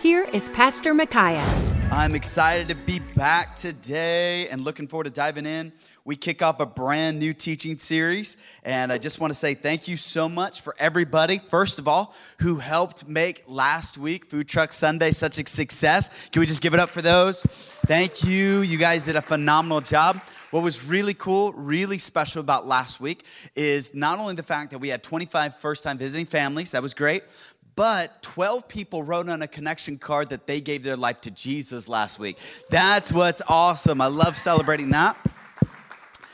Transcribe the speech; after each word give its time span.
here 0.00 0.24
is 0.32 0.48
Pastor 0.50 0.94
Micaiah. 0.94 1.44
I'm 1.90 2.14
excited 2.14 2.68
to 2.68 2.76
be 2.76 3.00
back 3.16 3.56
today 3.56 4.48
and 4.48 4.60
looking 4.60 4.86
forward 4.86 5.04
to 5.04 5.10
diving 5.10 5.46
in. 5.46 5.72
We 6.04 6.16
kick 6.16 6.40
off 6.40 6.60
a 6.60 6.66
brand 6.66 7.18
new 7.18 7.34
teaching 7.34 7.76
series, 7.78 8.36
and 8.64 8.92
I 8.92 8.98
just 8.98 9.20
want 9.20 9.32
to 9.32 9.34
say 9.34 9.54
thank 9.54 9.88
you 9.88 9.96
so 9.96 10.28
much 10.28 10.60
for 10.60 10.74
everybody, 10.78 11.38
first 11.38 11.78
of 11.78 11.88
all, 11.88 12.14
who 12.40 12.56
helped 12.56 13.08
make 13.08 13.42
last 13.46 13.98
week, 13.98 14.26
Food 14.26 14.48
Truck 14.48 14.72
Sunday, 14.72 15.10
such 15.10 15.38
a 15.38 15.46
success. 15.46 16.28
Can 16.28 16.40
we 16.40 16.46
just 16.46 16.62
give 16.62 16.72
it 16.72 16.80
up 16.80 16.88
for 16.90 17.02
those? 17.02 17.42
Thank 17.42 18.24
you. 18.24 18.60
You 18.60 18.78
guys 18.78 19.04
did 19.06 19.16
a 19.16 19.22
phenomenal 19.22 19.80
job. 19.80 20.20
What 20.50 20.62
was 20.62 20.82
really 20.82 21.12
cool, 21.12 21.52
really 21.52 21.98
special 21.98 22.40
about 22.40 22.66
last 22.66 23.00
week 23.00 23.24
is 23.54 23.94
not 23.94 24.18
only 24.18 24.34
the 24.34 24.42
fact 24.42 24.70
that 24.70 24.78
we 24.78 24.88
had 24.88 25.02
25 25.02 25.56
first 25.56 25.84
time 25.84 25.98
visiting 25.98 26.24
families, 26.24 26.70
that 26.70 26.80
was 26.80 26.94
great, 26.94 27.22
but 27.78 28.20
12 28.22 28.66
people 28.66 29.04
wrote 29.04 29.28
on 29.28 29.40
a 29.40 29.46
connection 29.46 29.98
card 29.98 30.30
that 30.30 30.48
they 30.48 30.60
gave 30.60 30.82
their 30.82 30.96
life 30.96 31.20
to 31.20 31.30
Jesus 31.30 31.88
last 31.88 32.18
week. 32.18 32.36
That's 32.70 33.12
what's 33.12 33.40
awesome. 33.46 34.00
I 34.00 34.08
love 34.08 34.36
celebrating 34.36 34.90
that. 34.90 35.16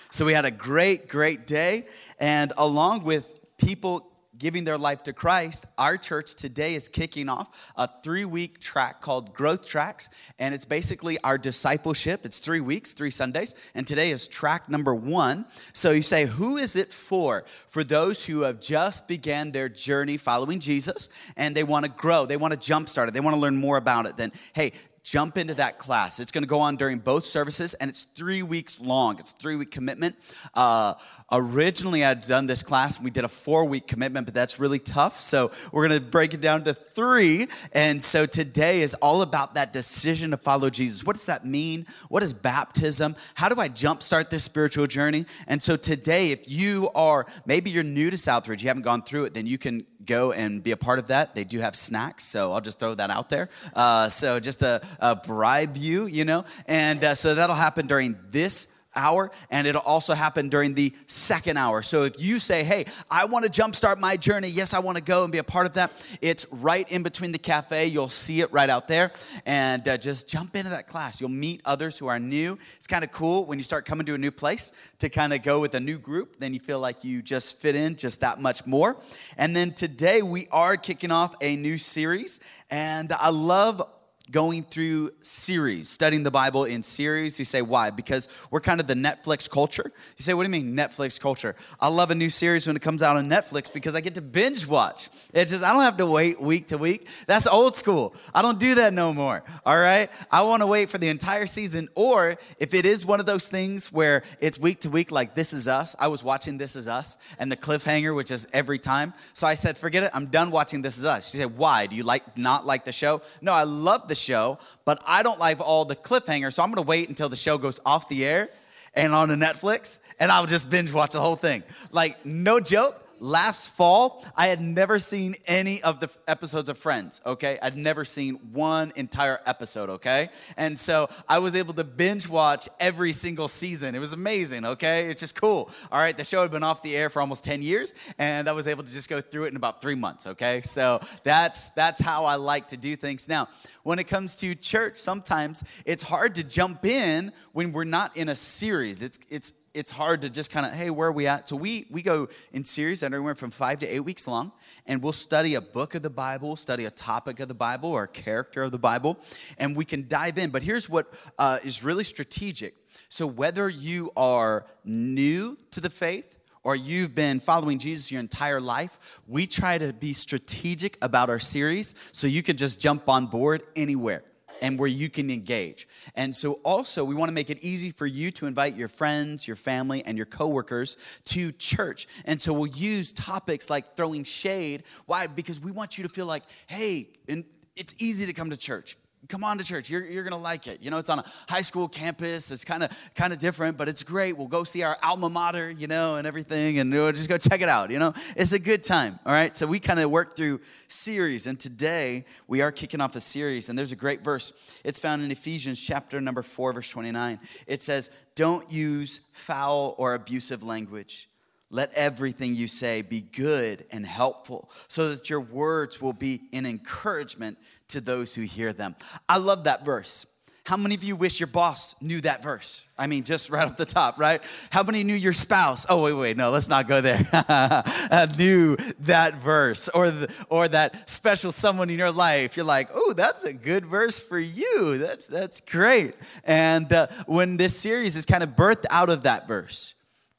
So 0.08 0.24
we 0.24 0.32
had 0.32 0.46
a 0.46 0.50
great, 0.50 1.06
great 1.06 1.46
day. 1.46 1.86
And 2.18 2.54
along 2.56 3.04
with 3.04 3.38
people 3.58 4.10
giving 4.44 4.64
their 4.64 4.76
life 4.76 5.02
to 5.02 5.10
Christ, 5.10 5.64
our 5.78 5.96
church 5.96 6.34
today 6.34 6.74
is 6.74 6.86
kicking 6.86 7.30
off 7.30 7.72
a 7.78 7.88
three 8.02 8.26
week 8.26 8.60
track 8.60 9.00
called 9.00 9.32
Growth 9.32 9.64
Tracks. 9.64 10.10
And 10.38 10.54
it's 10.54 10.66
basically 10.66 11.16
our 11.24 11.38
discipleship. 11.38 12.26
It's 12.26 12.40
three 12.40 12.60
weeks, 12.60 12.92
three 12.92 13.10
Sundays. 13.10 13.54
And 13.74 13.86
today 13.86 14.10
is 14.10 14.28
track 14.28 14.68
number 14.68 14.94
one. 14.94 15.46
So 15.72 15.92
you 15.92 16.02
say, 16.02 16.26
who 16.26 16.58
is 16.58 16.76
it 16.76 16.92
for? 16.92 17.44
For 17.68 17.82
those 17.82 18.26
who 18.26 18.42
have 18.42 18.60
just 18.60 19.08
began 19.08 19.50
their 19.50 19.70
journey 19.70 20.18
following 20.18 20.58
Jesus 20.58 21.08
and 21.38 21.54
they 21.54 21.64
want 21.64 21.86
to 21.86 21.90
grow, 21.90 22.26
they 22.26 22.36
want 22.36 22.52
to 22.52 22.58
jumpstart 22.58 23.08
it, 23.08 23.14
they 23.14 23.20
want 23.20 23.36
to 23.36 23.40
learn 23.40 23.56
more 23.56 23.78
about 23.78 24.04
it. 24.04 24.18
Then, 24.18 24.30
hey, 24.52 24.72
jump 25.04 25.36
into 25.36 25.52
that 25.54 25.78
class. 25.78 26.18
It's 26.18 26.32
going 26.32 26.42
to 26.42 26.48
go 26.48 26.60
on 26.60 26.76
during 26.76 26.98
both 26.98 27.26
services, 27.26 27.74
and 27.74 27.90
it's 27.90 28.04
three 28.04 28.42
weeks 28.42 28.80
long. 28.80 29.18
It's 29.18 29.30
a 29.30 29.34
three 29.34 29.54
week 29.54 29.70
commitment. 29.70 30.16
Uh, 30.54 30.94
originally, 31.30 32.02
I'd 32.02 32.22
done 32.22 32.46
this 32.46 32.62
class, 32.62 32.96
and 32.96 33.04
we 33.04 33.10
did 33.10 33.22
a 33.22 33.28
four 33.28 33.66
week 33.66 33.86
commitment, 33.86 34.26
but 34.26 34.34
that's 34.34 34.58
really 34.58 34.78
tough. 34.78 35.20
So 35.20 35.52
we're 35.72 35.86
going 35.86 36.00
to 36.00 36.04
break 36.04 36.32
it 36.32 36.40
down 36.40 36.64
to 36.64 36.72
three. 36.72 37.48
And 37.72 38.02
so 38.02 38.24
today 38.24 38.80
is 38.80 38.94
all 38.94 39.20
about 39.20 39.54
that 39.54 39.74
decision 39.74 40.30
to 40.30 40.38
follow 40.38 40.70
Jesus. 40.70 41.04
What 41.04 41.16
does 41.16 41.26
that 41.26 41.44
mean? 41.44 41.86
What 42.08 42.22
is 42.22 42.32
baptism? 42.32 43.14
How 43.34 43.50
do 43.50 43.60
I 43.60 43.68
jumpstart 43.68 44.30
this 44.30 44.44
spiritual 44.44 44.86
journey? 44.86 45.26
And 45.46 45.62
so 45.62 45.76
today, 45.76 46.30
if 46.30 46.50
you 46.50 46.90
are 46.94 47.26
maybe 47.44 47.68
you're 47.68 47.84
new 47.84 48.10
to 48.10 48.16
Southridge, 48.16 48.62
you 48.62 48.68
haven't 48.68 48.84
gone 48.84 49.02
through 49.02 49.24
it, 49.24 49.34
then 49.34 49.46
you 49.46 49.58
can 49.58 49.84
go 50.04 50.32
and 50.32 50.62
be 50.62 50.70
a 50.72 50.76
part 50.76 50.98
of 50.98 51.08
that. 51.08 51.34
They 51.34 51.44
do 51.44 51.60
have 51.60 51.76
snacks, 51.76 52.24
so 52.24 52.52
I'll 52.52 52.60
just 52.60 52.78
throw 52.78 52.94
that 52.94 53.10
out 53.10 53.28
there. 53.28 53.48
Uh, 53.74 54.08
so 54.08 54.40
just 54.40 54.62
a, 54.62 54.82
a, 55.00 55.16
bribe 55.16 55.76
you, 55.76 56.06
you 56.06 56.24
know, 56.24 56.44
and 56.66 57.02
uh, 57.02 57.14
so 57.14 57.34
that'll 57.34 57.56
happen 57.56 57.86
during 57.86 58.16
this 58.30 58.74
hour 58.96 59.30
and 59.50 59.66
it'll 59.66 59.82
also 59.82 60.14
happen 60.14 60.48
during 60.48 60.74
the 60.74 60.92
second 61.06 61.56
hour. 61.56 61.82
So 61.82 62.02
if 62.02 62.14
you 62.18 62.38
say, 62.38 62.64
"Hey, 62.64 62.86
I 63.10 63.24
want 63.24 63.44
to 63.44 63.50
jumpstart 63.50 63.98
my 63.98 64.16
journey. 64.16 64.48
Yes, 64.48 64.74
I 64.74 64.78
want 64.78 64.98
to 64.98 65.02
go 65.02 65.24
and 65.24 65.32
be 65.32 65.38
a 65.38 65.44
part 65.44 65.66
of 65.66 65.74
that." 65.74 65.90
It's 66.20 66.46
right 66.52 66.90
in 66.90 67.02
between 67.02 67.32
the 67.32 67.38
cafe. 67.38 67.86
You'll 67.86 68.08
see 68.08 68.40
it 68.40 68.52
right 68.52 68.70
out 68.70 68.88
there 68.88 69.12
and 69.46 69.86
uh, 69.86 69.96
just 69.98 70.28
jump 70.28 70.56
into 70.56 70.70
that 70.70 70.86
class. 70.86 71.20
You'll 71.20 71.30
meet 71.30 71.60
others 71.64 71.98
who 71.98 72.06
are 72.06 72.18
new. 72.18 72.58
It's 72.76 72.86
kind 72.86 73.04
of 73.04 73.10
cool 73.10 73.46
when 73.46 73.58
you 73.58 73.64
start 73.64 73.84
coming 73.84 74.06
to 74.06 74.14
a 74.14 74.18
new 74.18 74.30
place 74.30 74.72
to 75.04 75.08
kind 75.08 75.32
of 75.32 75.42
go 75.42 75.60
with 75.60 75.74
a 75.74 75.80
new 75.80 75.98
group, 75.98 76.38
then 76.38 76.54
you 76.54 76.60
feel 76.60 76.80
like 76.80 77.04
you 77.04 77.20
just 77.20 77.60
fit 77.60 77.76
in 77.76 77.96
just 77.96 78.20
that 78.20 78.40
much 78.40 78.66
more. 78.66 78.96
And 79.36 79.54
then 79.54 79.72
today 79.72 80.22
we 80.22 80.48
are 80.50 80.76
kicking 80.76 81.10
off 81.10 81.34
a 81.40 81.56
new 81.56 81.76
series 81.76 82.40
and 82.70 83.12
I 83.12 83.30
love 83.30 83.82
going 84.30 84.62
through 84.62 85.12
series, 85.20 85.90
studying 85.90 86.22
the 86.22 86.30
Bible 86.30 86.64
in 86.64 86.82
series. 86.82 87.38
You 87.38 87.44
say, 87.44 87.60
why? 87.60 87.90
Because 87.90 88.28
we're 88.50 88.60
kind 88.60 88.80
of 88.80 88.86
the 88.86 88.94
Netflix 88.94 89.50
culture. 89.50 89.92
You 90.16 90.22
say, 90.22 90.32
what 90.32 90.46
do 90.46 90.50
you 90.50 90.64
mean 90.64 90.74
Netflix 90.74 91.20
culture? 91.20 91.54
I 91.78 91.88
love 91.88 92.10
a 92.10 92.14
new 92.14 92.30
series 92.30 92.66
when 92.66 92.74
it 92.74 92.80
comes 92.80 93.02
out 93.02 93.16
on 93.16 93.26
Netflix 93.26 93.72
because 93.72 93.94
I 93.94 94.00
get 94.00 94.14
to 94.14 94.22
binge 94.22 94.66
watch. 94.66 95.10
It's 95.34 95.50
just, 95.50 95.62
I 95.62 95.74
don't 95.74 95.82
have 95.82 95.98
to 95.98 96.10
wait 96.10 96.40
week 96.40 96.68
to 96.68 96.78
week. 96.78 97.06
That's 97.26 97.46
old 97.46 97.74
school. 97.74 98.14
I 98.34 98.40
don't 98.40 98.58
do 98.58 98.76
that 98.76 98.94
no 98.94 99.12
more. 99.12 99.44
All 99.66 99.76
right. 99.76 100.08
I 100.30 100.42
want 100.44 100.62
to 100.62 100.66
wait 100.66 100.88
for 100.88 100.96
the 100.96 101.08
entire 101.08 101.46
season. 101.46 101.88
Or 101.94 102.36
if 102.58 102.72
it 102.72 102.86
is 102.86 103.04
one 103.04 103.20
of 103.20 103.26
those 103.26 103.48
things 103.48 103.92
where 103.92 104.22
it's 104.40 104.58
week 104.58 104.80
to 104.80 104.90
week, 104.90 105.10
like 105.10 105.34
This 105.34 105.52
Is 105.52 105.68
Us, 105.68 105.96
I 106.00 106.08
was 106.08 106.24
watching 106.24 106.56
This 106.56 106.76
Is 106.76 106.88
Us 106.88 107.18
and 107.38 107.52
the 107.52 107.56
cliffhanger, 107.56 108.16
which 108.16 108.30
is 108.30 108.48
every 108.54 108.78
time. 108.78 109.12
So 109.34 109.46
I 109.46 109.52
said, 109.52 109.76
forget 109.76 110.02
it. 110.02 110.10
I'm 110.14 110.26
done 110.26 110.50
watching 110.50 110.80
This 110.80 110.96
Is 110.96 111.04
Us. 111.04 111.30
She 111.30 111.36
said, 111.36 111.58
why? 111.58 111.86
Do 111.86 111.94
you 111.94 112.04
like 112.04 112.38
not 112.38 112.64
like 112.64 112.86
the 112.86 112.92
show? 112.92 113.20
No, 113.42 113.52
I 113.52 113.64
love 113.64 114.08
the 114.08 114.13
the 114.14 114.20
show, 114.20 114.58
but 114.84 115.02
I 115.06 115.22
don't 115.22 115.40
like 115.40 115.60
all 115.60 115.84
the 115.84 115.96
cliffhangers. 115.96 116.54
So 116.54 116.62
I'm 116.62 116.70
to 116.82 116.88
wait 116.88 117.08
until 117.08 117.28
the 117.28 117.36
show 117.36 117.58
goes 117.58 117.80
off 117.84 118.08
the 118.08 118.24
air 118.24 118.48
and 118.94 119.12
on 119.12 119.28
the 119.28 119.34
Netflix, 119.34 119.98
and 120.20 120.30
I'll 120.30 120.46
just 120.46 120.70
binge 120.70 120.92
watch 120.92 121.10
the 121.10 121.20
whole 121.20 121.34
thing. 121.34 121.64
Like, 121.90 122.24
no 122.24 122.60
joke 122.60 123.03
last 123.20 123.70
fall, 123.70 124.24
I 124.36 124.48
had 124.48 124.60
never 124.60 124.98
seen 124.98 125.34
any 125.46 125.82
of 125.82 126.00
the 126.00 126.10
episodes 126.26 126.68
of 126.68 126.78
Friends, 126.78 127.20
okay? 127.24 127.58
I'd 127.62 127.76
never 127.76 128.04
seen 128.04 128.34
one 128.52 128.92
entire 128.96 129.40
episode, 129.46 129.90
okay? 129.90 130.28
And 130.56 130.78
so 130.78 131.08
I 131.28 131.38
was 131.38 131.56
able 131.56 131.74
to 131.74 131.84
binge 131.84 132.28
watch 132.28 132.68
every 132.80 133.12
single 133.12 133.48
season. 133.48 133.94
It 133.94 133.98
was 133.98 134.12
amazing, 134.12 134.64
okay? 134.64 135.08
It's 135.08 135.20
just 135.20 135.40
cool. 135.40 135.70
All 135.90 135.98
right, 135.98 136.16
the 136.16 136.24
show 136.24 136.42
had 136.42 136.50
been 136.50 136.62
off 136.62 136.82
the 136.82 136.96
air 136.96 137.10
for 137.10 137.20
almost 137.20 137.44
10 137.44 137.62
years, 137.62 137.94
and 138.18 138.48
I 138.48 138.52
was 138.52 138.66
able 138.66 138.82
to 138.82 138.92
just 138.92 139.08
go 139.08 139.20
through 139.20 139.44
it 139.44 139.48
in 139.48 139.56
about 139.56 139.80
three 139.80 139.94
months, 139.94 140.26
okay? 140.26 140.62
So 140.62 141.00
that's 141.22 141.70
that's 141.70 142.00
how 142.00 142.24
I 142.24 142.36
like 142.36 142.68
to 142.68 142.76
do 142.76 142.96
things. 142.96 143.28
Now, 143.28 143.48
when 143.82 143.98
it 143.98 144.04
comes 144.04 144.36
to 144.36 144.54
church, 144.54 144.96
sometimes 144.96 145.62
it's 145.84 146.02
hard 146.02 146.34
to 146.36 146.44
jump 146.44 146.84
in 146.84 147.32
when 147.52 147.72
we're 147.72 147.84
not 147.84 148.16
in 148.16 148.28
a 148.28 148.36
series. 148.36 149.02
It's 149.02 149.18
it's 149.30 149.52
it's 149.74 149.90
hard 149.90 150.22
to 150.22 150.30
just 150.30 150.52
kind 150.52 150.64
of 150.64 150.72
hey 150.72 150.88
where 150.88 151.08
are 151.08 151.12
we 151.12 151.26
at? 151.26 151.48
So 151.48 151.56
we 151.56 151.86
we 151.90 152.00
go 152.00 152.28
in 152.52 152.64
series 152.64 153.00
that 153.00 153.12
anywhere 153.12 153.34
from 153.34 153.50
five 153.50 153.80
to 153.80 153.86
eight 153.86 154.00
weeks 154.00 154.26
long 154.26 154.52
and 154.86 155.02
we'll 155.02 155.12
study 155.12 155.56
a 155.56 155.60
book 155.60 155.94
of 155.94 156.02
the 156.02 156.10
bible 156.10 156.56
study 156.56 156.84
a 156.84 156.90
topic 156.90 157.40
of 157.40 157.48
the 157.48 157.54
bible 157.54 157.90
or 157.90 158.04
a 158.04 158.08
character 158.08 158.62
of 158.62 158.70
the 158.70 158.78
bible 158.78 159.18
and 159.58 159.76
we 159.76 159.84
can 159.84 160.06
dive 160.08 160.38
in. 160.38 160.50
But 160.50 160.62
here's 160.62 160.88
what 160.88 161.12
uh, 161.38 161.58
is 161.64 161.82
really 161.82 162.04
strategic. 162.04 162.74
So 163.08 163.26
whether 163.26 163.68
you 163.68 164.12
are 164.16 164.66
new 164.84 165.58
to 165.72 165.80
the 165.80 165.90
faith 165.90 166.38
or 166.62 166.76
you've 166.76 167.14
been 167.14 167.40
following 167.40 167.78
Jesus 167.78 168.10
your 168.10 168.20
entire 168.20 168.60
life, 168.60 169.20
we 169.26 169.46
try 169.46 169.76
to 169.76 169.92
be 169.92 170.12
strategic 170.12 170.96
about 171.02 171.28
our 171.28 171.40
series 171.40 171.94
so 172.12 172.26
you 172.26 172.42
can 172.42 172.56
just 172.56 172.80
jump 172.80 173.08
on 173.08 173.26
board 173.26 173.66
anywhere 173.76 174.22
and 174.62 174.78
where 174.78 174.88
you 174.88 175.08
can 175.08 175.30
engage. 175.30 175.88
And 176.14 176.34
so 176.34 176.54
also 176.64 177.04
we 177.04 177.14
want 177.14 177.28
to 177.28 177.34
make 177.34 177.50
it 177.50 177.62
easy 177.62 177.90
for 177.90 178.06
you 178.06 178.30
to 178.32 178.46
invite 178.46 178.74
your 178.74 178.88
friends, 178.88 179.46
your 179.46 179.56
family 179.56 180.02
and 180.04 180.16
your 180.16 180.26
coworkers 180.26 180.96
to 181.26 181.52
church. 181.52 182.06
And 182.24 182.40
so 182.40 182.52
we'll 182.52 182.66
use 182.66 183.12
topics 183.12 183.70
like 183.70 183.96
throwing 183.96 184.24
shade. 184.24 184.84
Why? 185.06 185.26
Because 185.26 185.60
we 185.60 185.70
want 185.70 185.98
you 185.98 186.04
to 186.04 186.10
feel 186.10 186.26
like, 186.26 186.44
"Hey, 186.66 187.08
and 187.28 187.44
it's 187.76 187.94
easy 188.00 188.26
to 188.26 188.32
come 188.32 188.50
to 188.50 188.56
church 188.56 188.96
come 189.28 189.44
on 189.44 189.58
to 189.58 189.64
church. 189.64 189.90
You're, 189.90 190.04
you're 190.04 190.24
gonna 190.24 190.36
like 190.36 190.66
it. 190.66 190.82
You 190.82 190.90
know 190.90 190.98
it's 190.98 191.10
on 191.10 191.18
a 191.18 191.24
high 191.48 191.62
school 191.62 191.88
campus. 191.88 192.50
It's 192.50 192.64
kind 192.64 192.82
of 192.82 192.90
kind 193.14 193.32
of 193.32 193.38
different 193.38 193.76
but 193.76 193.88
it's 193.88 194.02
great. 194.02 194.36
We'll 194.36 194.48
go 194.48 194.64
see 194.64 194.82
our 194.82 194.96
alma 195.02 195.30
mater 195.30 195.70
you 195.70 195.86
know 195.86 196.16
and 196.16 196.26
everything 196.26 196.78
and 196.78 196.92
we'll 196.92 197.12
just 197.12 197.28
go 197.28 197.38
check 197.38 197.60
it 197.60 197.68
out 197.68 197.90
you 197.90 197.98
know? 197.98 198.12
It's 198.36 198.52
a 198.52 198.58
good 198.58 198.82
time 198.82 199.18
all 199.24 199.32
right? 199.32 199.54
So 199.54 199.66
we 199.66 199.78
kind 199.78 200.00
of 200.00 200.10
work 200.10 200.36
through 200.36 200.60
series 200.88 201.46
and 201.46 201.58
today 201.58 202.24
we 202.46 202.62
are 202.62 202.72
kicking 202.72 203.00
off 203.00 203.16
a 203.16 203.20
series 203.20 203.68
and 203.68 203.78
there's 203.78 203.92
a 203.92 203.96
great 203.96 204.22
verse. 204.22 204.80
It's 204.84 205.00
found 205.00 205.22
in 205.22 205.30
ephesians 205.30 205.84
chapter 205.84 206.20
number 206.20 206.42
4 206.42 206.72
verse 206.72 206.90
29 206.90 207.38
it 207.66 207.82
says 207.82 208.10
don't 208.34 208.70
use 208.72 209.20
foul 209.32 209.94
or 209.98 210.14
abusive 210.14 210.62
language 210.62 211.28
let 211.70 211.92
everything 211.94 212.54
you 212.54 212.68
say 212.68 213.02
be 213.02 213.20
good 213.20 213.84
and 213.90 214.06
helpful 214.06 214.70
so 214.88 215.10
that 215.10 215.28
your 215.28 215.40
words 215.40 216.00
will 216.00 216.12
be 216.12 216.42
an 216.52 216.66
encouragement 216.66 217.58
to 217.88 218.00
those 218.00 218.34
who 218.34 218.42
hear 218.42 218.72
them. 218.72 218.94
I 219.28 219.38
love 219.38 219.64
that 219.64 219.84
verse 219.84 220.26
How 220.66 220.78
many 220.78 220.94
of 220.94 221.04
you 221.04 221.14
wish 221.14 221.40
your 221.40 221.46
boss 221.46 222.00
knew 222.00 222.22
that 222.22 222.42
verse? 222.42 222.86
I 222.98 223.06
mean, 223.06 223.24
just 223.24 223.50
right 223.50 223.66
off 223.66 223.76
the 223.76 223.84
top, 223.84 224.18
right? 224.18 224.40
How 224.70 224.82
many 224.82 225.04
knew 225.04 225.14
your 225.14 225.34
spouse? 225.34 225.84
Oh, 225.90 226.04
wait, 226.04 226.14
wait, 226.14 226.36
no, 226.38 226.50
let's 226.50 226.70
not 226.70 226.88
go 226.88 227.02
there. 227.02 227.26
uh, 227.32 228.26
knew 228.38 228.76
that 229.00 229.34
verse 229.34 229.90
or, 229.90 230.08
the, 230.08 230.46
or 230.48 230.68
that 230.68 231.10
special 231.10 231.52
someone 231.52 231.90
in 231.90 231.98
your 231.98 232.12
life. 232.12 232.56
You're 232.56 232.64
like, 232.64 232.88
oh, 232.94 233.12
that's 233.14 233.44
a 233.44 233.52
good 233.52 233.84
verse 233.84 234.18
for 234.20 234.38
you. 234.38 234.96
That's, 234.96 235.26
that's 235.26 235.60
great. 235.60 236.14
And 236.44 236.90
uh, 236.92 237.08
when 237.26 237.58
this 237.58 237.76
series 237.76 238.16
is 238.16 238.24
kind 238.24 238.42
of 238.42 238.50
birthed 238.50 238.86
out 238.90 239.10
of 239.10 239.24
that 239.24 239.46
verse, 239.46 239.93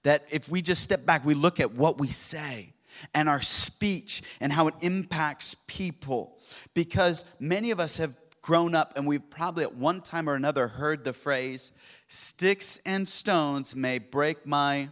that 0.06 0.24
if 0.31 0.48
we 0.48 0.62
just 0.62 0.84
step 0.84 1.04
back, 1.04 1.25
we 1.25 1.34
look 1.34 1.60
at 1.60 1.74
what 1.74 2.00
we 2.00 2.07
say 2.07 2.74
and 3.16 3.28
our 3.28 3.42
speech 3.42 4.22
and 4.40 4.52
how 4.54 4.68
it 4.68 4.75
impacts 4.81 5.56
people. 5.68 6.38
Because 6.75 7.25
many 7.40 7.72
of 7.72 7.80
us 7.80 7.98
have 7.98 8.16
grown 8.44 8.75
up 8.75 8.94
and 8.96 9.07
we've 9.07 9.28
probably 9.31 9.63
at 9.63 9.74
one 9.74 10.02
time 10.02 10.30
or 10.30 10.36
another 10.36 10.68
heard 10.68 11.04
the 11.04 11.12
phrase, 11.12 11.72
sticks 12.07 12.80
and 12.86 13.07
stones 13.07 13.75
may 13.75 13.98
break 13.98 14.46
my, 14.46 14.90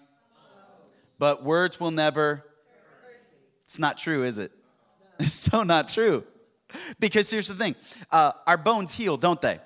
but 1.20 1.44
words 1.44 1.80
will 1.80 1.92
never. 1.92 2.44
It's 3.66 3.78
not 3.78 4.00
true, 4.00 4.24
is 4.24 4.40
it? 4.40 4.52
It's 5.20 5.32
so 5.32 5.62
not 5.62 5.90
true. 5.90 6.24
Because 7.00 7.30
here's 7.30 7.48
the 7.48 7.54
thing 7.54 7.76
uh, 8.12 8.32
our 8.48 8.58
bones 8.58 8.96
heal, 8.96 9.18
don't 9.18 9.40
they? 9.40 9.60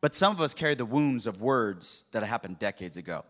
But 0.00 0.14
some 0.14 0.32
of 0.32 0.40
us 0.40 0.54
carry 0.54 0.76
the 0.76 0.86
wounds 0.86 1.26
of 1.26 1.40
words 1.40 2.06
that 2.12 2.22
happened 2.22 2.60
decades 2.60 2.96
ago. 2.96 3.24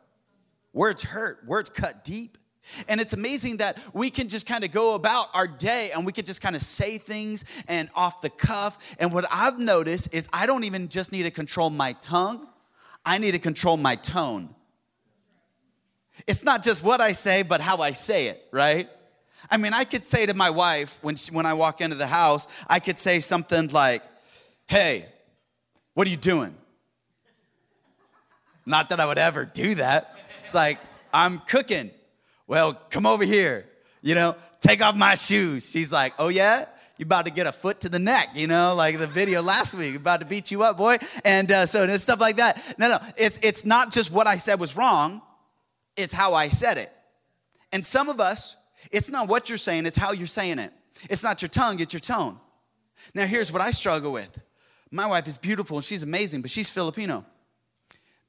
Words 0.72 1.02
hurt, 1.02 1.44
words 1.46 1.70
cut 1.70 2.04
deep. 2.04 2.38
And 2.88 3.00
it's 3.00 3.12
amazing 3.12 3.56
that 3.56 3.78
we 3.92 4.08
can 4.08 4.28
just 4.28 4.46
kind 4.46 4.62
of 4.62 4.70
go 4.70 4.94
about 4.94 5.28
our 5.34 5.48
day 5.48 5.90
and 5.94 6.06
we 6.06 6.12
can 6.12 6.24
just 6.24 6.40
kind 6.40 6.54
of 6.54 6.62
say 6.62 6.96
things 6.96 7.44
and 7.66 7.88
off 7.94 8.20
the 8.20 8.30
cuff. 8.30 8.94
And 9.00 9.12
what 9.12 9.24
I've 9.32 9.58
noticed 9.58 10.14
is 10.14 10.28
I 10.32 10.46
don't 10.46 10.64
even 10.64 10.88
just 10.88 11.10
need 11.10 11.24
to 11.24 11.30
control 11.30 11.70
my 11.70 11.94
tongue, 11.94 12.46
I 13.04 13.18
need 13.18 13.32
to 13.32 13.40
control 13.40 13.76
my 13.76 13.96
tone. 13.96 14.54
It's 16.26 16.44
not 16.44 16.62
just 16.62 16.84
what 16.84 17.00
I 17.00 17.12
say, 17.12 17.42
but 17.42 17.60
how 17.60 17.78
I 17.78 17.92
say 17.92 18.28
it, 18.28 18.46
right? 18.52 18.88
I 19.50 19.56
mean, 19.56 19.74
I 19.74 19.84
could 19.84 20.06
say 20.06 20.24
to 20.26 20.34
my 20.34 20.50
wife 20.50 20.98
when, 21.02 21.16
she, 21.16 21.34
when 21.34 21.46
I 21.46 21.54
walk 21.54 21.80
into 21.80 21.96
the 21.96 22.06
house, 22.06 22.46
I 22.68 22.78
could 22.78 22.98
say 22.98 23.18
something 23.18 23.68
like, 23.68 24.02
Hey, 24.66 25.06
what 25.94 26.06
are 26.06 26.10
you 26.10 26.16
doing? 26.16 26.54
Not 28.64 28.90
that 28.90 29.00
I 29.00 29.06
would 29.06 29.18
ever 29.18 29.44
do 29.44 29.74
that. 29.74 30.16
It's 30.52 30.54
like, 30.54 30.78
I'm 31.14 31.38
cooking. 31.38 31.90
Well, 32.46 32.74
come 32.90 33.06
over 33.06 33.24
here, 33.24 33.64
you 34.02 34.14
know, 34.14 34.36
take 34.60 34.82
off 34.82 34.94
my 34.94 35.14
shoes. 35.14 35.70
She's 35.70 35.90
like, 35.90 36.12
Oh, 36.18 36.28
yeah? 36.28 36.66
You 36.98 37.06
about 37.06 37.24
to 37.24 37.32
get 37.32 37.46
a 37.46 37.52
foot 37.52 37.80
to 37.80 37.88
the 37.88 37.98
neck, 37.98 38.28
you 38.34 38.46
know, 38.46 38.74
like 38.74 38.98
the 38.98 39.06
video 39.06 39.40
last 39.40 39.74
week, 39.74 39.96
about 39.96 40.20
to 40.20 40.26
beat 40.26 40.50
you 40.50 40.62
up, 40.62 40.76
boy. 40.76 40.98
And 41.24 41.50
uh, 41.50 41.64
so 41.64 41.84
and 41.84 41.98
stuff 41.98 42.20
like 42.20 42.36
that. 42.36 42.74
No, 42.76 42.90
no, 42.90 42.98
it's, 43.16 43.38
it's 43.42 43.64
not 43.64 43.92
just 43.92 44.12
what 44.12 44.26
I 44.26 44.36
said 44.36 44.60
was 44.60 44.76
wrong, 44.76 45.22
it's 45.96 46.12
how 46.12 46.34
I 46.34 46.50
said 46.50 46.76
it. 46.76 46.92
And 47.72 47.84
some 47.84 48.10
of 48.10 48.20
us, 48.20 48.58
it's 48.90 49.10
not 49.10 49.30
what 49.30 49.48
you're 49.48 49.56
saying, 49.56 49.86
it's 49.86 49.96
how 49.96 50.12
you're 50.12 50.26
saying 50.26 50.58
it. 50.58 50.70
It's 51.08 51.24
not 51.24 51.40
your 51.40 51.48
tongue, 51.48 51.80
it's 51.80 51.94
your 51.94 52.00
tone. 52.00 52.38
Now, 53.14 53.24
here's 53.24 53.50
what 53.50 53.62
I 53.62 53.70
struggle 53.70 54.12
with 54.12 54.38
my 54.90 55.06
wife 55.06 55.26
is 55.26 55.38
beautiful 55.38 55.78
and 55.78 55.84
she's 55.84 56.02
amazing, 56.02 56.42
but 56.42 56.50
she's 56.50 56.68
Filipino. 56.68 57.24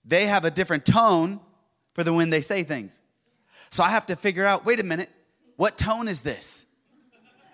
They 0.05 0.27
have 0.27 0.45
a 0.45 0.51
different 0.51 0.85
tone 0.85 1.41
for 1.93 2.03
the 2.03 2.13
when 2.13 2.29
they 2.29 2.41
say 2.41 2.63
things. 2.63 3.01
So 3.69 3.83
I 3.83 3.89
have 3.89 4.05
to 4.07 4.15
figure 4.15 4.45
out 4.45 4.65
wait 4.65 4.79
a 4.79 4.83
minute, 4.83 5.09
what 5.55 5.77
tone 5.77 6.07
is 6.07 6.21
this? 6.21 6.65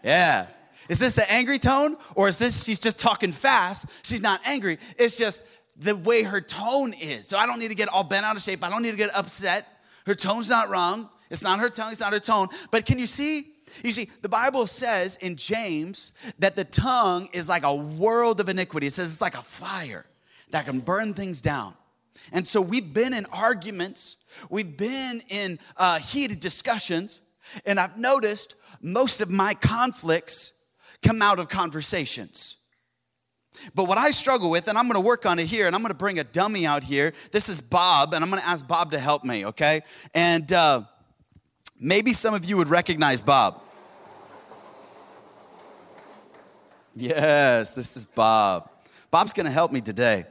Yeah. 0.04 0.48
Is 0.90 1.00
this 1.00 1.14
the 1.14 1.30
angry 1.32 1.60
tone? 1.60 1.98
Or 2.16 2.28
is 2.28 2.38
this 2.38 2.64
she's 2.66 2.80
just 2.80 3.00
talking 3.00 3.32
fast? 3.32 3.86
She's 4.04 4.22
not 4.22 4.42
angry. 4.46 4.80
It's 4.98 5.18
just 5.18 5.46
the 5.78 5.96
way 5.96 6.24
her 6.24 6.42
tone 6.42 6.94
is. 6.94 7.28
So 7.28 7.38
I 7.38 7.46
don't 7.46 7.60
need 7.60 7.70
to 7.70 7.76
get 7.76 7.90
all 7.90 8.04
bent 8.04 8.26
out 8.26 8.36
of 8.36 8.42
shape. 8.42 8.64
I 8.64 8.70
don't 8.70 8.82
need 8.82 8.92
to 8.92 8.98
get 8.98 9.16
upset. 9.16 9.68
Her 10.06 10.16
tone's 10.16 10.50
not 10.50 10.70
wrong. 10.70 11.10
It's 11.30 11.44
not 11.44 11.60
her 11.60 11.70
tongue, 11.70 11.92
it's 11.92 12.02
not 12.02 12.14
her 12.14 12.20
tone. 12.20 12.48
But 12.72 12.86
can 12.86 13.00
you 13.00 13.06
see? 13.06 13.46
You 13.84 13.92
see, 13.92 14.10
the 14.22 14.30
Bible 14.30 14.66
says 14.66 15.16
in 15.18 15.36
James 15.36 16.14
that 16.40 16.56
the 16.56 16.64
tongue 16.64 17.30
is 17.34 17.48
like 17.48 17.64
a 17.64 17.76
world 17.76 18.40
of 18.40 18.50
iniquity. 18.50 18.88
It 18.88 18.94
says 18.94 19.10
it's 19.10 19.22
like 19.22 19.38
a 19.38 19.44
fire 19.44 20.06
that 20.50 20.66
can 20.66 20.80
burn 20.80 21.14
things 21.14 21.40
down. 21.40 21.76
And 22.34 22.48
so 22.48 22.62
we've 22.62 22.94
been 22.94 23.14
in 23.14 23.28
arguments 23.32 24.18
We've 24.50 24.78
been 24.78 25.22
in 25.30 25.60
uh, 25.78 26.00
heated 26.00 26.40
discussions, 26.40 27.22
and 27.66 27.80
I've 27.80 27.98
noticed 27.98 28.56
most 28.82 29.22
of 29.22 29.30
my 29.30 29.54
conflicts 29.56 30.54
come 31.02 31.22
out 31.22 31.40
of 31.40 31.50
conversations. 31.50 32.58
But 33.76 33.88
what 33.88 33.98
I 33.98 34.12
struggle 34.12 34.50
with, 34.50 34.68
and 34.68 34.78
I'm 34.78 34.88
gonna 34.88 35.00
work 35.02 35.26
on 35.26 35.40
it 35.40 35.48
here, 35.48 35.68
and 35.68 35.76
I'm 35.76 35.82
gonna 35.82 35.94
bring 35.94 36.20
a 36.20 36.24
dummy 36.24 36.66
out 36.66 36.84
here. 36.84 37.14
This 37.32 37.50
is 37.50 37.62
Bob, 37.62 38.14
and 38.14 38.24
I'm 38.24 38.30
gonna 38.30 38.42
ask 38.46 38.68
Bob 38.68 38.92
to 38.92 39.00
help 39.00 39.24
me, 39.24 39.46
okay? 39.48 39.82
And 40.14 40.52
uh, 40.54 40.84
maybe 41.80 42.14
some 42.14 42.34
of 42.34 42.46
you 42.46 42.58
would 42.58 42.70
recognize 42.70 43.22
Bob. 43.22 43.62
Yes, 46.96 47.74
this 47.74 47.98
is 47.98 48.06
Bob. 48.06 48.70
Bob's 49.12 49.34
gonna 49.34 49.52
help 49.52 49.72
me 49.72 49.82
today. 49.82 50.26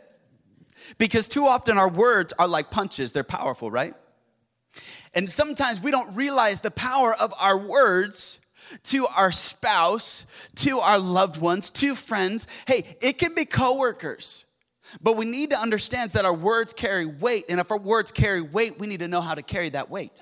Because 0.97 1.29
too 1.29 1.47
often 1.47 1.77
our 1.77 1.91
words 1.91 2.33
are 2.39 2.49
like 2.49 2.71
punches, 2.71 3.13
they're 3.13 3.25
powerful, 3.25 3.71
right? 3.71 3.95
And 5.15 5.29
sometimes 5.29 5.83
we 5.83 5.91
don't 5.91 6.15
realize 6.15 6.61
the 6.61 6.71
power 6.71 7.15
of 7.15 7.35
our 7.39 7.59
words 7.59 8.41
to 8.85 9.07
our 9.07 9.33
spouse, 9.33 10.27
to 10.57 10.79
our 10.79 10.99
loved 10.99 11.41
ones, 11.41 11.71
to 11.71 11.95
friends. 11.95 12.49
Hey, 12.67 12.85
it 13.01 13.19
can 13.19 13.35
be 13.35 13.45
coworkers. 13.45 14.45
But 15.03 15.17
we 15.17 15.25
need 15.27 15.51
to 15.51 15.59
understand 15.59 16.11
that 16.13 16.25
our 16.25 16.35
words 16.35 16.73
carry 16.73 17.07
weight. 17.07 17.47
And 17.49 17.61
if 17.61 17.71
our 17.71 17.79
words 17.79 18.11
carry 18.11 18.41
weight, 18.41 18.79
we 18.79 18.87
need 18.87 19.01
to 19.01 19.09
know 19.09 19.21
how 19.21 19.35
to 19.35 19.43
carry 19.43 19.69
that 19.71 19.91
weight. 19.91 20.21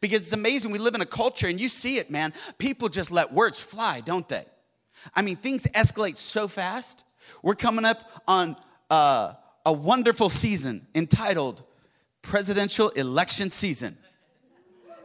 Because 0.00 0.20
it's 0.20 0.32
amazing. 0.32 0.72
We 0.72 0.78
live 0.78 0.94
in 0.94 1.00
a 1.00 1.06
culture 1.06 1.46
and 1.46 1.60
you 1.60 1.68
see 1.68 1.96
it, 1.96 2.10
man. 2.10 2.32
People 2.58 2.88
just 2.88 3.10
let 3.10 3.32
words 3.32 3.62
fly, 3.62 4.00
don't 4.04 4.28
they? 4.28 4.44
I 5.14 5.22
mean, 5.22 5.36
things 5.36 5.66
escalate 5.74 6.16
so 6.16 6.48
fast. 6.48 7.04
We're 7.42 7.54
coming 7.54 7.84
up 7.84 8.22
on 8.28 8.56
uh, 8.90 9.32
a 9.64 9.72
wonderful 9.72 10.28
season 10.28 10.86
entitled 10.94 11.62
Presidential 12.22 12.88
Election 12.90 13.50
Season. 13.50 13.96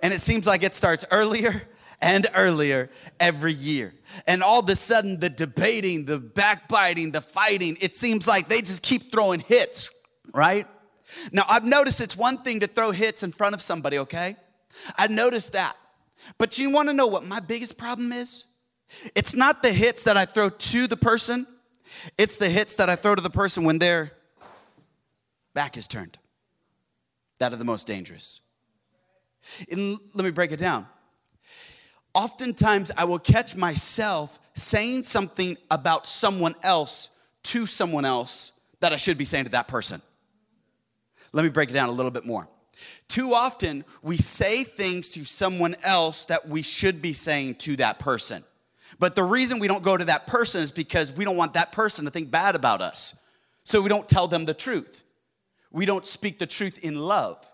And 0.02 0.14
it 0.14 0.22
seems 0.22 0.46
like 0.46 0.64
it 0.64 0.76
starts 0.76 1.06
earlier 1.12 1.62
and 2.02 2.28
earlier 2.36 2.90
every 3.20 3.54
year. 3.54 3.94
And 4.28 4.44
all 4.44 4.60
of 4.60 4.70
a 4.70 4.76
sudden, 4.76 5.20
the 5.20 5.30
debating, 5.30 6.06
the 6.06 6.20
backbiting, 6.20 7.12
the 7.12 7.22
fighting, 7.22 7.78
it 7.82 7.96
seems 7.96 8.28
like 8.28 8.48
they 8.48 8.60
just 8.60 8.84
keep 8.84 9.12
throwing 9.12 9.40
hits, 9.40 9.92
right? 10.34 10.68
Now, 11.32 11.44
I've 11.50 11.64
noticed 11.64 12.02
it's 12.02 12.18
one 12.18 12.38
thing 12.38 12.60
to 12.62 12.68
throw 12.68 12.92
hits 12.92 13.24
in 13.24 13.32
front 13.32 13.56
of 13.56 13.62
somebody, 13.62 14.00
okay? 14.00 14.36
I 14.98 15.08
noticed 15.08 15.54
that. 15.54 15.76
But 16.38 16.58
you 16.58 16.72
wanna 16.72 16.94
know 16.94 17.08
what 17.08 17.26
my 17.26 17.40
biggest 17.40 17.78
problem 17.78 18.12
is? 18.12 18.46
It's 19.16 19.36
not 19.36 19.64
the 19.64 19.72
hits 19.72 20.04
that 20.04 20.18
I 20.18 20.26
throw 20.26 20.50
to 20.50 20.88
the 20.88 20.98
person, 20.98 21.48
it's 22.18 22.38
the 22.38 22.50
hits 22.50 22.76
that 22.76 22.90
I 22.90 22.96
throw 22.96 23.16
to 23.16 23.22
the 23.22 23.30
person 23.30 23.64
when 23.64 23.80
they're 23.80 24.12
back 25.56 25.78
is 25.78 25.88
turned. 25.88 26.20
That 27.40 27.52
are 27.52 27.56
the 27.56 27.66
most 27.66 27.88
dangerous. 27.88 28.42
And 29.72 29.98
let 30.14 30.24
me 30.24 30.32
break 30.32 30.52
it 30.52 30.60
down. 30.60 30.86
Oftentimes, 32.14 32.92
I 32.98 33.06
will 33.06 33.20
catch 33.20 33.56
myself 33.56 34.40
saying 34.54 35.02
something 35.04 35.58
about 35.72 36.08
someone 36.08 36.54
else 36.64 37.10
to 37.44 37.66
someone 37.66 38.06
else 38.06 38.54
that 38.80 38.94
I 38.94 38.96
should 38.96 39.18
be 39.18 39.26
saying 39.26 39.46
to 39.46 39.52
that 39.52 39.68
person. 39.68 40.02
Let 41.34 41.44
me 41.44 41.50
break 41.50 41.70
it 41.70 41.74
down 41.74 41.90
a 41.90 41.92
little 41.92 42.12
bit 42.12 42.26
more. 42.26 42.48
Too 43.08 43.34
often, 43.34 43.84
we 44.02 44.18
say 44.18 44.64
things 44.64 45.12
to 45.12 45.26
someone 45.26 45.76
else 45.86 46.26
that 46.26 46.48
we 46.48 46.62
should 46.62 47.02
be 47.02 47.14
saying 47.14 47.56
to 47.56 47.76
that 47.78 48.00
person. 48.00 48.44
But 48.98 49.16
the 49.16 49.24
reason 49.24 49.60
we 49.60 49.68
don't 49.68 49.84
go 49.84 49.98
to 49.98 50.06
that 50.06 50.28
person 50.28 50.62
is 50.62 50.72
because 50.72 51.12
we 51.12 51.26
don't 51.26 51.38
want 51.38 51.54
that 51.54 51.72
person 51.72 52.06
to 52.06 52.12
think 52.12 52.32
bad 52.32 52.56
about 52.56 52.82
us. 52.82 53.26
So 53.64 53.82
we 53.82 53.90
don't 53.90 54.08
tell 54.08 54.28
them 54.28 54.46
the 54.46 54.54
truth 54.54 55.04
we 55.76 55.86
don't 55.86 56.06
speak 56.06 56.40
the 56.40 56.48
truth 56.48 56.84
in 56.84 56.96
love. 56.96 57.46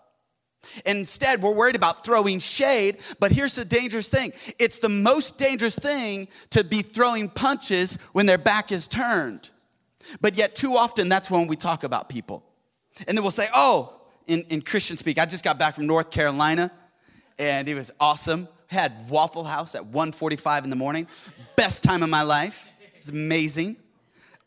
Instead, 0.86 1.42
we're 1.42 1.50
worried 1.50 1.74
about 1.74 2.04
throwing 2.04 2.38
shade, 2.38 2.98
but 3.18 3.32
here's 3.32 3.56
the 3.56 3.64
dangerous 3.64 4.06
thing 4.06 4.32
it's 4.60 4.78
the 4.78 4.88
most 4.88 5.38
dangerous 5.38 5.76
thing 5.76 6.28
to 6.50 6.62
be 6.62 6.82
throwing 6.82 7.28
punches 7.28 7.98
when 8.12 8.26
their 8.26 8.38
back 8.38 8.70
is 8.70 8.86
turned. 8.86 9.50
But 10.20 10.36
yet, 10.36 10.54
too 10.54 10.76
often, 10.76 11.08
that's 11.08 11.30
when 11.30 11.48
we 11.48 11.56
talk 11.56 11.82
about 11.82 12.08
people. 12.08 12.44
And 13.08 13.18
then 13.18 13.24
we'll 13.24 13.32
say, 13.32 13.46
Oh, 13.54 14.00
in, 14.28 14.44
in 14.50 14.62
Christian 14.62 14.96
speak, 14.96 15.18
I 15.18 15.26
just 15.26 15.42
got 15.42 15.58
back 15.58 15.74
from 15.74 15.88
North 15.88 16.10
Carolina 16.12 16.70
and 17.38 17.68
it 17.68 17.74
was 17.74 17.90
awesome. 17.98 18.46
Had 18.68 18.92
Waffle 19.10 19.44
House 19.44 19.74
at 19.74 19.82
1:45 19.82 20.64
in 20.64 20.70
the 20.70 20.76
morning. 20.76 21.08
Best 21.56 21.82
time 21.82 22.02
of 22.02 22.08
my 22.08 22.22
life. 22.22 22.68
It's 22.94 23.10
amazing. 23.10 23.76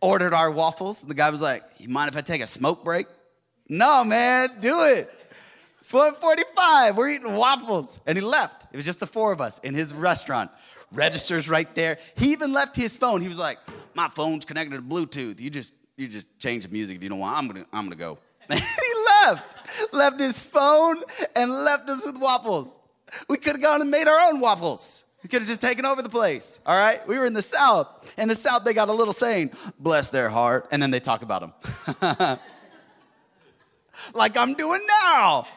Ordered 0.02 0.34
our 0.34 0.50
waffles. 0.50 1.02
The 1.02 1.14
guy 1.14 1.30
was 1.30 1.42
like, 1.42 1.64
You 1.78 1.90
mind 1.90 2.10
if 2.10 2.18
I 2.18 2.22
take 2.22 2.42
a 2.42 2.48
smoke 2.48 2.86
break? 2.86 3.08
No, 3.68 4.04
man, 4.04 4.52
do 4.60 4.84
it. 4.84 5.12
It's 5.80 5.94
145. 5.94 6.98
We're 6.98 7.10
eating 7.10 7.36
waffles. 7.36 8.00
And 8.06 8.18
he 8.18 8.24
left. 8.24 8.68
It 8.72 8.78
was 8.78 8.86
just 8.86 9.00
the 9.00 9.08
four 9.08 9.32
of 9.32 9.42
us 9.42 9.60
in 9.60 9.74
his 9.76 9.94
restaurant. 9.94 10.52
Registers 10.92 11.50
right 11.50 11.74
there. 11.76 11.98
He 12.18 12.32
even 12.32 12.54
left 12.54 12.76
his 12.76 12.96
phone. 12.98 13.22
He 13.22 13.28
was 13.28 13.40
like, 13.40 13.58
My 13.96 14.08
phone's 14.08 14.46
connected 14.46 14.76
to 14.78 14.82
Bluetooth. 14.82 15.40
You 15.40 15.50
just 15.50 15.74
you 15.98 16.08
just 16.08 16.40
change 16.40 16.66
the 16.66 16.72
music 16.72 16.98
if 16.98 17.04
you 17.04 17.10
don't 17.10 17.20
want. 17.20 17.38
I'm 17.38 17.48
gonna, 17.48 17.66
I'm 17.72 17.86
gonna 17.86 17.96
go. 17.96 18.18
he 18.52 18.60
left, 19.24 19.94
left 19.94 20.20
his 20.20 20.44
phone 20.44 21.02
and 21.36 21.52
left 21.52 21.90
us 21.90 22.06
with 22.06 22.20
waffles. 22.20 22.78
We 23.30 23.38
could 23.38 23.54
have 23.54 23.62
gone 23.62 23.82
and 23.82 23.90
made 23.90 24.08
our 24.08 24.30
own 24.30 24.40
waffles. 24.40 25.06
We 25.24 25.30
could 25.30 25.42
have 25.42 25.48
just 25.48 25.62
taken 25.62 25.86
over 25.86 26.02
the 26.02 26.10
place. 26.10 26.60
All 26.66 26.78
right. 26.78 27.06
We 27.08 27.18
were 27.18 27.26
in 27.26 27.34
the 27.34 27.42
South. 27.42 28.14
In 28.18 28.28
the 28.28 28.36
South, 28.36 28.64
they 28.64 28.74
got 28.74 28.90
a 28.90 28.94
little 28.94 29.14
saying, 29.14 29.52
bless 29.80 30.10
their 30.10 30.30
heart. 30.30 30.68
And 30.72 30.82
then 30.82 30.92
they 30.92 31.00
talk 31.00 31.24
about 31.24 31.42
them. 31.42 32.40
like 34.14 34.38
I'm 34.38 34.54
doing 34.54 34.82
now. 35.06 35.48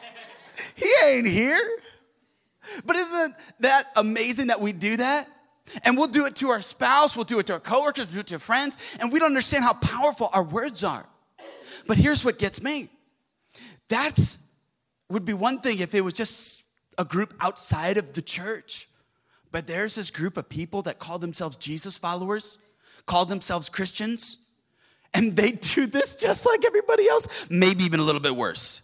He 0.75 0.91
ain't 1.05 1.27
here. 1.27 1.59
But 2.85 2.95
isn't 2.95 3.35
that 3.61 3.85
amazing 3.95 4.47
that 4.47 4.59
we 4.59 4.71
do 4.71 4.97
that? 4.97 5.27
And 5.85 5.97
we'll 5.97 6.07
do 6.07 6.25
it 6.25 6.35
to 6.37 6.49
our 6.49 6.61
spouse, 6.61 7.15
we'll 7.15 7.25
do 7.25 7.39
it 7.39 7.45
to 7.47 7.53
our 7.53 7.59
coworkers, 7.59 8.07
we'll 8.07 8.15
do 8.15 8.19
it 8.21 8.27
to 8.27 8.39
friends, 8.39 8.97
and 8.99 9.11
we 9.11 9.19
don't 9.19 9.27
understand 9.27 9.63
how 9.63 9.73
powerful 9.73 10.29
our 10.33 10.43
words 10.43 10.83
are. 10.83 11.05
But 11.87 11.97
here's 11.97 12.25
what 12.25 12.39
gets 12.39 12.63
me. 12.63 12.89
That's 13.87 14.39
would 15.09 15.25
be 15.25 15.33
one 15.33 15.59
thing 15.59 15.79
if 15.79 15.95
it 15.95 16.01
was 16.01 16.13
just 16.13 16.65
a 16.97 17.05
group 17.05 17.33
outside 17.41 17.97
of 17.97 18.13
the 18.13 18.21
church. 18.21 18.87
But 19.51 19.65
there's 19.65 19.95
this 19.95 20.11
group 20.11 20.37
of 20.37 20.47
people 20.49 20.83
that 20.83 20.99
call 20.99 21.17
themselves 21.17 21.57
Jesus 21.57 21.97
followers, 21.97 22.59
call 23.07 23.25
themselves 23.25 23.69
Christians, 23.69 24.45
and 25.13 25.35
they 25.35 25.51
do 25.51 25.85
this 25.85 26.15
just 26.15 26.45
like 26.45 26.65
everybody 26.65 27.07
else, 27.07 27.47
maybe 27.49 27.83
even 27.83 27.99
a 27.99 28.03
little 28.03 28.21
bit 28.21 28.35
worse, 28.35 28.83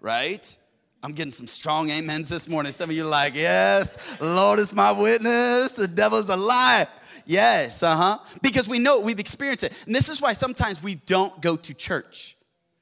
right? 0.00 0.56
I'm 1.02 1.12
getting 1.12 1.30
some 1.30 1.46
strong 1.46 1.90
amens 1.90 2.28
this 2.28 2.48
morning. 2.48 2.72
Some 2.72 2.90
of 2.90 2.96
you 2.96 3.04
are 3.04 3.08
like, 3.08 3.34
yes, 3.34 4.20
Lord 4.20 4.58
is 4.58 4.72
my 4.74 4.90
witness. 4.90 5.74
The 5.74 5.86
devil's 5.86 6.28
a 6.28 6.36
lie. 6.36 6.86
Yes, 7.24 7.82
uh 7.82 7.94
huh. 7.94 8.18
Because 8.42 8.68
we 8.68 8.78
know 8.78 9.00
it, 9.00 9.04
we've 9.04 9.20
experienced 9.20 9.64
it. 9.64 9.72
And 9.86 9.94
this 9.94 10.08
is 10.08 10.20
why 10.20 10.32
sometimes 10.32 10.82
we 10.82 10.96
don't 10.96 11.40
go 11.40 11.56
to 11.56 11.74
church. 11.74 12.36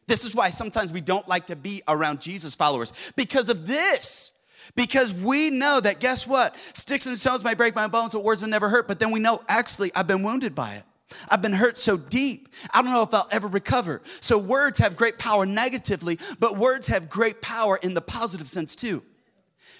This 0.06 0.24
is 0.24 0.34
why 0.34 0.50
sometimes 0.50 0.92
we 0.92 1.00
don't 1.00 1.26
like 1.26 1.46
to 1.46 1.56
be 1.56 1.82
around 1.88 2.20
Jesus 2.20 2.54
followers 2.54 3.12
because 3.16 3.48
of 3.48 3.66
this. 3.66 4.30
Because 4.74 5.12
we 5.12 5.50
know 5.50 5.80
that, 5.80 6.00
guess 6.00 6.26
what? 6.26 6.56
Sticks 6.74 7.06
and 7.06 7.16
stones 7.16 7.44
might 7.44 7.56
break 7.56 7.74
my 7.74 7.86
bones, 7.86 8.14
but 8.14 8.24
words 8.24 8.42
will 8.42 8.48
never 8.48 8.68
hurt. 8.68 8.88
But 8.88 8.98
then 8.98 9.10
we 9.10 9.20
know, 9.20 9.42
actually, 9.48 9.90
I've 9.94 10.06
been 10.06 10.22
wounded 10.22 10.54
by 10.54 10.74
it. 10.74 10.82
I've 11.28 11.42
been 11.42 11.52
hurt 11.52 11.78
so 11.78 11.96
deep, 11.96 12.48
I 12.72 12.82
don't 12.82 12.90
know 12.90 13.02
if 13.02 13.14
I'll 13.14 13.28
ever 13.30 13.46
recover. 13.46 14.02
So, 14.04 14.38
words 14.38 14.78
have 14.78 14.96
great 14.96 15.18
power 15.18 15.46
negatively, 15.46 16.18
but 16.40 16.56
words 16.56 16.88
have 16.88 17.08
great 17.08 17.40
power 17.40 17.78
in 17.80 17.94
the 17.94 18.00
positive 18.00 18.48
sense 18.48 18.74
too. 18.74 19.02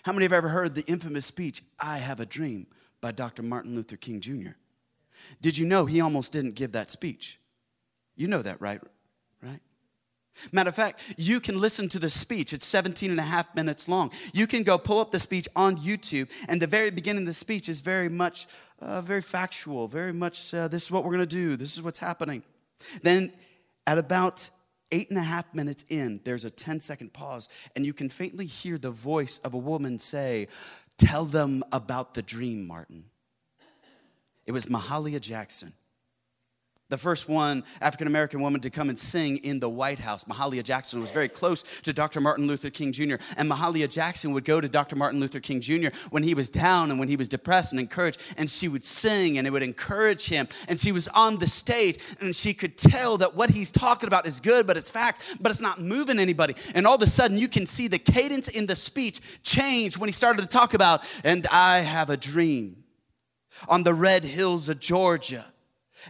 How 0.04 0.12
many 0.12 0.24
have 0.24 0.32
ever 0.32 0.48
heard 0.48 0.76
the 0.76 0.84
infamous 0.86 1.26
speech, 1.26 1.62
I 1.82 1.98
Have 1.98 2.20
a 2.20 2.26
Dream, 2.26 2.68
by 3.00 3.10
Dr. 3.10 3.42
Martin 3.42 3.74
Luther 3.74 3.96
King 3.96 4.20
Jr.? 4.20 4.50
Did 5.40 5.58
you 5.58 5.66
know 5.66 5.84
he 5.86 6.00
almost 6.00 6.32
didn't 6.32 6.54
give 6.54 6.72
that 6.72 6.92
speech? 6.92 7.40
You 8.14 8.28
know 8.28 8.42
that, 8.42 8.60
right? 8.60 8.80
Right? 9.42 9.60
Matter 10.52 10.68
of 10.68 10.74
fact, 10.74 11.00
you 11.16 11.40
can 11.40 11.60
listen 11.60 11.88
to 11.88 11.98
the 11.98 12.10
speech. 12.10 12.52
It's 12.52 12.66
17 12.66 13.10
and 13.10 13.18
a 13.18 13.24
half 13.24 13.54
minutes 13.54 13.88
long. 13.88 14.12
You 14.32 14.46
can 14.46 14.62
go 14.62 14.78
pull 14.78 15.00
up 15.00 15.10
the 15.10 15.18
speech 15.18 15.48
on 15.56 15.76
YouTube, 15.76 16.30
and 16.48 16.60
the 16.60 16.66
very 16.66 16.90
beginning 16.90 17.22
of 17.22 17.26
the 17.26 17.32
speech 17.32 17.68
is 17.68 17.80
very 17.80 18.08
much, 18.08 18.46
uh, 18.80 19.00
very 19.00 19.22
factual, 19.22 19.88
very 19.88 20.12
much, 20.12 20.52
uh, 20.54 20.68
this 20.68 20.84
is 20.84 20.90
what 20.90 21.04
we're 21.04 21.12
gonna 21.12 21.26
do, 21.26 21.56
this 21.56 21.74
is 21.74 21.82
what's 21.82 21.98
happening. 21.98 22.42
Then 23.02 23.32
at 23.86 23.98
about 23.98 24.48
eight 24.92 25.10
and 25.10 25.18
a 25.18 25.22
half 25.22 25.52
minutes 25.54 25.84
in, 25.88 26.20
there's 26.24 26.44
a 26.44 26.50
10 26.50 26.80
second 26.80 27.12
pause, 27.12 27.48
and 27.74 27.84
you 27.84 27.92
can 27.92 28.08
faintly 28.08 28.46
hear 28.46 28.78
the 28.78 28.90
voice 28.90 29.38
of 29.38 29.54
a 29.54 29.58
woman 29.58 29.98
say, 29.98 30.48
Tell 30.98 31.26
them 31.26 31.62
about 31.72 32.14
the 32.14 32.22
dream, 32.22 32.66
Martin. 32.66 33.04
It 34.46 34.52
was 34.52 34.66
Mahalia 34.66 35.20
Jackson 35.20 35.74
the 36.88 36.98
first 36.98 37.28
one 37.28 37.64
African 37.80 38.06
American 38.06 38.40
woman 38.40 38.60
to 38.60 38.70
come 38.70 38.88
and 38.88 38.98
sing 38.98 39.38
in 39.38 39.58
the 39.58 39.68
White 39.68 39.98
House. 39.98 40.24
Mahalia 40.24 40.62
Jackson 40.62 41.00
was 41.00 41.10
very 41.10 41.28
close 41.28 41.80
to 41.82 41.92
Dr. 41.92 42.20
Martin 42.20 42.46
Luther 42.46 42.70
King 42.70 42.92
Jr. 42.92 43.16
And 43.36 43.50
Mahalia 43.50 43.92
Jackson 43.92 44.32
would 44.32 44.44
go 44.44 44.60
to 44.60 44.68
Dr. 44.68 44.94
Martin 44.94 45.18
Luther 45.18 45.40
King 45.40 45.60
Jr. 45.60 45.88
when 46.10 46.22
he 46.22 46.34
was 46.34 46.48
down 46.48 46.90
and 46.90 46.98
when 47.00 47.08
he 47.08 47.16
was 47.16 47.26
depressed 47.26 47.72
and 47.72 47.80
encouraged, 47.80 48.20
and 48.36 48.48
she 48.48 48.68
would 48.68 48.84
sing 48.84 49.38
and 49.38 49.46
it 49.46 49.50
would 49.50 49.64
encourage 49.64 50.28
him. 50.28 50.46
And 50.68 50.78
she 50.78 50.92
was 50.92 51.08
on 51.08 51.38
the 51.38 51.48
stage 51.48 51.98
and 52.20 52.34
she 52.34 52.54
could 52.54 52.78
tell 52.78 53.16
that 53.18 53.34
what 53.34 53.50
he's 53.50 53.72
talking 53.72 54.06
about 54.06 54.26
is 54.26 54.38
good, 54.38 54.66
but 54.66 54.76
it's 54.76 54.90
fact, 54.90 55.38
but 55.40 55.50
it's 55.50 55.60
not 55.60 55.80
moving 55.80 56.18
anybody. 56.18 56.54
And 56.74 56.86
all 56.86 56.94
of 56.94 57.02
a 57.02 57.06
sudden, 57.08 57.36
you 57.36 57.48
can 57.48 57.66
see 57.66 57.88
the 57.88 57.98
cadence 57.98 58.48
in 58.48 58.66
the 58.66 58.76
speech 58.76 59.42
change 59.42 59.98
when 59.98 60.08
he 60.08 60.12
started 60.12 60.42
to 60.42 60.48
talk 60.48 60.74
about, 60.74 61.00
and 61.24 61.46
I 61.50 61.78
have 61.78 62.10
a 62.10 62.16
dream 62.16 62.84
on 63.68 63.82
the 63.82 63.94
red 63.94 64.22
hills 64.22 64.68
of 64.68 64.78
Georgia 64.78 65.44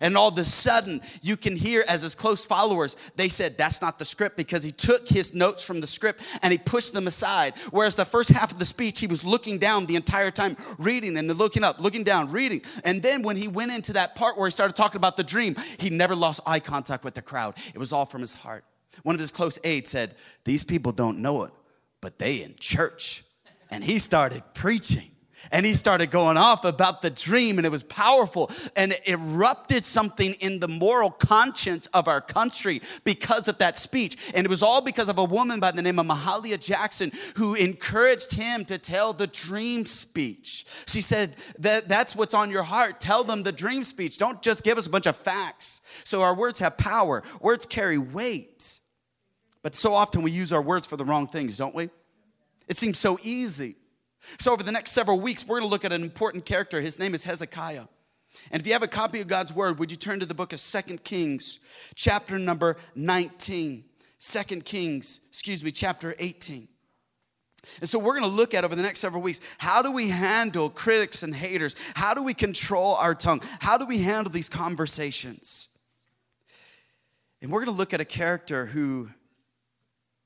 and 0.00 0.16
all 0.16 0.28
of 0.28 0.38
a 0.38 0.44
sudden, 0.44 1.00
you 1.22 1.36
can 1.36 1.56
hear 1.56 1.84
as 1.88 2.02
his 2.02 2.14
close 2.14 2.44
followers, 2.44 2.96
they 3.16 3.28
said, 3.28 3.56
That's 3.56 3.82
not 3.82 3.98
the 3.98 4.04
script 4.04 4.36
because 4.36 4.62
he 4.62 4.70
took 4.70 5.08
his 5.08 5.34
notes 5.34 5.64
from 5.64 5.80
the 5.80 5.86
script 5.86 6.22
and 6.42 6.52
he 6.52 6.58
pushed 6.58 6.92
them 6.92 7.06
aside. 7.06 7.54
Whereas 7.70 7.96
the 7.96 8.04
first 8.04 8.30
half 8.30 8.52
of 8.52 8.58
the 8.58 8.64
speech, 8.64 9.00
he 9.00 9.06
was 9.06 9.24
looking 9.24 9.58
down 9.58 9.86
the 9.86 9.96
entire 9.96 10.30
time, 10.30 10.56
reading 10.78 11.16
and 11.16 11.28
then 11.28 11.36
looking 11.36 11.64
up, 11.64 11.80
looking 11.80 12.04
down, 12.04 12.30
reading. 12.30 12.62
And 12.84 13.02
then 13.02 13.22
when 13.22 13.36
he 13.36 13.48
went 13.48 13.72
into 13.72 13.92
that 13.94 14.14
part 14.14 14.36
where 14.38 14.46
he 14.46 14.52
started 14.52 14.76
talking 14.76 14.98
about 14.98 15.16
the 15.16 15.24
dream, 15.24 15.54
he 15.78 15.90
never 15.90 16.14
lost 16.14 16.40
eye 16.46 16.60
contact 16.60 17.04
with 17.04 17.14
the 17.14 17.22
crowd. 17.22 17.56
It 17.74 17.78
was 17.78 17.92
all 17.92 18.06
from 18.06 18.20
his 18.20 18.34
heart. 18.34 18.64
One 19.02 19.14
of 19.14 19.20
his 19.20 19.32
close 19.32 19.58
aides 19.64 19.90
said, 19.90 20.14
These 20.44 20.64
people 20.64 20.92
don't 20.92 21.18
know 21.18 21.44
it, 21.44 21.52
but 22.00 22.18
they 22.18 22.42
in 22.42 22.54
church. 22.58 23.24
And 23.70 23.82
he 23.82 23.98
started 23.98 24.42
preaching. 24.54 25.10
And 25.52 25.64
he 25.66 25.74
started 25.74 26.10
going 26.10 26.36
off 26.36 26.64
about 26.64 27.02
the 27.02 27.10
dream, 27.10 27.58
and 27.58 27.66
it 27.66 27.70
was 27.70 27.82
powerful 27.82 28.50
and 28.74 28.92
it 28.92 29.02
erupted 29.06 29.84
something 29.84 30.34
in 30.40 30.60
the 30.60 30.68
moral 30.68 31.10
conscience 31.10 31.86
of 31.88 32.08
our 32.08 32.20
country 32.20 32.80
because 33.04 33.48
of 33.48 33.58
that 33.58 33.78
speech. 33.78 34.32
And 34.34 34.44
it 34.44 34.50
was 34.50 34.62
all 34.62 34.82
because 34.82 35.08
of 35.08 35.18
a 35.18 35.24
woman 35.24 35.60
by 35.60 35.70
the 35.70 35.82
name 35.82 35.98
of 35.98 36.06
Mahalia 36.06 36.64
Jackson 36.64 37.12
who 37.36 37.54
encouraged 37.54 38.34
him 38.34 38.64
to 38.66 38.78
tell 38.78 39.12
the 39.12 39.26
dream 39.26 39.86
speech. 39.86 40.66
She 40.86 41.00
said, 41.00 41.36
that, 41.58 41.88
That's 41.88 42.16
what's 42.16 42.34
on 42.34 42.50
your 42.50 42.62
heart. 42.62 43.00
Tell 43.00 43.24
them 43.24 43.42
the 43.42 43.52
dream 43.52 43.84
speech. 43.84 44.18
Don't 44.18 44.42
just 44.42 44.64
give 44.64 44.78
us 44.78 44.86
a 44.86 44.90
bunch 44.90 45.06
of 45.06 45.16
facts. 45.16 45.82
So 46.04 46.22
our 46.22 46.34
words 46.34 46.58
have 46.58 46.76
power, 46.76 47.22
words 47.40 47.66
carry 47.66 47.98
weight. 47.98 48.80
But 49.62 49.74
so 49.74 49.94
often 49.94 50.22
we 50.22 50.30
use 50.30 50.52
our 50.52 50.62
words 50.62 50.86
for 50.86 50.96
the 50.96 51.04
wrong 51.04 51.26
things, 51.26 51.56
don't 51.56 51.74
we? 51.74 51.90
It 52.68 52.76
seems 52.76 52.98
so 52.98 53.18
easy. 53.22 53.76
So, 54.38 54.52
over 54.52 54.62
the 54.62 54.73
next 54.73 54.92
several 54.92 55.20
weeks, 55.20 55.46
we're 55.46 55.61
going 55.61 55.68
to 55.68 55.73
look 55.73 55.85
at 55.85 55.92
an 55.92 56.02
important 56.02 56.46
character. 56.46 56.80
His 56.80 56.99
name 56.99 57.14
is 57.14 57.25
Hezekiah. 57.25 57.85
And 58.50 58.61
if 58.61 58.66
you 58.66 58.73
have 58.73 58.82
a 58.82 58.88
copy 58.88 59.20
of 59.20 59.28
God's 59.28 59.52
word, 59.52 59.78
would 59.78 59.90
you 59.90 59.96
turn 59.96 60.20
to 60.20 60.26
the 60.26 60.35
book 60.35 60.52
of 60.52 60.61
Second 60.61 61.04
Kings, 61.04 61.58
chapter 61.94 62.38
number 62.38 62.76
19? 62.94 63.85
2 64.18 64.61
Kings, 64.62 65.20
excuse 65.28 65.62
me, 65.62 65.70
chapter 65.70 66.14
18. 66.18 66.68
And 67.80 67.88
so 67.88 67.99
we're 67.99 68.18
going 68.18 68.30
to 68.30 68.37
look 68.37 68.54
at 68.54 68.64
over 68.64 68.75
the 68.75 68.82
next 68.82 69.00
several 69.00 69.23
weeks 69.23 69.40
how 69.58 69.82
do 69.82 69.90
we 69.90 70.08
handle 70.08 70.70
critics 70.70 71.23
and 71.23 71.35
haters? 71.35 71.75
How 71.94 72.14
do 72.14 72.23
we 72.23 72.32
control 72.32 72.94
our 72.94 73.14
tongue? 73.14 73.40
How 73.61 73.76
do 73.76 73.87
we 73.87 73.99
handle 73.99 74.32
these 74.32 74.49
conversations? 74.49 75.68
And 77.42 77.50
we're 77.50 77.64
going 77.64 77.75
to 77.75 77.78
look 77.78 77.92
at 77.92 78.00
a 78.00 78.04
character 78.04 78.66
who 78.66 79.11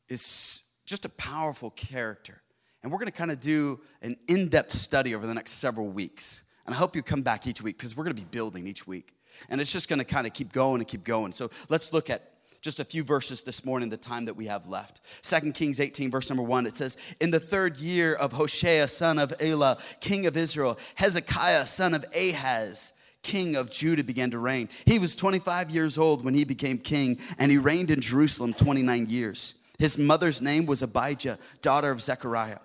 is 0.08 0.64
just 0.84 1.04
a 1.04 1.08
powerful 1.10 1.70
character. 1.70 2.39
And 2.82 2.90
we're 2.90 2.98
going 2.98 3.10
to 3.10 3.12
kind 3.12 3.30
of 3.30 3.40
do 3.40 3.80
an 4.02 4.16
in 4.28 4.48
depth 4.48 4.72
study 4.72 5.14
over 5.14 5.26
the 5.26 5.34
next 5.34 5.52
several 5.52 5.88
weeks. 5.88 6.44
And 6.66 6.74
I 6.74 6.78
hope 6.78 6.96
you 6.96 7.02
come 7.02 7.22
back 7.22 7.46
each 7.46 7.62
week 7.62 7.76
because 7.76 7.96
we're 7.96 8.04
going 8.04 8.16
to 8.16 8.22
be 8.22 8.28
building 8.30 8.66
each 8.66 8.86
week. 8.86 9.14
And 9.48 9.60
it's 9.60 9.72
just 9.72 9.88
going 9.88 9.98
to 9.98 10.04
kind 10.04 10.26
of 10.26 10.32
keep 10.32 10.52
going 10.52 10.80
and 10.80 10.88
keep 10.88 11.04
going. 11.04 11.32
So 11.32 11.50
let's 11.68 11.92
look 11.92 12.10
at 12.10 12.30
just 12.62 12.78
a 12.78 12.84
few 12.84 13.02
verses 13.02 13.40
this 13.40 13.64
morning, 13.64 13.88
the 13.88 13.96
time 13.96 14.26
that 14.26 14.34
we 14.34 14.46
have 14.46 14.66
left. 14.66 15.00
Second 15.24 15.54
Kings 15.54 15.80
18, 15.80 16.10
verse 16.10 16.28
number 16.28 16.42
1, 16.42 16.66
it 16.66 16.76
says, 16.76 16.98
In 17.20 17.30
the 17.30 17.40
third 17.40 17.78
year 17.78 18.14
of 18.14 18.32
Hoshea, 18.32 18.86
son 18.86 19.18
of 19.18 19.32
Elah, 19.40 19.78
king 20.00 20.26
of 20.26 20.36
Israel, 20.36 20.78
Hezekiah, 20.96 21.66
son 21.66 21.94
of 21.94 22.04
Ahaz, 22.14 22.92
king 23.22 23.56
of 23.56 23.70
Judah, 23.70 24.04
began 24.04 24.30
to 24.30 24.38
reign. 24.38 24.68
He 24.84 24.98
was 24.98 25.16
25 25.16 25.70
years 25.70 25.96
old 25.96 26.24
when 26.24 26.34
he 26.34 26.44
became 26.44 26.76
king, 26.76 27.18
and 27.38 27.50
he 27.50 27.56
reigned 27.56 27.90
in 27.90 28.00
Jerusalem 28.00 28.52
29 28.52 29.06
years. 29.06 29.54
His 29.78 29.96
mother's 29.96 30.42
name 30.42 30.66
was 30.66 30.82
Abijah, 30.82 31.38
daughter 31.62 31.90
of 31.90 32.02
Zechariah. 32.02 32.58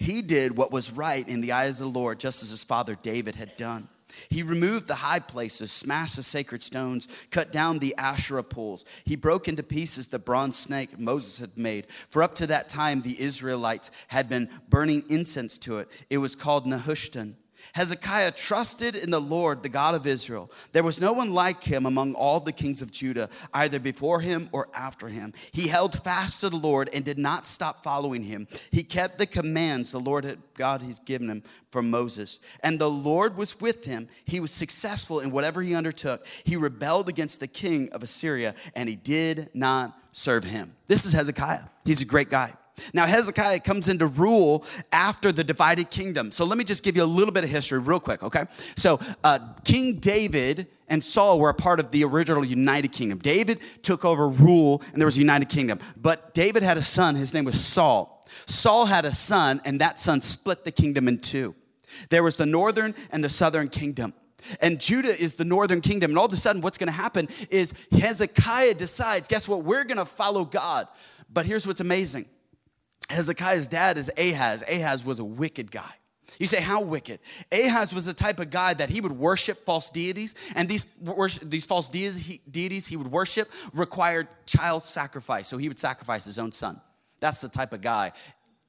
He 0.00 0.22
did 0.22 0.56
what 0.56 0.72
was 0.72 0.90
right 0.90 1.28
in 1.28 1.42
the 1.42 1.52
eyes 1.52 1.78
of 1.78 1.92
the 1.92 1.98
Lord, 1.98 2.18
just 2.18 2.42
as 2.42 2.50
his 2.50 2.64
father 2.64 2.96
David 3.02 3.34
had 3.34 3.54
done. 3.56 3.86
He 4.30 4.42
removed 4.42 4.88
the 4.88 4.94
high 4.94 5.18
places, 5.18 5.70
smashed 5.70 6.16
the 6.16 6.22
sacred 6.22 6.62
stones, 6.62 7.06
cut 7.30 7.52
down 7.52 7.78
the 7.78 7.94
Asherah 7.98 8.42
poles. 8.42 8.86
He 9.04 9.14
broke 9.14 9.46
into 9.46 9.62
pieces 9.62 10.08
the 10.08 10.18
bronze 10.18 10.58
snake 10.58 10.98
Moses 10.98 11.38
had 11.38 11.56
made. 11.56 11.86
For 12.08 12.22
up 12.22 12.34
to 12.36 12.46
that 12.46 12.70
time, 12.70 13.02
the 13.02 13.20
Israelites 13.20 13.90
had 14.08 14.28
been 14.28 14.48
burning 14.70 15.04
incense 15.10 15.58
to 15.58 15.78
it. 15.78 15.88
It 16.08 16.18
was 16.18 16.34
called 16.34 16.66
Nehushtan. 16.66 17.34
Hezekiah 17.74 18.32
trusted 18.32 18.94
in 18.94 19.10
the 19.10 19.20
Lord, 19.20 19.62
the 19.62 19.68
God 19.68 19.94
of 19.94 20.06
Israel. 20.06 20.50
There 20.72 20.82
was 20.82 21.00
no 21.00 21.12
one 21.12 21.32
like 21.32 21.62
him 21.62 21.86
among 21.86 22.14
all 22.14 22.40
the 22.40 22.52
kings 22.52 22.82
of 22.82 22.90
Judah, 22.90 23.28
either 23.54 23.78
before 23.78 24.20
him 24.20 24.48
or 24.52 24.68
after 24.74 25.08
him. 25.08 25.32
He 25.52 25.68
held 25.68 26.02
fast 26.02 26.40
to 26.40 26.48
the 26.48 26.56
Lord 26.56 26.90
and 26.92 27.04
did 27.04 27.18
not 27.18 27.46
stop 27.46 27.82
following 27.82 28.22
him. 28.22 28.46
He 28.70 28.82
kept 28.82 29.18
the 29.18 29.26
commands 29.26 29.92
the 29.92 30.00
Lord 30.00 30.24
had, 30.24 30.38
God 30.54 30.82
has 30.82 30.98
given 30.98 31.28
him 31.28 31.42
from 31.70 31.90
Moses. 31.90 32.38
And 32.62 32.78
the 32.78 32.90
Lord 32.90 33.36
was 33.36 33.60
with 33.60 33.84
him. 33.84 34.08
He 34.24 34.40
was 34.40 34.50
successful 34.50 35.20
in 35.20 35.30
whatever 35.30 35.62
he 35.62 35.74
undertook. 35.74 36.26
He 36.44 36.56
rebelled 36.56 37.08
against 37.08 37.40
the 37.40 37.48
king 37.48 37.88
of 37.92 38.02
Assyria 38.02 38.54
and 38.74 38.88
he 38.88 38.96
did 38.96 39.50
not 39.54 39.96
serve 40.12 40.44
him. 40.44 40.74
This 40.86 41.06
is 41.06 41.12
Hezekiah. 41.12 41.64
He's 41.84 42.02
a 42.02 42.06
great 42.06 42.30
guy. 42.30 42.52
Now, 42.92 43.06
Hezekiah 43.06 43.60
comes 43.60 43.88
into 43.88 44.06
rule 44.06 44.64
after 44.92 45.32
the 45.32 45.44
divided 45.44 45.90
kingdom. 45.90 46.30
So 46.32 46.44
let 46.44 46.58
me 46.58 46.64
just 46.64 46.82
give 46.82 46.96
you 46.96 47.02
a 47.02 47.04
little 47.04 47.32
bit 47.32 47.44
of 47.44 47.50
history, 47.50 47.78
real 47.78 48.00
quick, 48.00 48.22
okay? 48.22 48.44
So, 48.76 49.00
uh, 49.24 49.38
King 49.64 49.98
David 49.98 50.66
and 50.88 51.02
Saul 51.02 51.38
were 51.38 51.50
a 51.50 51.54
part 51.54 51.80
of 51.80 51.90
the 51.90 52.04
original 52.04 52.44
United 52.44 52.92
Kingdom. 52.92 53.18
David 53.18 53.60
took 53.82 54.04
over 54.04 54.28
rule, 54.28 54.82
and 54.92 55.00
there 55.00 55.06
was 55.06 55.16
a 55.16 55.20
United 55.20 55.48
Kingdom. 55.48 55.78
But 55.96 56.34
David 56.34 56.62
had 56.62 56.76
a 56.76 56.82
son, 56.82 57.14
his 57.14 57.32
name 57.32 57.44
was 57.44 57.64
Saul. 57.64 58.22
Saul 58.46 58.86
had 58.86 59.04
a 59.04 59.12
son, 59.12 59.60
and 59.64 59.80
that 59.80 59.98
son 59.98 60.20
split 60.20 60.64
the 60.64 60.72
kingdom 60.72 61.08
in 61.08 61.18
two. 61.18 61.54
There 62.08 62.22
was 62.22 62.36
the 62.36 62.46
northern 62.46 62.94
and 63.10 63.22
the 63.22 63.28
southern 63.28 63.68
kingdom. 63.68 64.14
And 64.60 64.80
Judah 64.80 65.20
is 65.20 65.34
the 65.34 65.44
northern 65.44 65.80
kingdom. 65.80 66.12
And 66.12 66.18
all 66.18 66.26
of 66.26 66.32
a 66.32 66.36
sudden, 66.36 66.62
what's 66.62 66.78
going 66.78 66.88
to 66.88 66.92
happen 66.92 67.28
is 67.50 67.74
Hezekiah 67.92 68.74
decides, 68.74 69.28
guess 69.28 69.48
what? 69.48 69.64
We're 69.64 69.84
going 69.84 69.98
to 69.98 70.04
follow 70.04 70.44
God. 70.44 70.86
But 71.32 71.46
here's 71.46 71.66
what's 71.66 71.80
amazing 71.80 72.26
Hezekiah's 73.10 73.68
dad 73.68 73.98
is 73.98 74.10
Ahaz. 74.16 74.62
Ahaz 74.68 75.04
was 75.04 75.18
a 75.18 75.24
wicked 75.24 75.70
guy. 75.70 75.92
You 76.38 76.46
say, 76.46 76.60
how 76.60 76.80
wicked? 76.80 77.18
Ahaz 77.52 77.92
was 77.94 78.06
the 78.06 78.14
type 78.14 78.38
of 78.38 78.50
guy 78.50 78.72
that 78.74 78.88
he 78.88 79.00
would 79.00 79.12
worship 79.12 79.58
false 79.58 79.90
deities, 79.90 80.34
and 80.54 80.68
these, 80.68 80.84
these 81.42 81.66
false 81.66 81.90
deities 81.90 82.86
he 82.86 82.96
would 82.96 83.10
worship 83.10 83.50
required 83.74 84.28
child 84.46 84.82
sacrifice. 84.82 85.48
So 85.48 85.58
he 85.58 85.68
would 85.68 85.78
sacrifice 85.78 86.24
his 86.24 86.38
own 86.38 86.52
son. 86.52 86.80
That's 87.20 87.40
the 87.40 87.48
type 87.48 87.72
of 87.72 87.82
guy 87.82 88.12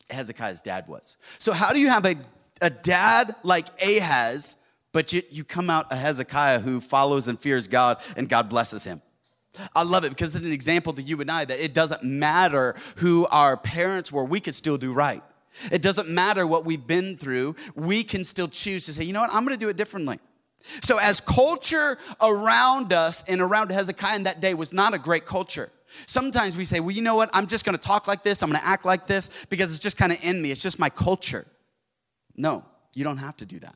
Hezekiah's 0.10 0.62
dad 0.62 0.88
was. 0.88 1.18
So, 1.40 1.54
how 1.54 1.74
do 1.74 1.80
you 1.80 1.90
have 1.90 2.06
a, 2.06 2.16
a 2.62 2.70
dad 2.70 3.34
like 3.44 3.68
Ahaz, 3.82 4.58
but 4.92 5.14
you, 5.14 5.22
you 5.32 5.44
come 5.44 5.70
out 5.70 5.92
a 5.92 5.96
Hezekiah 5.96 6.60
who 6.60 6.82
follows 6.82 7.28
and 7.28 7.40
fears 7.40 7.68
God 7.68 8.02
and 8.18 8.28
God 8.28 8.50
blesses 8.50 8.84
him? 8.84 9.02
I 9.76 9.84
love 9.84 10.06
it 10.06 10.10
because 10.10 10.36
it's 10.36 10.46
an 10.46 10.52
example 10.52 10.94
to 10.94 11.02
you 11.02 11.20
and 11.22 11.30
I 11.30 11.46
that 11.46 11.60
it 11.60 11.74
doesn't 11.74 12.04
matter 12.04 12.76
who 12.98 13.28
our 13.28 13.58
parents 13.58 14.12
were, 14.12 14.24
we 14.24 14.40
could 14.40 14.56
still 14.56 14.78
do 14.78 14.94
right. 14.94 15.22
It 15.72 15.82
doesn't 15.82 16.08
matter 16.08 16.48
what 16.48 16.66
we've 16.66 16.86
been 16.86 17.18
through, 17.18 17.56
we 17.76 18.04
can 18.04 18.24
still 18.24 18.48
choose 18.48 18.86
to 18.86 18.94
say, 18.94 19.04
you 19.04 19.14
know 19.14 19.22
what, 19.22 19.34
I'm 19.34 19.44
gonna 19.44 19.58
do 19.58 19.70
it 19.70 19.76
differently. 19.76 20.20
So, 20.62 20.98
as 21.00 21.20
culture 21.20 21.98
around 22.22 22.94
us 22.94 23.28
and 23.28 23.42
around 23.42 23.72
Hezekiah 23.72 24.16
in 24.16 24.24
that 24.24 24.42
day 24.42 24.54
was 24.54 24.72
not 24.72 24.94
a 24.94 25.00
great 25.00 25.26
culture. 25.26 25.70
Sometimes 26.06 26.56
we 26.56 26.66
say, 26.66 26.80
well, 26.80 26.92
you 26.92 27.02
know 27.02 27.16
what, 27.16 27.30
I'm 27.34 27.48
just 27.48 27.66
gonna 27.66 27.78
talk 27.78 28.08
like 28.08 28.24
this, 28.24 28.42
I'm 28.44 28.52
gonna 28.52 28.64
act 28.64 28.86
like 28.86 29.08
this 29.08 29.46
because 29.50 29.72
it's 29.72 29.80
just 29.80 29.98
kind 29.98 30.12
of 30.12 30.24
in 30.24 30.42
me, 30.42 30.52
it's 30.52 30.62
just 30.62 30.80
my 30.80 30.90
culture. 30.90 31.46
No, 32.38 32.64
you 32.94 33.04
don't 33.04 33.18
have 33.18 33.36
to 33.38 33.46
do 33.46 33.60
that. 33.60 33.76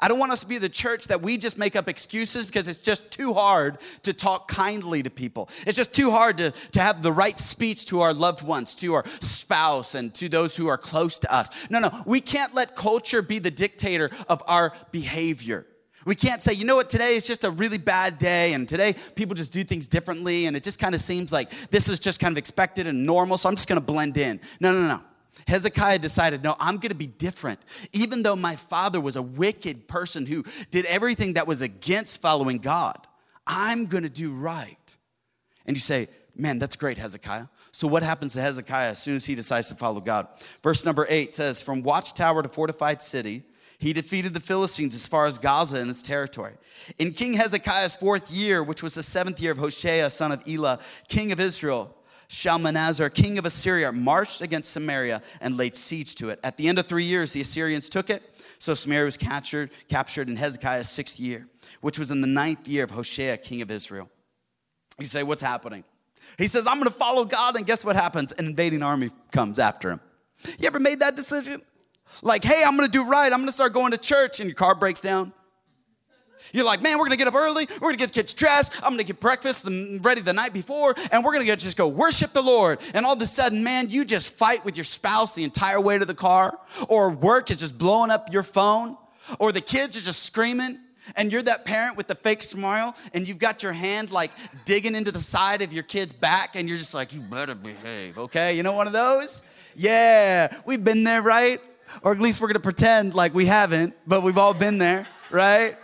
I 0.00 0.08
don't 0.08 0.18
want 0.18 0.32
us 0.32 0.40
to 0.40 0.46
be 0.46 0.58
the 0.58 0.68
church 0.68 1.08
that 1.08 1.22
we 1.22 1.36
just 1.38 1.58
make 1.58 1.76
up 1.76 1.88
excuses 1.88 2.46
because 2.46 2.68
it's 2.68 2.80
just 2.80 3.10
too 3.10 3.32
hard 3.32 3.78
to 4.02 4.12
talk 4.12 4.48
kindly 4.48 5.02
to 5.02 5.10
people. 5.10 5.48
It's 5.66 5.76
just 5.76 5.94
too 5.94 6.10
hard 6.10 6.38
to, 6.38 6.50
to 6.50 6.80
have 6.80 7.02
the 7.02 7.12
right 7.12 7.38
speech 7.38 7.86
to 7.86 8.00
our 8.00 8.14
loved 8.14 8.42
ones, 8.42 8.74
to 8.76 8.94
our 8.94 9.04
spouse, 9.06 9.94
and 9.94 10.14
to 10.14 10.28
those 10.28 10.56
who 10.56 10.68
are 10.68 10.78
close 10.78 11.18
to 11.20 11.34
us. 11.34 11.70
No, 11.70 11.78
no, 11.78 11.90
we 12.06 12.20
can't 12.20 12.54
let 12.54 12.76
culture 12.76 13.22
be 13.22 13.38
the 13.38 13.50
dictator 13.50 14.10
of 14.28 14.42
our 14.46 14.72
behavior. 14.90 15.66
We 16.04 16.14
can't 16.14 16.42
say, 16.42 16.54
you 16.54 16.64
know 16.64 16.76
what, 16.76 16.90
today 16.90 17.14
is 17.14 17.26
just 17.26 17.44
a 17.44 17.50
really 17.50 17.78
bad 17.78 18.18
day, 18.18 18.54
and 18.54 18.68
today 18.68 18.94
people 19.14 19.34
just 19.34 19.52
do 19.52 19.62
things 19.62 19.86
differently, 19.86 20.46
and 20.46 20.56
it 20.56 20.64
just 20.64 20.80
kind 20.80 20.94
of 20.94 21.00
seems 21.00 21.32
like 21.32 21.50
this 21.70 21.88
is 21.88 22.00
just 22.00 22.18
kind 22.18 22.32
of 22.32 22.38
expected 22.38 22.86
and 22.86 23.06
normal, 23.06 23.38
so 23.38 23.48
I'm 23.48 23.54
just 23.54 23.68
gonna 23.68 23.80
blend 23.80 24.16
in. 24.16 24.40
No, 24.60 24.72
no, 24.72 24.88
no. 24.88 25.00
Hezekiah 25.46 25.98
decided, 25.98 26.42
no, 26.42 26.56
I'm 26.58 26.78
gonna 26.78 26.94
be 26.94 27.06
different. 27.06 27.60
Even 27.92 28.22
though 28.22 28.36
my 28.36 28.56
father 28.56 29.00
was 29.00 29.16
a 29.16 29.22
wicked 29.22 29.88
person 29.88 30.26
who 30.26 30.44
did 30.70 30.84
everything 30.86 31.34
that 31.34 31.46
was 31.46 31.62
against 31.62 32.20
following 32.20 32.58
God, 32.58 32.98
I'm 33.46 33.86
gonna 33.86 34.08
do 34.08 34.32
right. 34.32 34.96
And 35.66 35.76
you 35.76 35.80
say, 35.80 36.08
man, 36.36 36.58
that's 36.58 36.76
great, 36.76 36.98
Hezekiah. 36.98 37.46
So, 37.72 37.88
what 37.88 38.02
happens 38.02 38.34
to 38.34 38.40
Hezekiah 38.40 38.90
as 38.90 39.02
soon 39.02 39.16
as 39.16 39.24
he 39.24 39.34
decides 39.34 39.68
to 39.68 39.74
follow 39.74 40.00
God? 40.00 40.28
Verse 40.62 40.84
number 40.84 41.06
eight 41.08 41.34
says, 41.34 41.62
From 41.62 41.82
watchtower 41.82 42.42
to 42.42 42.48
fortified 42.48 43.00
city, 43.00 43.42
he 43.78 43.92
defeated 43.92 44.34
the 44.34 44.40
Philistines 44.40 44.94
as 44.94 45.08
far 45.08 45.26
as 45.26 45.38
Gaza 45.38 45.80
and 45.80 45.90
its 45.90 46.02
territory. 46.02 46.52
In 46.98 47.12
King 47.12 47.34
Hezekiah's 47.34 47.96
fourth 47.96 48.30
year, 48.30 48.62
which 48.62 48.82
was 48.82 48.94
the 48.94 49.02
seventh 49.02 49.40
year 49.40 49.52
of 49.52 49.58
Hoshea, 49.58 50.08
son 50.10 50.32
of 50.32 50.46
Elah, 50.46 50.78
king 51.08 51.32
of 51.32 51.40
Israel, 51.40 51.92
Shalmaneser, 52.32 53.10
king 53.10 53.36
of 53.36 53.44
Assyria, 53.44 53.92
marched 53.92 54.40
against 54.40 54.70
Samaria 54.70 55.20
and 55.42 55.58
laid 55.58 55.76
siege 55.76 56.14
to 56.14 56.30
it. 56.30 56.40
At 56.42 56.56
the 56.56 56.66
end 56.66 56.78
of 56.78 56.86
three 56.86 57.04
years, 57.04 57.32
the 57.32 57.42
Assyrians 57.42 57.90
took 57.90 58.08
it. 58.08 58.22
So 58.58 58.74
Samaria 58.74 59.04
was 59.04 59.18
captured, 59.18 59.70
captured 59.88 60.30
in 60.30 60.36
Hezekiah's 60.36 60.88
sixth 60.88 61.20
year, 61.20 61.46
which 61.82 61.98
was 61.98 62.10
in 62.10 62.22
the 62.22 62.26
ninth 62.26 62.66
year 62.66 62.84
of 62.84 62.90
Hoshea, 62.90 63.36
king 63.36 63.60
of 63.60 63.70
Israel. 63.70 64.08
You 64.98 65.04
say, 65.04 65.22
what's 65.22 65.42
happening? 65.42 65.84
He 66.38 66.46
says, 66.46 66.66
I'm 66.66 66.78
going 66.78 66.88
to 66.88 66.94
follow 66.94 67.26
God, 67.26 67.56
and 67.56 67.66
guess 67.66 67.84
what 67.84 67.96
happens? 67.96 68.32
An 68.32 68.46
invading 68.46 68.82
army 68.82 69.10
comes 69.30 69.58
after 69.58 69.90
him. 69.90 70.00
You 70.58 70.66
ever 70.68 70.80
made 70.80 71.00
that 71.00 71.16
decision? 71.16 71.60
Like, 72.22 72.44
hey, 72.44 72.62
I'm 72.66 72.78
going 72.78 72.88
to 72.88 72.92
do 72.92 73.04
right. 73.04 73.30
I'm 73.30 73.40
going 73.40 73.46
to 73.46 73.52
start 73.52 73.74
going 73.74 73.90
to 73.92 73.98
church, 73.98 74.40
and 74.40 74.48
your 74.48 74.56
car 74.56 74.74
breaks 74.74 75.02
down. 75.02 75.34
You're 76.52 76.64
like, 76.64 76.82
man, 76.82 76.98
we're 76.98 77.04
gonna 77.04 77.16
get 77.16 77.28
up 77.28 77.34
early, 77.34 77.66
we're 77.80 77.88
gonna 77.88 77.96
get 77.96 78.12
kids 78.12 78.34
dressed, 78.34 78.82
I'm 78.82 78.92
gonna 78.92 79.04
get 79.04 79.20
breakfast 79.20 79.66
ready 80.00 80.20
the 80.20 80.32
night 80.32 80.52
before, 80.52 80.94
and 81.10 81.24
we're 81.24 81.32
gonna 81.32 81.44
just 81.56 81.76
go 81.76 81.88
worship 81.88 82.32
the 82.32 82.42
Lord. 82.42 82.80
And 82.94 83.06
all 83.06 83.14
of 83.14 83.22
a 83.22 83.26
sudden, 83.26 83.62
man, 83.62 83.90
you 83.90 84.04
just 84.04 84.36
fight 84.36 84.64
with 84.64 84.76
your 84.76 84.84
spouse 84.84 85.32
the 85.32 85.44
entire 85.44 85.80
way 85.80 85.98
to 85.98 86.04
the 86.04 86.14
car, 86.14 86.58
or 86.88 87.10
work 87.10 87.50
is 87.50 87.58
just 87.58 87.78
blowing 87.78 88.10
up 88.10 88.32
your 88.32 88.42
phone, 88.42 88.96
or 89.38 89.52
the 89.52 89.60
kids 89.60 89.96
are 89.96 90.00
just 90.00 90.24
screaming. 90.24 90.78
And 91.16 91.32
you're 91.32 91.42
that 91.42 91.64
parent 91.64 91.96
with 91.96 92.06
the 92.06 92.14
fake 92.14 92.42
smile, 92.42 92.94
and 93.12 93.26
you've 93.26 93.40
got 93.40 93.64
your 93.64 93.72
hand 93.72 94.12
like 94.12 94.30
digging 94.64 94.94
into 94.94 95.10
the 95.10 95.18
side 95.18 95.60
of 95.60 95.72
your 95.72 95.82
kid's 95.82 96.12
back, 96.12 96.54
and 96.54 96.68
you're 96.68 96.78
just 96.78 96.94
like, 96.94 97.12
you 97.12 97.20
better 97.20 97.56
behave, 97.56 98.18
okay? 98.18 98.56
You 98.56 98.62
know 98.62 98.74
one 98.74 98.86
of 98.86 98.92
those? 98.92 99.42
Yeah, 99.74 100.54
we've 100.64 100.84
been 100.84 101.02
there, 101.02 101.20
right? 101.20 101.60
Or 102.02 102.12
at 102.12 102.20
least 102.20 102.40
we're 102.40 102.46
gonna 102.46 102.60
pretend 102.60 103.14
like 103.14 103.34
we 103.34 103.46
haven't, 103.46 103.94
but 104.06 104.22
we've 104.22 104.38
all 104.38 104.54
been 104.54 104.78
there, 104.78 105.08
right? 105.32 105.76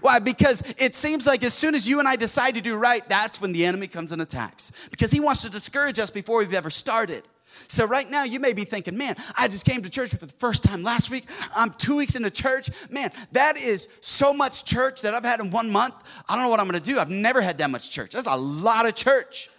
Why? 0.00 0.18
Because 0.18 0.62
it 0.78 0.94
seems 0.94 1.26
like 1.26 1.42
as 1.44 1.54
soon 1.54 1.74
as 1.74 1.88
you 1.88 1.98
and 1.98 2.08
I 2.08 2.16
decide 2.16 2.54
to 2.54 2.60
do 2.60 2.76
right, 2.76 3.06
that's 3.08 3.40
when 3.40 3.52
the 3.52 3.64
enemy 3.64 3.86
comes 3.86 4.12
and 4.12 4.20
attacks. 4.20 4.88
Because 4.90 5.10
he 5.10 5.20
wants 5.20 5.42
to 5.42 5.50
discourage 5.50 5.98
us 5.98 6.10
before 6.10 6.38
we've 6.38 6.54
ever 6.54 6.70
started. 6.70 7.22
So, 7.66 7.86
right 7.86 8.08
now, 8.08 8.24
you 8.24 8.40
may 8.40 8.52
be 8.52 8.64
thinking, 8.64 8.96
man, 8.96 9.16
I 9.36 9.48
just 9.48 9.64
came 9.64 9.82
to 9.82 9.90
church 9.90 10.10
for 10.10 10.26
the 10.26 10.32
first 10.32 10.62
time 10.62 10.82
last 10.82 11.10
week. 11.10 11.24
I'm 11.56 11.70
two 11.78 11.96
weeks 11.96 12.14
into 12.14 12.30
church. 12.30 12.70
Man, 12.90 13.10
that 13.32 13.56
is 13.56 13.88
so 14.00 14.32
much 14.32 14.64
church 14.64 15.02
that 15.02 15.14
I've 15.14 15.24
had 15.24 15.40
in 15.40 15.50
one 15.50 15.70
month. 15.70 15.94
I 16.28 16.34
don't 16.34 16.44
know 16.44 16.50
what 16.50 16.60
I'm 16.60 16.66
gonna 16.66 16.80
do. 16.80 16.98
I've 16.98 17.10
never 17.10 17.40
had 17.40 17.58
that 17.58 17.70
much 17.70 17.90
church. 17.90 18.12
That's 18.12 18.28
a 18.28 18.36
lot 18.36 18.86
of 18.86 18.94
church. 18.94 19.50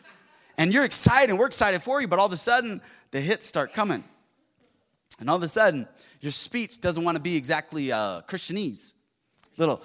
And 0.58 0.74
you're 0.74 0.84
excited, 0.84 1.34
we're 1.34 1.48
excited 1.48 1.82
for 1.82 2.02
you, 2.02 2.08
but 2.08 2.20
all 2.20 2.26
of 2.26 2.34
a 2.34 2.38
sudden, 2.38 2.82
the 3.12 3.22
hits 3.22 3.48
start 3.48 3.74
coming. 3.74 4.04
And 5.20 5.30
all 5.30 5.36
of 5.36 5.44
a 5.44 5.48
sudden, 5.48 5.88
your 6.22 6.32
speech 6.32 6.82
doesn't 6.82 7.04
wanna 7.04 7.20
be 7.20 7.36
exactly 7.36 7.92
uh, 7.92 8.22
Christianese 8.22 8.94
little 9.60 9.82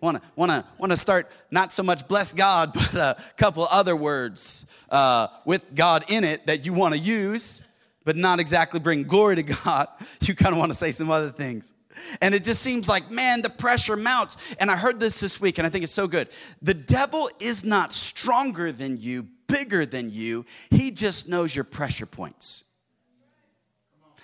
want 0.00 0.22
to 0.22 0.28
want 0.36 0.50
to 0.50 0.64
want 0.78 0.92
to 0.92 0.96
start 0.96 1.30
not 1.50 1.72
so 1.72 1.82
much 1.82 2.06
bless 2.06 2.32
God, 2.32 2.72
but 2.74 2.94
a 2.94 3.16
couple 3.36 3.66
other 3.70 3.96
words 3.96 4.66
uh, 4.90 5.28
with 5.44 5.74
God 5.74 6.04
in 6.08 6.24
it 6.24 6.46
that 6.46 6.64
you 6.64 6.74
want 6.74 6.94
to 6.94 7.00
use, 7.00 7.64
but 8.04 8.16
not 8.16 8.38
exactly 8.38 8.80
bring 8.80 9.04
glory 9.04 9.36
to 9.36 9.42
God. 9.64 9.88
You 10.20 10.34
kind 10.34 10.52
of 10.52 10.58
want 10.58 10.70
to 10.70 10.76
say 10.76 10.90
some 10.90 11.10
other 11.10 11.30
things. 11.30 11.74
And 12.20 12.34
it 12.34 12.42
just 12.42 12.60
seems 12.60 12.88
like, 12.88 13.10
man, 13.10 13.40
the 13.42 13.50
pressure 13.50 13.96
mounts. 13.96 14.56
And 14.58 14.68
I 14.68 14.76
heard 14.76 14.98
this 14.98 15.20
this 15.20 15.40
week, 15.40 15.58
and 15.58 15.66
I 15.66 15.70
think 15.70 15.84
it's 15.84 15.92
so 15.92 16.08
good. 16.08 16.28
The 16.60 16.74
devil 16.74 17.30
is 17.40 17.64
not 17.64 17.92
stronger 17.92 18.72
than 18.72 18.98
you, 18.98 19.28
bigger 19.46 19.86
than 19.86 20.10
you. 20.10 20.44
He 20.70 20.90
just 20.90 21.28
knows 21.28 21.54
your 21.54 21.64
pressure 21.64 22.06
points. 22.06 22.64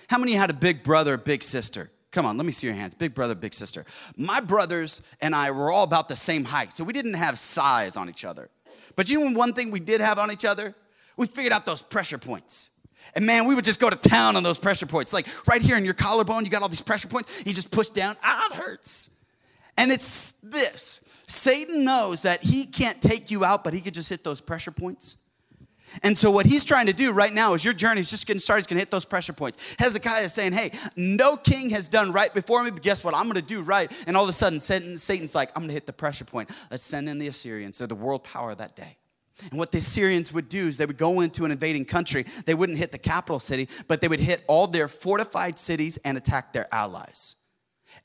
How 0.09 0.17
many 0.17 0.33
had 0.33 0.49
a 0.49 0.53
big 0.53 0.83
brother, 0.83 1.13
a 1.13 1.17
big 1.17 1.43
sister? 1.43 1.89
Come 2.11 2.25
on, 2.25 2.37
let 2.37 2.45
me 2.45 2.51
see 2.51 2.67
your 2.67 2.75
hands. 2.75 2.93
Big 2.93 3.13
brother, 3.13 3.35
big 3.35 3.53
sister. 3.53 3.85
My 4.17 4.41
brothers 4.41 5.01
and 5.21 5.33
I 5.33 5.51
were 5.51 5.71
all 5.71 5.83
about 5.83 6.09
the 6.09 6.15
same 6.15 6.43
height, 6.43 6.73
so 6.73 6.83
we 6.83 6.93
didn't 6.93 7.13
have 7.13 7.39
size 7.39 7.95
on 7.95 8.09
each 8.09 8.25
other. 8.25 8.49
But 8.95 9.09
you 9.09 9.19
know 9.23 9.37
one 9.37 9.53
thing 9.53 9.71
we 9.71 9.79
did 9.79 10.01
have 10.01 10.19
on 10.19 10.31
each 10.31 10.43
other? 10.43 10.75
We 11.15 11.27
figured 11.27 11.53
out 11.53 11.65
those 11.65 11.81
pressure 11.81 12.17
points. 12.17 12.69
And 13.15 13.25
man, 13.25 13.47
we 13.47 13.55
would 13.55 13.65
just 13.65 13.79
go 13.79 13.89
to 13.89 13.95
town 13.95 14.35
on 14.35 14.43
those 14.43 14.57
pressure 14.57 14.85
points. 14.85 15.13
Like 15.13 15.27
right 15.47 15.61
here 15.61 15.77
in 15.77 15.85
your 15.85 15.93
collarbone, 15.93 16.45
you 16.45 16.51
got 16.51 16.61
all 16.61 16.69
these 16.69 16.81
pressure 16.81 17.07
points. 17.07 17.43
You 17.45 17.53
just 17.53 17.71
push 17.71 17.89
down, 17.89 18.15
ah, 18.23 18.47
it 18.51 18.55
hurts. 18.55 19.11
And 19.77 19.91
it's 19.91 20.33
this 20.43 21.23
Satan 21.27 21.85
knows 21.85 22.23
that 22.23 22.43
he 22.43 22.65
can't 22.65 23.01
take 23.01 23.31
you 23.31 23.45
out, 23.45 23.63
but 23.63 23.73
he 23.73 23.79
could 23.79 23.93
just 23.93 24.09
hit 24.09 24.23
those 24.23 24.41
pressure 24.41 24.71
points. 24.71 25.17
And 26.03 26.17
so, 26.17 26.31
what 26.31 26.45
he's 26.45 26.63
trying 26.63 26.87
to 26.87 26.93
do 26.93 27.11
right 27.11 27.33
now 27.33 27.53
is 27.53 27.63
your 27.63 27.73
journey 27.73 27.99
is 27.99 28.09
just 28.09 28.25
getting 28.25 28.39
started. 28.39 28.61
He's 28.61 28.67
going 28.67 28.77
to 28.77 28.81
hit 28.81 28.91
those 28.91 29.05
pressure 29.05 29.33
points. 29.33 29.75
Hezekiah 29.77 30.23
is 30.23 30.33
saying, 30.33 30.53
Hey, 30.53 30.71
no 30.95 31.35
king 31.35 31.69
has 31.71 31.89
done 31.89 32.11
right 32.11 32.33
before 32.33 32.63
me, 32.63 32.71
but 32.71 32.81
guess 32.81 33.03
what? 33.03 33.13
I'm 33.13 33.23
going 33.23 33.35
to 33.35 33.41
do 33.41 33.61
right. 33.61 33.91
And 34.07 34.15
all 34.15 34.23
of 34.23 34.29
a 34.29 34.33
sudden, 34.33 34.59
Satan's 34.59 35.35
like, 35.35 35.49
I'm 35.55 35.61
going 35.61 35.69
to 35.69 35.73
hit 35.73 35.85
the 35.85 35.93
pressure 35.93 36.25
point. 36.25 36.49
Let's 36.69 36.83
send 36.83 37.09
in 37.09 37.19
the 37.19 37.27
Assyrians. 37.27 37.77
They're 37.77 37.87
the 37.87 37.95
world 37.95 38.23
power 38.23 38.55
that 38.55 38.75
day. 38.75 38.97
And 39.49 39.57
what 39.57 39.71
the 39.71 39.79
Assyrians 39.79 40.31
would 40.33 40.49
do 40.49 40.67
is 40.67 40.77
they 40.77 40.85
would 40.85 40.97
go 40.97 41.21
into 41.21 41.45
an 41.45 41.51
invading 41.51 41.85
country. 41.85 42.25
They 42.45 42.53
wouldn't 42.53 42.77
hit 42.77 42.91
the 42.91 42.99
capital 42.99 43.39
city, 43.39 43.67
but 43.87 43.99
they 43.99 44.07
would 44.07 44.19
hit 44.19 44.43
all 44.47 44.67
their 44.67 44.87
fortified 44.87 45.57
cities 45.57 45.97
and 46.05 46.17
attack 46.17 46.53
their 46.53 46.67
allies. 46.71 47.37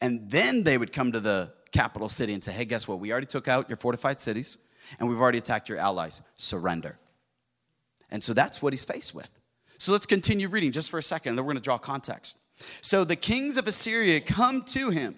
And 0.01 0.31
then 0.31 0.65
they 0.65 0.79
would 0.79 0.93
come 0.93 1.13
to 1.13 1.21
the 1.21 1.53
capital 1.73 2.09
city 2.09 2.33
and 2.33 2.43
say, 2.43 2.53
Hey, 2.53 2.65
guess 2.65 2.89
what? 2.89 3.01
We 3.01 3.13
already 3.13 3.27
took 3.27 3.49
out 3.49 3.69
your 3.69 3.77
fortified 3.77 4.21
cities, 4.21 4.59
and 4.99 5.09
we've 5.09 5.21
already 5.21 5.39
attacked 5.39 5.69
your 5.69 5.79
allies. 5.79 6.23
Surrender. 6.37 6.99
And 8.11 8.23
so 8.23 8.33
that's 8.33 8.63
what 8.63 8.73
he's 8.73 8.85
faced 8.85 9.15
with. 9.15 9.31
So 9.79 9.93
let's 9.93 10.07
continue 10.07 10.49
reading 10.49 10.73
just 10.73 10.91
for 10.91 10.99
a 10.99 11.03
second, 11.03 11.31
and 11.31 11.39
then 11.39 11.45
we're 11.45 11.53
going 11.53 11.63
to 11.63 11.65
draw 11.65 11.79
context. 11.79 12.39
So 12.83 13.05
the 13.05 13.17
kings 13.17 13.59
of 13.59 13.67
Assyria 13.67 14.21
come 14.21 14.63
to 14.63 14.91
him. 14.91 15.17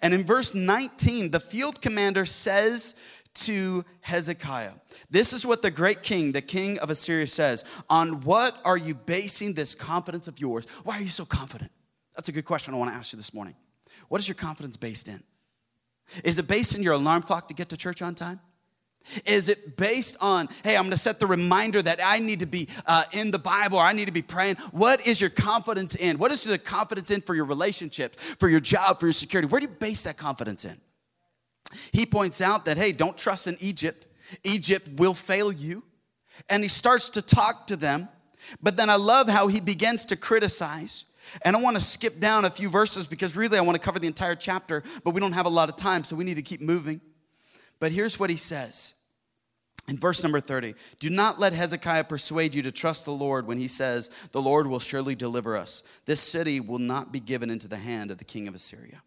And 0.00 0.12
in 0.12 0.24
verse 0.24 0.54
19, 0.54 1.30
the 1.30 1.40
field 1.40 1.80
commander 1.80 2.24
says 2.24 2.96
to 3.34 3.84
Hezekiah, 4.00 4.72
This 5.10 5.32
is 5.32 5.46
what 5.46 5.62
the 5.62 5.70
great 5.70 6.02
king, 6.02 6.32
the 6.32 6.42
king 6.42 6.78
of 6.78 6.90
Assyria, 6.90 7.26
says 7.26 7.64
On 7.88 8.20
what 8.22 8.60
are 8.64 8.76
you 8.76 8.94
basing 8.94 9.54
this 9.54 9.74
confidence 9.74 10.28
of 10.28 10.40
yours? 10.40 10.66
Why 10.84 10.98
are 10.98 11.02
you 11.02 11.08
so 11.08 11.24
confident? 11.24 11.70
That's 12.14 12.28
a 12.28 12.32
good 12.32 12.44
question 12.44 12.74
I 12.74 12.76
want 12.76 12.90
to 12.90 12.96
ask 12.96 13.12
you 13.12 13.16
this 13.16 13.32
morning. 13.32 13.54
What 14.08 14.20
is 14.20 14.28
your 14.28 14.34
confidence 14.34 14.76
based 14.76 15.08
in? 15.08 15.22
Is 16.24 16.38
it 16.38 16.46
based 16.46 16.74
in 16.74 16.82
your 16.82 16.94
alarm 16.94 17.22
clock 17.22 17.48
to 17.48 17.54
get 17.54 17.70
to 17.70 17.76
church 17.76 18.02
on 18.02 18.14
time? 18.14 18.40
Is 19.26 19.48
it 19.48 19.76
based 19.76 20.16
on, 20.20 20.48
hey, 20.64 20.76
I'm 20.76 20.84
gonna 20.84 20.96
set 20.96 21.20
the 21.20 21.26
reminder 21.26 21.82
that 21.82 22.00
I 22.02 22.18
need 22.18 22.40
to 22.40 22.46
be 22.46 22.68
uh, 22.86 23.04
in 23.12 23.30
the 23.30 23.38
Bible 23.38 23.78
or 23.78 23.84
I 23.84 23.92
need 23.92 24.06
to 24.06 24.12
be 24.12 24.22
praying? 24.22 24.56
What 24.70 25.06
is 25.06 25.20
your 25.20 25.30
confidence 25.30 25.94
in? 25.94 26.18
What 26.18 26.30
is 26.30 26.44
the 26.44 26.58
confidence 26.58 27.10
in 27.10 27.20
for 27.20 27.34
your 27.34 27.44
relationships, 27.44 28.16
for 28.38 28.48
your 28.48 28.60
job, 28.60 29.00
for 29.00 29.06
your 29.06 29.12
security? 29.12 29.48
Where 29.48 29.60
do 29.60 29.66
you 29.66 29.72
base 29.72 30.02
that 30.02 30.16
confidence 30.16 30.64
in? 30.64 30.80
He 31.92 32.06
points 32.06 32.40
out 32.40 32.64
that, 32.66 32.76
hey, 32.76 32.92
don't 32.92 33.16
trust 33.16 33.46
in 33.46 33.56
Egypt. 33.60 34.06
Egypt 34.44 34.88
will 34.96 35.14
fail 35.14 35.52
you. 35.52 35.82
And 36.48 36.62
he 36.62 36.68
starts 36.68 37.10
to 37.10 37.22
talk 37.22 37.66
to 37.68 37.76
them. 37.76 38.08
But 38.62 38.76
then 38.76 38.90
I 38.90 38.96
love 38.96 39.28
how 39.28 39.48
he 39.48 39.60
begins 39.60 40.06
to 40.06 40.16
criticize. 40.16 41.04
And 41.44 41.56
I 41.56 41.60
want 41.60 41.76
to 41.76 41.82
skip 41.82 42.18
down 42.20 42.44
a 42.44 42.50
few 42.50 42.68
verses 42.68 43.06
because 43.06 43.36
really 43.36 43.56
I 43.56 43.62
want 43.62 43.76
to 43.76 43.82
cover 43.82 43.98
the 43.98 44.06
entire 44.06 44.34
chapter, 44.34 44.82
but 45.04 45.14
we 45.14 45.20
don't 45.20 45.32
have 45.32 45.46
a 45.46 45.50
lot 45.50 45.68
of 45.68 45.76
time, 45.76 46.04
so 46.04 46.16
we 46.16 46.24
need 46.24 46.34
to 46.34 46.42
keep 46.42 46.60
moving. 46.60 47.00
But 47.82 47.90
here's 47.90 48.20
what 48.20 48.30
he 48.30 48.36
says 48.36 48.94
in 49.88 49.98
verse 49.98 50.22
number 50.22 50.38
30 50.38 50.76
Do 51.00 51.10
not 51.10 51.40
let 51.40 51.52
Hezekiah 51.52 52.04
persuade 52.04 52.54
you 52.54 52.62
to 52.62 52.70
trust 52.70 53.04
the 53.04 53.10
Lord 53.10 53.48
when 53.48 53.58
he 53.58 53.66
says, 53.66 54.08
The 54.30 54.40
Lord 54.40 54.68
will 54.68 54.78
surely 54.78 55.16
deliver 55.16 55.56
us. 55.56 55.82
This 56.06 56.20
city 56.20 56.60
will 56.60 56.78
not 56.78 57.10
be 57.10 57.18
given 57.18 57.50
into 57.50 57.66
the 57.66 57.78
hand 57.78 58.12
of 58.12 58.18
the 58.18 58.24
king 58.24 58.46
of 58.46 58.54
Assyria. 58.54 59.02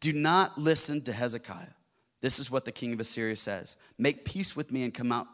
Do 0.00 0.14
not 0.14 0.56
listen 0.56 1.02
to 1.02 1.12
Hezekiah. 1.12 1.74
This 2.22 2.38
is 2.38 2.50
what 2.50 2.64
the 2.64 2.72
king 2.72 2.94
of 2.94 3.00
Assyria 3.00 3.36
says 3.36 3.76
Make 3.98 4.24
peace 4.24 4.56
with 4.56 4.72
me 4.72 4.84
and 4.84 4.94
come 4.94 5.12
out 5.12 5.26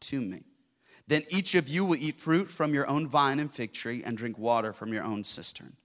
to 0.00 0.18
me. 0.18 0.44
Then 1.08 1.24
each 1.28 1.54
of 1.54 1.68
you 1.68 1.84
will 1.84 1.96
eat 1.96 2.14
fruit 2.14 2.48
from 2.48 2.72
your 2.72 2.88
own 2.88 3.06
vine 3.06 3.38
and 3.38 3.52
fig 3.52 3.74
tree 3.74 4.02
and 4.02 4.16
drink 4.16 4.38
water 4.38 4.72
from 4.72 4.94
your 4.94 5.04
own 5.04 5.24
cistern 5.24 5.76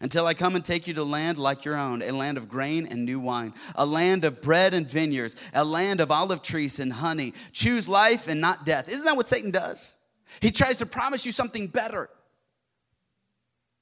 until 0.00 0.26
I 0.26 0.34
come 0.34 0.56
and 0.56 0.64
take 0.64 0.86
you 0.86 0.94
to 0.94 1.04
land 1.04 1.38
like 1.38 1.64
your 1.64 1.76
own, 1.76 2.02
a 2.02 2.12
land 2.12 2.38
of 2.38 2.48
grain 2.48 2.86
and 2.86 3.04
new 3.04 3.20
wine, 3.20 3.54
a 3.74 3.86
land 3.86 4.24
of 4.24 4.40
bread 4.40 4.74
and 4.74 4.88
vineyards, 4.88 5.36
a 5.54 5.64
land 5.64 6.00
of 6.00 6.10
olive 6.10 6.42
trees 6.42 6.80
and 6.80 6.92
honey. 6.92 7.32
Choose 7.52 7.88
life 7.88 8.28
and 8.28 8.40
not 8.40 8.64
death. 8.64 8.88
Isn't 8.88 9.06
that 9.06 9.16
what 9.16 9.28
Satan 9.28 9.50
does? 9.50 9.96
He 10.40 10.50
tries 10.50 10.78
to 10.78 10.86
promise 10.86 11.26
you 11.26 11.32
something 11.32 11.66
better, 11.66 12.08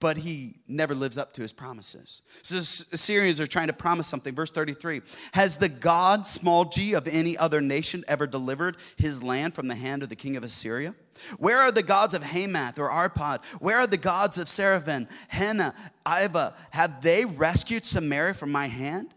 but 0.00 0.16
he 0.16 0.61
never 0.68 0.94
lives 0.94 1.18
up 1.18 1.32
to 1.32 1.42
his 1.42 1.52
promises. 1.52 2.22
So 2.42 2.54
the 2.54 2.94
Assyrians 2.94 3.40
are 3.40 3.46
trying 3.46 3.66
to 3.66 3.72
promise 3.72 4.06
something. 4.06 4.34
Verse 4.34 4.50
33 4.50 5.02
Has 5.32 5.56
the 5.56 5.68
God, 5.68 6.26
small 6.26 6.64
g, 6.64 6.94
of 6.94 7.08
any 7.08 7.37
other 7.37 7.61
nation 7.61 8.04
ever 8.06 8.26
delivered 8.26 8.76
his 8.96 9.22
land 9.22 9.54
from 9.54 9.66
the 9.68 9.74
hand 9.74 10.02
of 10.02 10.08
the 10.08 10.16
king 10.16 10.37
of 10.37 10.44
Assyria? 10.44 10.94
Where 11.38 11.58
are 11.58 11.72
the 11.72 11.82
gods 11.82 12.14
of 12.14 12.22
Hamath 12.22 12.78
or 12.78 12.90
Arpad? 12.90 13.44
Where 13.61 13.78
are 13.78 13.88
the 13.88 13.96
gods 13.96 14.38
of 14.38 14.46
Sepharvaim, 14.46 15.08
Hena, 15.28 15.74
Ivvah? 16.06 16.54
Have 16.70 17.02
they 17.02 17.24
rescued 17.24 17.84
Samaria 17.84 18.34
from 18.34 18.52
my 18.52 18.66
hand? 18.66 19.14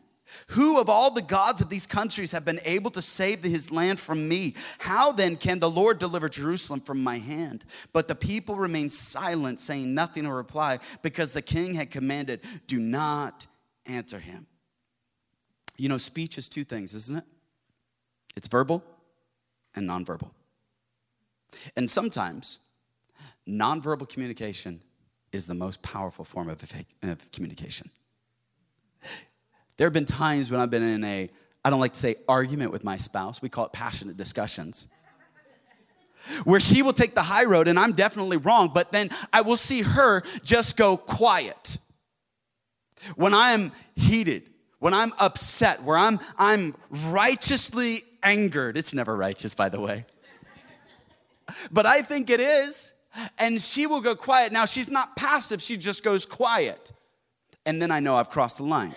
Who 0.48 0.80
of 0.80 0.90
all 0.90 1.12
the 1.12 1.22
gods 1.22 1.62
of 1.62 1.70
these 1.70 1.86
countries 1.86 2.32
have 2.32 2.46
been 2.46 2.60
able 2.66 2.92
to 2.92 3.02
save 3.02 3.44
his 3.44 3.72
land 3.72 4.00
from 4.00 4.28
me? 4.28 4.56
How 4.80 5.12
then 5.12 5.36
can 5.36 5.60
the 5.60 5.70
Lord 5.70 6.00
deliver 6.00 6.30
Jerusalem 6.30 6.82
from 6.82 7.04
my 7.04 7.18
hand? 7.18 7.66
But 7.94 8.08
the 8.08 8.16
people 8.16 8.56
remained 8.56 8.94
silent, 8.94 9.60
saying 9.60 9.94
nothing 9.94 10.26
in 10.26 10.32
reply, 10.32 10.80
because 11.02 11.32
the 11.32 11.42
king 11.42 11.74
had 11.74 11.92
commanded, 11.92 12.42
Do 12.68 12.80
not 12.80 13.46
answer 13.86 14.20
him. 14.20 14.48
You 15.78 15.90
know, 15.90 15.98
speech 15.98 16.38
is 16.38 16.48
two 16.48 16.64
things, 16.64 16.94
isn't 16.94 17.18
it? 17.18 17.24
It's 18.36 18.48
verbal 18.48 18.84
and 19.76 19.90
nonverbal. 19.90 20.32
And 21.76 21.90
sometimes 21.90 22.60
nonverbal 23.48 24.08
communication 24.08 24.82
is 25.32 25.48
the 25.48 25.54
most 25.54 25.82
powerful 25.82 26.26
form 26.26 26.50
of, 26.50 26.62
of 27.04 27.32
communication. 27.32 27.90
There 29.82 29.88
have 29.88 29.94
been 29.94 30.06
times 30.06 30.52
when 30.52 30.62
I've 30.62 30.70
been 30.70 30.84
in 30.84 31.04
a, 31.04 31.28
I 31.66 31.72
don't 31.72 31.80
like 31.80 31.94
to 31.94 32.00
say 32.00 32.18
argument 32.30 32.72
with 32.72 32.84
my 32.84 32.98
spouse, 32.98 33.42
we 33.42 33.50
call 33.50 33.66
it 33.66 33.74
passionate 33.74 34.16
discussions. 34.16 34.86
Where 36.44 36.60
she 36.60 36.84
will 36.84 36.94
take 36.94 37.16
the 37.16 37.24
high 37.24 37.46
road 37.46 37.68
and 37.68 37.80
I'm 37.80 37.94
definitely 37.94 38.38
wrong, 38.38 38.70
but 38.72 38.92
then 38.92 39.10
I 39.34 39.42
will 39.42 39.58
see 39.58 39.82
her 39.82 40.22
just 40.44 40.78
go 40.78 40.98
quiet. 40.98 41.80
When 43.16 43.34
I 43.34 43.54
am 43.54 43.72
heated, 43.96 44.52
when 44.78 44.94
I'm 44.94 45.14
upset, 45.20 45.82
where 45.82 45.98
I'm, 45.98 46.20
I'm 46.38 46.76
righteously 47.08 48.04
angered, 48.22 48.78
it's 48.78 48.94
never 48.94 49.18
righteous, 49.18 49.56
by 49.56 49.70
the 49.70 49.82
way 49.82 50.06
but 51.72 51.88
I 51.88 52.04
think 52.04 52.30
it 52.30 52.40
is. 52.40 52.94
And 53.40 53.60
she 53.60 53.88
will 53.88 54.02
go 54.02 54.16
quiet. 54.16 54.52
Now, 54.52 54.68
she's 54.68 54.92
not 54.92 55.16
passive, 55.16 55.60
she 55.60 55.76
just 55.76 56.04
goes 56.04 56.24
quiet. 56.24 56.92
And 57.66 57.82
then 57.82 57.90
I 57.90 58.00
know 58.00 58.16
I've 58.16 58.30
crossed 58.30 58.60
the 58.60 58.64
line 58.64 58.94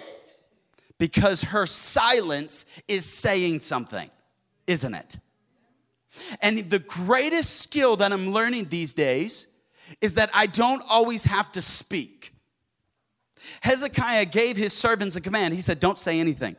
because 0.98 1.42
her 1.42 1.66
silence 1.66 2.66
is 2.88 3.04
saying 3.04 3.60
something, 3.60 4.08
isn't 4.66 4.94
it? 4.94 5.16
And 6.40 6.58
the 6.58 6.78
greatest 6.78 7.60
skill 7.60 7.96
that 7.96 8.12
I'm 8.12 8.30
learning 8.30 8.66
these 8.66 8.92
days 8.92 9.48
is 10.00 10.14
that 10.14 10.30
I 10.32 10.46
don't 10.46 10.82
always 10.88 11.24
have 11.24 11.50
to 11.52 11.62
speak. 11.62 12.32
Hezekiah 13.60 14.26
gave 14.26 14.56
his 14.56 14.72
servants 14.72 15.16
a 15.16 15.20
command. 15.20 15.54
He 15.54 15.60
said, 15.60 15.80
Don't 15.80 15.98
say 15.98 16.20
anything. 16.20 16.56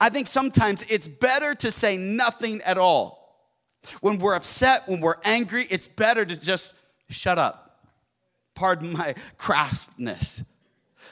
I 0.00 0.08
think 0.08 0.26
sometimes 0.26 0.82
it's 0.84 1.08
better 1.08 1.54
to 1.56 1.70
say 1.70 1.96
nothing 1.96 2.60
at 2.62 2.78
all 2.78 3.24
when 4.00 4.18
we're 4.18 4.34
upset, 4.34 4.82
when 4.86 5.00
we're 5.00 5.16
angry, 5.24 5.66
it's 5.70 5.88
better 5.88 6.24
to 6.24 6.40
just 6.40 6.76
shut 7.10 7.38
up. 7.38 7.88
Pardon 8.54 8.92
my 8.92 9.14
crassness. 9.36 10.46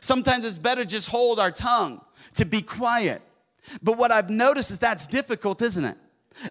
Sometimes 0.02 0.44
it's 0.44 0.58
better 0.58 0.84
just 0.84 1.08
hold 1.08 1.38
our 1.38 1.52
tongue, 1.52 2.00
to 2.34 2.44
be 2.44 2.60
quiet. 2.60 3.22
But 3.82 3.96
what 3.96 4.10
I've 4.10 4.30
noticed 4.30 4.72
is 4.72 4.80
that's 4.80 5.06
difficult, 5.06 5.62
isn't 5.62 5.84
it? 5.84 5.96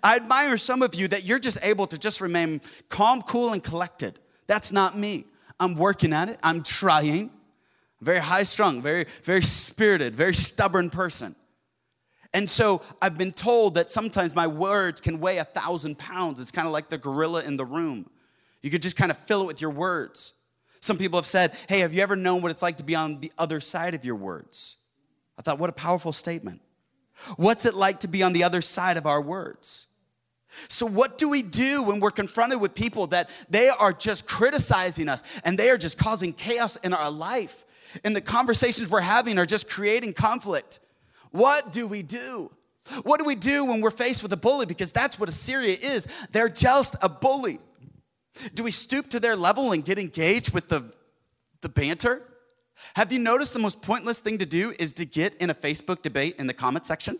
I 0.02 0.16
admire 0.16 0.58
some 0.58 0.82
of 0.82 0.96
you 0.96 1.10
that 1.10 1.26
you're 1.26 1.40
just 1.40 1.64
able 1.64 1.86
to 1.88 1.98
just 1.98 2.22
remain 2.22 2.62
calm, 2.88 3.22
cool, 3.22 3.52
and 3.52 3.62
collected. 3.62 4.18
That's 4.48 4.72
not 4.72 4.98
me. 4.98 5.26
I'm 5.60 5.76
working 5.76 6.14
at 6.14 6.30
it. 6.30 6.40
I'm 6.42 6.64
trying. 6.64 7.30
Very 8.00 8.20
high 8.20 8.44
strung, 8.44 8.82
very, 8.82 9.06
very 9.24 9.42
spirited, 9.42 10.16
very 10.16 10.34
stubborn 10.34 10.90
person. 10.90 11.36
And 12.34 12.50
so 12.50 12.82
I've 13.02 13.18
been 13.18 13.34
told 13.34 13.76
that 13.76 13.92
sometimes 13.92 14.34
my 14.34 14.48
words 14.48 15.02
can 15.02 15.20
weigh 15.20 15.40
a 15.40 15.44
thousand 15.44 16.00
pounds. 16.00 16.40
It's 16.40 16.52
kind 16.52 16.68
of 16.68 16.72
like 16.72 16.88
the 16.88 16.98
gorilla 16.98 17.44
in 17.44 17.58
the 17.58 17.66
room. 17.66 18.10
You 18.62 18.72
could 18.72 18.82
just 18.82 18.96
kind 18.96 19.12
of 19.12 19.18
fill 19.18 19.42
it 19.42 19.48
with 19.48 19.60
your 19.60 19.72
words. 19.72 20.36
Some 20.82 20.98
people 20.98 21.18
have 21.18 21.26
said, 21.26 21.54
Hey, 21.70 21.80
have 21.80 21.94
you 21.94 22.02
ever 22.02 22.16
known 22.16 22.42
what 22.42 22.52
it's 22.52 22.62
like 22.62 22.78
to 22.78 22.84
be 22.84 22.96
on 22.96 23.20
the 23.20 23.32
other 23.38 23.60
side 23.60 23.94
of 23.94 24.04
your 24.04 24.16
words? 24.16 24.78
I 25.38 25.42
thought, 25.44 25.60
what 25.60 25.70
a 25.70 25.74
powerful 25.74 26.14
statement. 26.14 26.62
What's 27.36 27.66
it 27.66 27.76
like 27.76 28.00
to 28.02 28.08
be 28.08 28.24
on 28.24 28.34
the 28.34 28.44
other 28.44 28.62
side 28.62 28.98
of 28.98 29.06
our 29.06 29.22
words? 29.22 29.88
So, 30.68 30.86
what 30.86 31.18
do 31.18 31.30
we 31.30 31.42
do 31.42 31.84
when 31.84 32.00
we're 32.00 32.12
confronted 32.12 32.60
with 32.60 32.76
people 32.76 33.08
that 33.08 33.30
they 33.50 33.70
are 33.70 33.94
just 33.94 34.28
criticizing 34.28 35.08
us 35.08 35.24
and 35.46 35.58
they 35.58 35.70
are 35.70 35.78
just 35.78 35.98
causing 35.98 36.34
chaos 36.34 36.76
in 36.78 36.94
our 36.94 37.10
life? 37.10 37.64
And 38.04 38.16
the 38.16 38.22
conversations 38.22 38.90
we're 38.90 39.02
having 39.02 39.38
are 39.38 39.46
just 39.46 39.70
creating 39.70 40.14
conflict. 40.14 40.80
What 41.32 41.72
do 41.72 41.88
we 41.88 42.04
do? 42.04 42.52
What 43.04 43.20
do 43.20 43.26
we 43.26 43.36
do 43.36 43.66
when 43.66 43.82
we're 43.82 43.92
faced 43.92 44.24
with 44.24 44.34
a 44.34 44.38
bully? 44.38 44.66
Because 44.66 44.92
that's 44.92 45.20
what 45.20 45.30
Assyria 45.30 45.78
is. 45.82 46.08
They're 46.32 46.50
just 46.50 46.96
a 47.02 47.08
bully. 47.08 47.60
Do 48.54 48.64
we 48.64 48.72
stoop 48.72 49.10
to 49.10 49.20
their 49.20 49.36
level 49.36 49.72
and 49.72 49.84
get 49.84 49.98
engaged 49.98 50.54
with 50.54 50.70
the, 50.70 50.94
the 51.62 51.70
banter? 51.70 52.22
Have 52.96 53.12
you 53.12 53.20
noticed 53.20 53.54
the 53.54 53.60
most 53.60 53.82
pointless 53.82 54.20
thing 54.20 54.38
to 54.40 54.46
do 54.46 54.74
is 54.80 54.94
to 54.94 55.06
get 55.06 55.36
in 55.36 55.50
a 55.50 55.54
Facebook 55.54 56.02
debate 56.02 56.36
in 56.40 56.48
the 56.48 56.54
comment 56.54 56.86
section? 56.86 57.18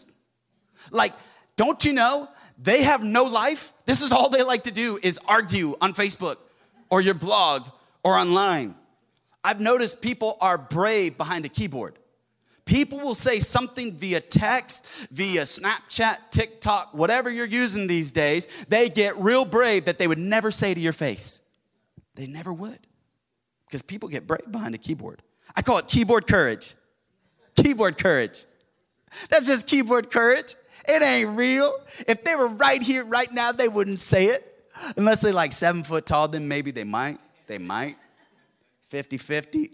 Like, 0.92 1.14
don't 1.56 1.84
you 1.86 1.94
know 1.94 2.28
they 2.58 2.84
have 2.84 3.04
no 3.04 3.24
life. 3.24 3.74
This 3.86 4.02
is 4.02 4.12
all 4.12 4.30
they 4.30 4.44
like 4.44 4.64
to 4.64 4.72
do 4.72 5.00
is 5.02 5.20
argue 5.28 5.76
on 5.82 5.94
Facebook 5.94 6.38
or 6.90 7.02
your 7.02 7.14
blog 7.14 7.64
or 8.04 8.16
online. 8.16 8.76
I've 9.44 9.60
noticed 9.60 10.02
people 10.02 10.38
are 10.40 10.58
brave 10.58 11.18
behind 11.18 11.46
a 11.46 11.50
keyboard. 11.50 11.96
People 12.72 13.00
will 13.00 13.16
say 13.16 13.40
something 13.40 13.98
via 13.98 14.22
text, 14.22 15.10
via 15.12 15.42
Snapchat, 15.42 16.32
TikTok, 16.32 16.94
whatever 16.94 17.30
you're 17.30 17.46
using 17.46 17.86
these 17.86 18.14
days. 18.14 18.48
They 18.70 18.88
get 18.88 19.18
real 19.18 19.44
brave 19.44 19.84
that 19.86 20.00
they 20.00 20.08
would 20.08 20.18
never 20.18 20.52
say 20.52 20.74
to 20.74 20.80
your 20.80 20.94
face. 20.94 21.42
They 22.16 22.28
never 22.28 22.54
would. 22.54 22.80
Because 23.68 23.82
people 23.82 24.08
get 24.08 24.26
brave 24.26 24.50
behind 24.50 24.74
a 24.74 24.78
keyboard. 24.78 25.22
I 25.54 25.64
call 25.64 25.80
it 25.80 25.90
keyboard 25.90 26.28
courage. 26.28 26.76
Keyboard 27.58 27.98
courage. 27.98 28.46
That's 29.28 29.48
just 29.48 29.68
keyboard 29.68 30.10
courage. 30.10 30.56
It 30.88 31.04
ain't 31.04 31.36
real. 31.38 31.74
If 32.08 32.24
they 32.24 32.38
were 32.38 32.48
right 32.48 32.82
here, 32.82 33.04
right 33.04 33.34
now, 33.34 33.52
they 33.52 33.68
wouldn't 33.68 34.00
say 34.00 34.28
it. 34.28 34.66
Unless 34.96 35.20
they're 35.20 35.34
like 35.34 35.52
seven 35.52 35.84
foot 35.84 36.06
tall, 36.06 36.30
then 36.30 36.48
maybe 36.48 36.72
they 36.72 36.86
might. 36.86 37.20
They 37.48 37.58
might. 37.58 37.98
50 38.88 39.18
50. 39.18 39.72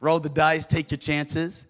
Roll 0.00 0.20
the 0.20 0.28
dice, 0.28 0.66
take 0.66 0.92
your 0.92 0.98
chances. 0.98 1.66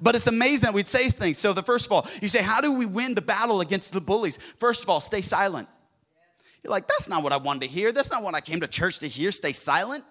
But 0.00 0.14
it's 0.14 0.26
amazing 0.26 0.62
that 0.62 0.74
we'd 0.74 0.88
say 0.88 1.08
things. 1.08 1.38
So, 1.38 1.52
the 1.52 1.62
first 1.62 1.86
of 1.86 1.92
all, 1.92 2.06
you 2.20 2.28
say, 2.28 2.42
How 2.42 2.60
do 2.60 2.76
we 2.78 2.86
win 2.86 3.14
the 3.14 3.22
battle 3.22 3.60
against 3.60 3.92
the 3.92 4.00
bullies? 4.00 4.36
First 4.36 4.82
of 4.82 4.90
all, 4.90 5.00
stay 5.00 5.20
silent. 5.20 5.68
You're 6.62 6.70
like, 6.70 6.86
That's 6.86 7.08
not 7.08 7.22
what 7.22 7.32
I 7.32 7.36
wanted 7.36 7.62
to 7.62 7.68
hear. 7.68 7.92
That's 7.92 8.10
not 8.10 8.22
what 8.22 8.34
I 8.34 8.40
came 8.40 8.60
to 8.60 8.68
church 8.68 8.98
to 9.00 9.08
hear. 9.08 9.32
Stay 9.32 9.52
silent. 9.52 10.04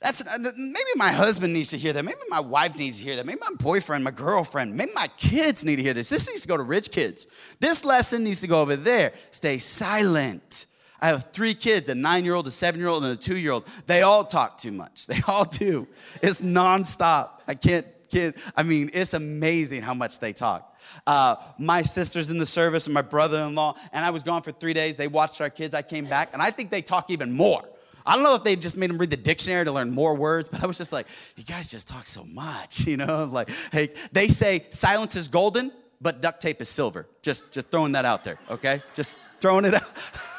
That's 0.00 0.26
uh, 0.26 0.38
maybe 0.38 0.90
my 0.96 1.12
husband 1.12 1.52
needs 1.52 1.70
to 1.70 1.76
hear 1.76 1.92
that. 1.92 2.04
Maybe 2.04 2.16
my 2.30 2.40
wife 2.40 2.78
needs 2.78 2.98
to 2.98 3.04
hear 3.04 3.16
that. 3.16 3.26
Maybe 3.26 3.38
my 3.40 3.54
boyfriend, 3.58 4.02
my 4.02 4.10
girlfriend, 4.10 4.74
maybe 4.74 4.92
my 4.94 5.08
kids 5.18 5.62
need 5.62 5.76
to 5.76 5.82
hear 5.82 5.92
this. 5.92 6.08
This 6.08 6.28
needs 6.28 6.42
to 6.42 6.48
go 6.48 6.56
to 6.56 6.62
rich 6.62 6.90
kids. 6.90 7.26
This 7.60 7.84
lesson 7.84 8.24
needs 8.24 8.40
to 8.40 8.48
go 8.48 8.62
over 8.62 8.76
there. 8.76 9.12
Stay 9.30 9.58
silent. 9.58 10.66
I 11.02 11.08
have 11.08 11.30
three 11.32 11.54
kids 11.54 11.88
a 11.90 11.94
nine 11.94 12.24
year 12.24 12.34
old, 12.34 12.46
a 12.46 12.50
seven 12.50 12.80
year 12.80 12.88
old, 12.88 13.04
and 13.04 13.12
a 13.12 13.16
two 13.16 13.38
year 13.38 13.52
old. 13.52 13.66
They 13.86 14.00
all 14.00 14.24
talk 14.24 14.58
too 14.58 14.72
much. 14.72 15.06
They 15.10 15.20
all 15.28 15.44
do. 15.44 15.86
It's 16.22 16.40
nonstop. 16.40 17.40
I 17.46 17.54
can't, 17.54 17.86
kid. 18.10 18.36
I 18.56 18.62
mean, 18.62 18.90
it's 18.92 19.14
amazing 19.14 19.82
how 19.82 19.94
much 19.94 20.20
they 20.20 20.32
talk. 20.32 20.76
Uh, 21.06 21.36
my 21.58 21.82
sister's 21.82 22.30
in 22.30 22.38
the 22.38 22.46
service 22.46 22.86
and 22.86 22.94
my 22.94 23.02
brother 23.02 23.40
in 23.42 23.54
law, 23.54 23.74
and 23.92 24.04
I 24.04 24.10
was 24.10 24.22
gone 24.22 24.42
for 24.42 24.50
three 24.50 24.74
days. 24.74 24.96
They 24.96 25.08
watched 25.08 25.40
our 25.40 25.50
kids. 25.50 25.74
I 25.74 25.82
came 25.82 26.06
back, 26.06 26.30
and 26.32 26.42
I 26.42 26.50
think 26.50 26.70
they 26.70 26.82
talk 26.82 27.10
even 27.10 27.32
more. 27.32 27.64
I 28.06 28.14
don't 28.14 28.24
know 28.24 28.34
if 28.34 28.44
they 28.44 28.56
just 28.56 28.76
made 28.76 28.90
them 28.90 28.98
read 28.98 29.10
the 29.10 29.16
dictionary 29.16 29.64
to 29.64 29.72
learn 29.72 29.90
more 29.90 30.14
words, 30.14 30.48
but 30.48 30.62
I 30.62 30.66
was 30.66 30.78
just 30.78 30.92
like, 30.92 31.06
you 31.36 31.44
guys 31.44 31.70
just 31.70 31.88
talk 31.88 32.06
so 32.06 32.24
much, 32.24 32.80
you 32.86 32.96
know? 32.96 33.28
Like, 33.30 33.50
hey, 33.72 33.90
they 34.12 34.28
say 34.28 34.66
silence 34.70 35.16
is 35.16 35.28
golden, 35.28 35.72
but 36.00 36.20
duct 36.20 36.40
tape 36.40 36.60
is 36.60 36.68
silver. 36.68 37.06
Just, 37.22 37.52
just 37.52 37.70
throwing 37.70 37.92
that 37.92 38.04
out 38.04 38.24
there, 38.24 38.38
okay? 38.50 38.82
Just 38.94 39.18
throwing 39.40 39.64
it 39.64 39.74
out. 39.74 39.84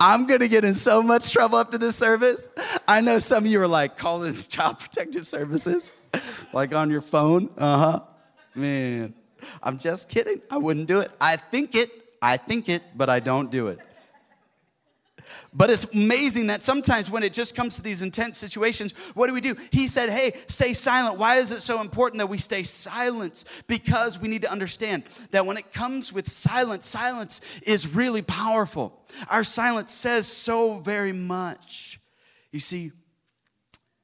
I'm 0.00 0.26
gonna 0.26 0.48
get 0.48 0.64
in 0.64 0.74
so 0.74 1.02
much 1.02 1.32
trouble 1.32 1.58
after 1.58 1.78
this 1.78 1.96
service. 1.96 2.48
I 2.86 3.00
know 3.00 3.18
some 3.18 3.44
of 3.44 3.50
you 3.50 3.60
are 3.62 3.68
like 3.68 3.96
calling 3.96 4.34
child 4.48 4.78
protective 4.78 5.26
services, 5.26 5.90
like 6.52 6.74
on 6.74 6.90
your 6.90 7.00
phone. 7.00 7.50
Uh 7.56 7.78
huh. 7.78 8.00
Man, 8.54 9.14
I'm 9.62 9.78
just 9.78 10.08
kidding. 10.08 10.40
I 10.50 10.58
wouldn't 10.58 10.86
do 10.86 11.00
it. 11.00 11.10
I 11.20 11.36
think 11.36 11.74
it, 11.74 11.90
I 12.22 12.36
think 12.36 12.68
it, 12.68 12.82
but 12.94 13.08
I 13.10 13.20
don't 13.20 13.50
do 13.50 13.68
it. 13.68 13.78
But 15.56 15.70
it's 15.70 15.84
amazing 15.94 16.48
that 16.48 16.64
sometimes 16.64 17.10
when 17.10 17.22
it 17.22 17.32
just 17.32 17.54
comes 17.54 17.76
to 17.76 17.82
these 17.82 18.02
intense 18.02 18.38
situations, 18.38 18.92
what 19.14 19.28
do 19.28 19.34
we 19.34 19.40
do? 19.40 19.54
He 19.70 19.86
said, 19.86 20.10
Hey, 20.10 20.32
stay 20.48 20.72
silent. 20.72 21.16
Why 21.16 21.36
is 21.36 21.52
it 21.52 21.60
so 21.60 21.80
important 21.80 22.18
that 22.18 22.26
we 22.26 22.38
stay 22.38 22.64
silent? 22.64 23.44
Because 23.68 24.18
we 24.18 24.26
need 24.26 24.42
to 24.42 24.50
understand 24.50 25.04
that 25.30 25.46
when 25.46 25.56
it 25.56 25.72
comes 25.72 26.12
with 26.12 26.28
silence, 26.28 26.84
silence 26.84 27.40
is 27.62 27.94
really 27.94 28.22
powerful. 28.22 29.00
Our 29.30 29.44
silence 29.44 29.92
says 29.92 30.26
so 30.26 30.78
very 30.78 31.12
much. 31.12 32.00
You 32.50 32.60
see, 32.60 32.90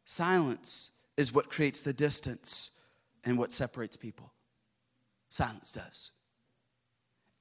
silence 0.05 0.93
is 1.17 1.35
what 1.35 1.51
creates 1.51 1.81
the 1.81 1.93
distance 1.93 2.79
and 3.25 3.37
what 3.37 3.51
separates 3.51 3.97
people. 3.97 4.33
Silence 5.31 5.73
does. 5.73 6.13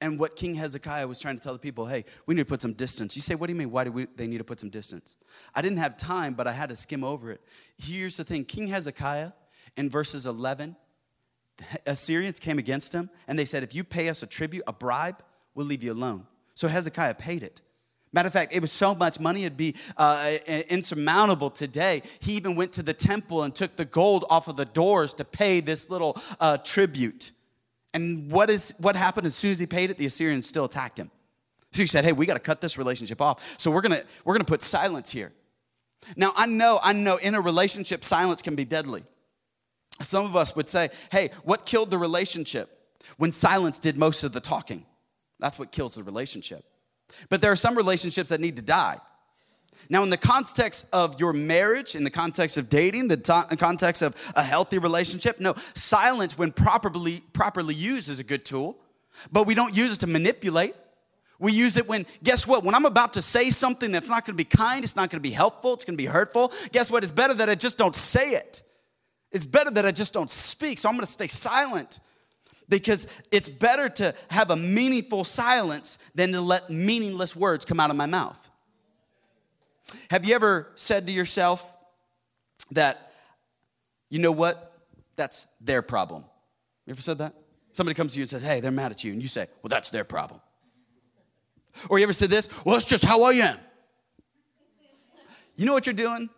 And 0.00 0.18
what 0.18 0.34
King 0.34 0.54
Hezekiah 0.54 1.06
was 1.06 1.20
trying 1.20 1.36
to 1.36 1.42
tell 1.42 1.52
the 1.52 1.58
people, 1.58 1.84
hey, 1.84 2.04
we 2.26 2.34
need 2.34 2.42
to 2.42 2.46
put 2.46 2.62
some 2.62 2.72
distance. 2.72 3.14
You 3.14 3.22
say, 3.22 3.34
what 3.34 3.48
do 3.48 3.52
you 3.52 3.58
mean? 3.58 3.70
Why 3.70 3.84
do 3.84 3.92
we, 3.92 4.06
they 4.16 4.26
need 4.26 4.38
to 4.38 4.44
put 4.44 4.58
some 4.58 4.70
distance? 4.70 5.16
I 5.54 5.60
didn't 5.60 5.78
have 5.78 5.96
time, 5.96 6.32
but 6.32 6.46
I 6.46 6.52
had 6.52 6.70
to 6.70 6.76
skim 6.76 7.04
over 7.04 7.30
it. 7.30 7.40
Here's 7.76 8.16
the 8.16 8.24
thing 8.24 8.44
King 8.44 8.68
Hezekiah, 8.68 9.32
in 9.76 9.90
verses 9.90 10.26
11, 10.26 10.76
Assyrians 11.86 12.38
came 12.38 12.58
against 12.58 12.94
him, 12.94 13.10
and 13.28 13.38
they 13.38 13.44
said, 13.44 13.62
if 13.62 13.74
you 13.74 13.84
pay 13.84 14.08
us 14.08 14.22
a 14.22 14.26
tribute, 14.26 14.64
a 14.66 14.72
bribe, 14.72 15.22
we'll 15.54 15.66
leave 15.66 15.82
you 15.82 15.92
alone. 15.92 16.26
So 16.54 16.68
Hezekiah 16.68 17.14
paid 17.14 17.42
it. 17.42 17.60
Matter 18.12 18.26
of 18.26 18.32
fact, 18.32 18.52
it 18.52 18.60
was 18.60 18.72
so 18.72 18.94
much 18.94 19.20
money, 19.20 19.44
it'd 19.44 19.56
be 19.56 19.76
uh, 19.96 20.32
insurmountable 20.68 21.50
today. 21.50 22.02
He 22.18 22.32
even 22.32 22.56
went 22.56 22.72
to 22.72 22.82
the 22.82 22.92
temple 22.92 23.44
and 23.44 23.54
took 23.54 23.76
the 23.76 23.84
gold 23.84 24.24
off 24.28 24.48
of 24.48 24.56
the 24.56 24.64
doors 24.64 25.14
to 25.14 25.24
pay 25.24 25.60
this 25.60 25.90
little 25.90 26.20
uh, 26.40 26.58
tribute. 26.58 27.30
And 27.92 28.30
what, 28.30 28.50
is, 28.50 28.74
what 28.78 28.96
happened 28.96 29.26
as 29.26 29.34
soon 29.34 29.50
as 29.50 29.58
he 29.58 29.66
paid 29.66 29.90
it? 29.90 29.98
The 29.98 30.06
Assyrians 30.06 30.46
still 30.46 30.64
attacked 30.64 30.98
him. 30.98 31.10
So 31.72 31.82
he 31.82 31.86
said, 31.86 32.04
hey, 32.04 32.12
we 32.12 32.26
got 32.26 32.34
to 32.34 32.40
cut 32.40 32.60
this 32.60 32.78
relationship 32.78 33.20
off. 33.20 33.58
So 33.58 33.70
we're 33.70 33.80
going 33.80 34.00
to 34.00 34.06
we're 34.24 34.38
to 34.38 34.44
put 34.44 34.62
silence 34.62 35.10
here. 35.10 35.32
Now, 36.16 36.32
I 36.36 36.46
know, 36.46 36.80
I 36.82 36.92
know 36.92 37.16
in 37.16 37.34
a 37.34 37.40
relationship, 37.40 38.04
silence 38.04 38.42
can 38.42 38.56
be 38.56 38.64
deadly. 38.64 39.02
Some 40.00 40.24
of 40.24 40.34
us 40.34 40.56
would 40.56 40.68
say, 40.68 40.88
hey, 41.12 41.30
what 41.44 41.66
killed 41.66 41.90
the 41.90 41.98
relationship? 41.98 42.68
When 43.18 43.32
silence 43.32 43.78
did 43.78 43.96
most 43.96 44.24
of 44.24 44.32
the 44.32 44.40
talking. 44.40 44.84
That's 45.38 45.58
what 45.58 45.72
kills 45.72 45.94
the 45.94 46.02
relationship. 46.02 46.64
But 47.28 47.40
there 47.40 47.52
are 47.52 47.56
some 47.56 47.76
relationships 47.76 48.30
that 48.30 48.40
need 48.40 48.56
to 48.56 48.62
die. 48.62 48.98
Now, 49.90 50.04
in 50.04 50.10
the 50.10 50.16
context 50.16 50.88
of 50.92 51.18
your 51.18 51.32
marriage, 51.32 51.96
in 51.96 52.04
the 52.04 52.10
context 52.10 52.56
of 52.56 52.68
dating, 52.68 53.08
the 53.08 53.56
context 53.58 54.02
of 54.02 54.14
a 54.36 54.42
healthy 54.42 54.78
relationship, 54.78 55.40
no, 55.40 55.54
silence, 55.74 56.38
when 56.38 56.52
properly, 56.52 57.22
properly 57.32 57.74
used, 57.74 58.08
is 58.08 58.20
a 58.20 58.24
good 58.24 58.44
tool, 58.44 58.78
but 59.32 59.48
we 59.48 59.54
don't 59.56 59.76
use 59.76 59.94
it 59.94 60.00
to 60.00 60.06
manipulate. 60.06 60.76
We 61.40 61.52
use 61.52 61.76
it 61.76 61.88
when, 61.88 62.06
guess 62.22 62.46
what? 62.46 62.62
When 62.62 62.74
I'm 62.74 62.84
about 62.84 63.14
to 63.14 63.22
say 63.22 63.50
something 63.50 63.90
that's 63.90 64.08
not 64.08 64.24
gonna 64.24 64.36
be 64.36 64.44
kind, 64.44 64.84
it's 64.84 64.94
not 64.94 65.10
gonna 65.10 65.22
be 65.22 65.30
helpful, 65.30 65.74
it's 65.74 65.84
gonna 65.84 65.96
be 65.96 66.06
hurtful, 66.06 66.52
guess 66.70 66.88
what? 66.90 67.02
It's 67.02 67.12
better 67.12 67.34
that 67.34 67.50
I 67.50 67.56
just 67.56 67.76
don't 67.76 67.96
say 67.96 68.32
it. 68.34 68.62
It's 69.32 69.46
better 69.46 69.70
that 69.72 69.86
I 69.86 69.90
just 69.90 70.14
don't 70.14 70.30
speak, 70.30 70.78
so 70.78 70.88
I'm 70.88 70.94
gonna 70.94 71.06
stay 71.06 71.26
silent 71.26 71.98
because 72.68 73.08
it's 73.32 73.48
better 73.48 73.88
to 73.88 74.14
have 74.28 74.50
a 74.50 74.56
meaningful 74.56 75.24
silence 75.24 75.98
than 76.14 76.30
to 76.32 76.40
let 76.40 76.70
meaningless 76.70 77.34
words 77.34 77.64
come 77.64 77.80
out 77.80 77.90
of 77.90 77.96
my 77.96 78.06
mouth. 78.06 78.49
Have 80.10 80.24
you 80.24 80.34
ever 80.34 80.70
said 80.74 81.06
to 81.06 81.12
yourself 81.12 81.74
that, 82.72 83.12
you 84.08 84.18
know 84.18 84.32
what? 84.32 84.66
That's 85.16 85.46
their 85.60 85.82
problem. 85.82 86.24
You 86.86 86.92
ever 86.92 87.02
said 87.02 87.18
that? 87.18 87.34
Somebody 87.72 87.94
comes 87.94 88.14
to 88.14 88.18
you 88.18 88.22
and 88.22 88.30
says, 88.30 88.42
hey, 88.42 88.60
they're 88.60 88.70
mad 88.70 88.90
at 88.90 89.04
you. 89.04 89.12
And 89.12 89.22
you 89.22 89.28
say, 89.28 89.46
well, 89.62 89.68
that's 89.68 89.90
their 89.90 90.04
problem. 90.04 90.40
Or 91.88 91.98
you 91.98 92.04
ever 92.04 92.12
said 92.12 92.30
this? 92.30 92.48
Well, 92.64 92.74
that's 92.74 92.84
just 92.84 93.04
how 93.04 93.22
I 93.22 93.32
am. 93.32 93.56
You 95.56 95.66
know 95.66 95.72
what 95.72 95.86
you're 95.86 95.94
doing? 95.94 96.30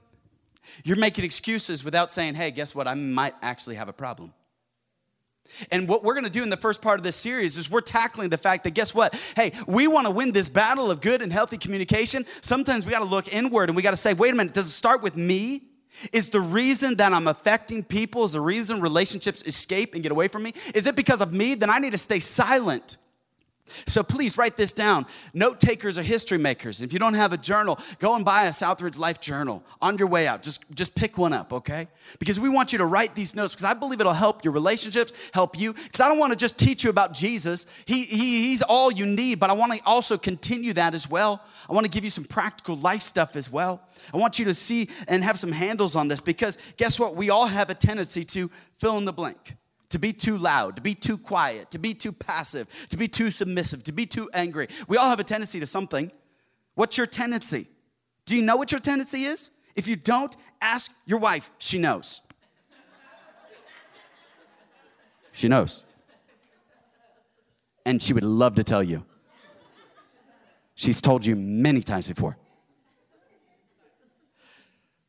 You're 0.85 0.97
making 0.97 1.25
excuses 1.25 1.85
without 1.85 2.11
saying, 2.11 2.35
hey, 2.35 2.51
guess 2.51 2.75
what? 2.75 2.87
I 2.87 2.95
might 2.95 3.35
actually 3.41 3.77
have 3.77 3.89
a 3.89 3.93
problem. 3.93 4.33
And 5.71 5.89
what 5.89 6.03
we're 6.03 6.15
going 6.15 6.25
to 6.25 6.31
do 6.31 6.43
in 6.43 6.51
the 6.51 6.57
first 6.57 6.81
part 6.83 6.99
of 6.99 7.05
this 7.05 7.17
series 7.17 7.57
is 7.57 7.71
we're 7.71 7.81
tackling 7.81 8.31
the 8.31 8.39
fact 8.39 8.65
that 8.65 8.75
guess 8.75 8.95
what? 8.95 9.15
Hey, 9.37 9.53
we 9.67 9.87
want 9.87 10.07
to 10.07 10.13
win 10.13 10.33
this 10.33 10.49
battle 10.49 10.91
of 10.91 11.01
good 11.01 11.23
and 11.23 11.33
healthy 11.33 11.59
communication. 11.59 12.25
Sometimes 12.41 12.87
we 12.87 12.93
got 12.93 13.01
to 13.01 13.05
look 13.05 13.33
inward 13.33 13.69
and 13.69 13.77
we 13.77 13.83
got 13.83 13.91
to 13.91 13.97
say, 13.97 14.15
wait 14.15 14.33
a 14.33 14.37
minute, 14.37 14.55
does 14.55 14.67
it 14.67 14.73
start 14.73 15.03
with 15.03 15.17
me? 15.17 15.63
Is 16.13 16.31
the 16.31 16.41
reason 16.41 16.97
that 16.97 17.13
I'm 17.13 17.29
affecting 17.29 17.85
people, 17.85 18.25
is 18.25 18.33
the 18.33 18.41
reason 18.41 18.81
relationships 18.81 19.43
escape 19.43 19.95
and 19.95 20.03
get 20.03 20.11
away 20.11 20.29
from 20.29 20.43
me? 20.43 20.55
Is 20.75 20.87
it 20.87 20.97
because 20.97 21.21
of 21.21 21.33
me? 21.33 21.55
Then 21.55 21.71
I 21.71 21.79
need 21.79 21.93
to 21.93 21.99
stay 21.99 22.19
silent. 22.19 22.97
So 23.87 24.03
please 24.03 24.39
write 24.39 24.57
this 24.57 24.73
down. 24.73 25.07
Note 25.35 25.61
takers 25.61 25.99
are 25.99 26.03
history 26.03 26.39
makers. 26.39 26.81
If 26.83 26.93
you 26.93 26.99
don't 26.99 27.15
have 27.15 27.33
a 27.33 27.37
journal, 27.37 27.79
go 27.99 28.15
and 28.15 28.25
buy 28.25 28.45
a 28.45 28.51
Southridge 28.51 28.99
Life 28.99 29.21
Journal 29.21 29.65
on 29.81 29.99
your 29.99 30.09
way 30.09 30.27
out. 30.27 30.43
Just, 30.43 30.73
just 30.75 30.97
pick 30.97 31.19
one 31.19 31.33
up, 31.33 31.53
okay? 31.53 31.89
Because 32.19 32.39
we 32.39 32.49
want 32.49 32.73
you 32.73 32.79
to 32.79 32.87
write 32.87 33.15
these 33.15 33.35
notes 33.35 33.55
because 33.55 33.65
I 33.65 33.75
believe 33.75 34.01
it'll 34.01 34.13
help 34.13 34.45
your 34.45 34.53
relationships, 34.53 35.31
help 35.33 35.59
you. 35.59 35.73
Because 35.73 36.01
I 36.01 36.09
don't 36.09 36.19
want 36.19 36.33
to 36.33 36.39
just 36.39 36.59
teach 36.59 36.85
you 36.85 36.91
about 36.91 37.13
Jesus. 37.13 37.67
He, 37.87 38.05
he, 38.05 38.43
he's 38.45 38.63
all 38.63 38.93
you 38.93 39.07
need, 39.07 39.41
but 39.41 39.51
I 39.51 39.55
want 39.55 39.73
to 39.73 39.81
also 39.87 40.17
continue 40.17 40.73
that 40.75 40.95
as 40.95 41.09
well. 41.09 41.43
I 41.69 41.73
want 41.73 41.85
to 41.87 41.91
give 41.91 42.05
you 42.05 42.11
some 42.11 42.25
practical 42.25 42.77
life 42.77 43.03
stuff 43.03 43.37
as 43.37 43.51
well. 43.51 43.83
I 44.13 44.17
want 44.17 44.39
you 44.39 44.45
to 44.47 44.55
see 44.55 44.89
and 45.09 45.23
have 45.25 45.39
some 45.39 45.53
handles 45.53 45.97
on 45.97 46.09
this 46.09 46.21
because 46.21 46.59
guess 46.77 46.99
what? 46.99 47.17
We 47.17 47.31
all 47.31 47.47
have 47.47 47.71
a 47.71 47.75
tendency 47.75 48.25
to 48.25 48.49
fill 48.79 48.99
in 48.99 49.05
the 49.05 49.13
blank 49.13 49.57
to 49.93 49.99
be 49.99 50.13
too 50.13 50.39
loud, 50.39 50.77
to 50.77 50.83
be 50.83 50.95
too 50.95 51.19
quiet, 51.19 51.71
to 51.71 51.79
be 51.79 51.93
too 51.93 52.13
passive, 52.13 52.67
to 52.89 52.97
be 52.97 53.07
too 53.07 53.31
submissive, 53.31 53.85
to 53.85 53.93
be 53.93 54.07
too 54.07 54.29
angry. 54.33 54.67
We 54.89 54.97
all 54.97 55.11
have 55.11 55.21
a 55.21 55.25
tendency 55.25 55.61
to 55.61 55.67
something. 55.67 56.11
What's 56.75 56.97
your 56.97 57.07
tendency? 57.07 57.67
Do 58.25 58.35
you 58.35 58.41
know 58.41 58.57
what 58.57 58.73
your 58.73 58.81
tendency 58.81 59.25
is? 59.25 59.51
If 59.77 59.87
you 59.87 59.97
don't, 59.97 60.35
ask 60.63 60.91
your 61.05 61.19
wife. 61.19 61.51
She 61.59 61.79
knows. 61.79 62.23
She 65.33 65.49
knows. 65.49 65.85
and 67.85 68.01
she 68.01 68.13
would 68.13 68.25
love 68.25 68.55
to 68.57 68.65
tell 68.65 68.83
you. 68.83 69.05
She's 70.75 71.03
told 71.03 71.27
you 71.27 71.37
many 71.37 71.81
times 71.81 72.09
before. 72.09 72.39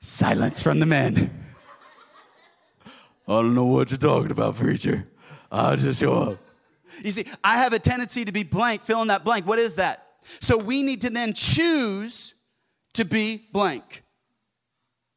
Silence 0.02 0.62
from 0.62 0.80
the 0.80 0.86
men. 0.86 1.43
I 3.28 3.42
don't 3.42 3.56
know 3.56 3.66
what 3.66 3.92
you're 3.92 3.98
talking 3.98 4.32
about, 4.32 4.56
preacher. 4.56 5.06
I'll 5.52 5.78
just 5.78 6.02
show 6.02 6.14
up. 6.14 6.38
You 7.04 7.12
see, 7.12 7.26
I 7.44 7.58
have 7.58 7.74
a 7.74 7.80
tendency 7.80 8.26
to 8.26 8.32
be 8.32 8.44
blank, 8.44 8.82
fill 8.82 9.02
in 9.02 9.08
that 9.08 9.24
blank. 9.24 9.48
What 9.48 9.60
is 9.60 9.76
that? 9.76 10.08
So 10.42 10.58
we 10.58 10.84
need 10.84 11.02
to 11.02 11.10
then 11.10 11.34
choose 11.34 12.36
to 12.94 13.06
be 13.06 13.48
blank. 13.52 14.04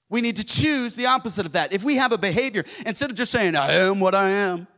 We 0.08 0.20
need 0.20 0.36
to 0.36 0.46
choose 0.46 0.94
the 0.94 1.06
opposite 1.06 1.46
of 1.46 1.52
that. 1.52 1.72
If 1.72 1.82
we 1.82 1.96
have 1.96 2.12
a 2.12 2.18
behavior, 2.18 2.64
instead 2.86 3.10
of 3.10 3.16
just 3.16 3.32
saying, 3.32 3.56
I 3.56 3.72
am 3.72 3.98
what 3.98 4.14
I 4.14 4.30
am, 4.30 4.68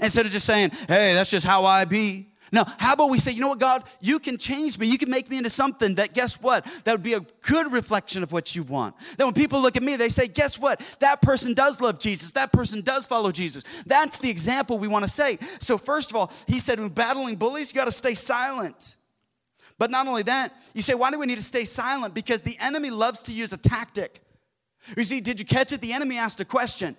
instead 0.00 0.26
of 0.26 0.32
just 0.32 0.46
saying, 0.46 0.70
hey, 0.88 1.12
that's 1.14 1.30
just 1.30 1.46
how 1.46 1.64
I 1.64 1.84
be, 1.84 2.28
now, 2.52 2.64
how 2.78 2.94
about 2.94 3.10
we 3.10 3.18
say, 3.18 3.32
you 3.32 3.40
know 3.40 3.48
what, 3.48 3.58
God, 3.58 3.84
you 4.00 4.18
can 4.18 4.38
change 4.38 4.78
me. 4.78 4.86
You 4.86 4.98
can 4.98 5.10
make 5.10 5.28
me 5.28 5.38
into 5.38 5.50
something 5.50 5.96
that, 5.96 6.14
guess 6.14 6.40
what? 6.40 6.64
That 6.84 6.92
would 6.92 7.02
be 7.02 7.14
a 7.14 7.20
good 7.42 7.72
reflection 7.72 8.22
of 8.22 8.32
what 8.32 8.56
you 8.56 8.62
want. 8.62 8.94
That 9.16 9.24
when 9.24 9.34
people 9.34 9.60
look 9.60 9.76
at 9.76 9.82
me, 9.82 9.96
they 9.96 10.08
say, 10.08 10.28
guess 10.28 10.58
what? 10.58 10.80
That 11.00 11.20
person 11.20 11.54
does 11.54 11.80
love 11.80 11.98
Jesus. 11.98 12.32
That 12.32 12.52
person 12.52 12.80
does 12.80 13.06
follow 13.06 13.30
Jesus. 13.30 13.64
That's 13.84 14.18
the 14.18 14.30
example 14.30 14.78
we 14.78 14.88
want 14.88 15.04
to 15.04 15.10
say. 15.10 15.38
So, 15.60 15.76
first 15.76 16.10
of 16.10 16.16
all, 16.16 16.32
he 16.46 16.58
said, 16.58 16.78
when 16.78 16.88
battling 16.88 17.36
bullies, 17.36 17.72
you 17.72 17.78
got 17.78 17.86
to 17.86 17.92
stay 17.92 18.14
silent. 18.14 18.96
But 19.78 19.90
not 19.90 20.06
only 20.06 20.24
that, 20.24 20.52
you 20.74 20.82
say, 20.82 20.94
why 20.94 21.10
do 21.10 21.18
we 21.18 21.26
need 21.26 21.36
to 21.36 21.42
stay 21.42 21.64
silent? 21.64 22.14
Because 22.14 22.40
the 22.40 22.56
enemy 22.60 22.90
loves 22.90 23.22
to 23.24 23.32
use 23.32 23.52
a 23.52 23.58
tactic. 23.58 24.20
You 24.96 25.04
see, 25.04 25.20
did 25.20 25.38
you 25.38 25.46
catch 25.46 25.72
it? 25.72 25.80
The 25.80 25.92
enemy 25.92 26.16
asked 26.16 26.40
a 26.40 26.44
question. 26.44 26.96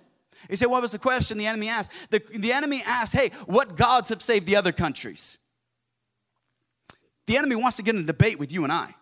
He 0.48 0.56
said, 0.56 0.68
What 0.68 0.82
was 0.82 0.92
the 0.92 0.98
question 0.98 1.38
the 1.38 1.46
enemy 1.46 1.68
asked? 1.68 2.10
The, 2.10 2.22
the 2.36 2.52
enemy 2.52 2.82
asked, 2.86 3.14
Hey, 3.14 3.30
what 3.46 3.76
gods 3.76 4.08
have 4.08 4.22
saved 4.22 4.46
the 4.46 4.56
other 4.56 4.72
countries? 4.72 5.38
The 7.26 7.36
enemy 7.36 7.56
wants 7.56 7.76
to 7.76 7.82
get 7.82 7.94
in 7.94 8.02
a 8.02 8.06
debate 8.06 8.38
with 8.38 8.52
you 8.52 8.64
and 8.64 8.72
I. 8.72 8.94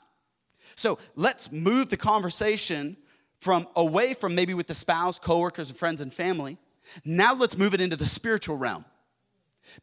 So 0.76 0.98
let's 1.16 1.50
move 1.50 1.88
the 1.90 1.96
conversation 1.96 2.96
from 3.38 3.66
away 3.74 4.14
from 4.14 4.34
maybe 4.34 4.54
with 4.54 4.66
the 4.66 4.74
spouse, 4.74 5.18
coworkers, 5.18 5.70
and 5.70 5.78
friends 5.78 6.00
and 6.00 6.12
family. 6.12 6.58
Now 7.04 7.34
let's 7.34 7.56
move 7.56 7.74
it 7.74 7.80
into 7.80 7.96
the 7.96 8.06
spiritual 8.06 8.56
realm. 8.56 8.84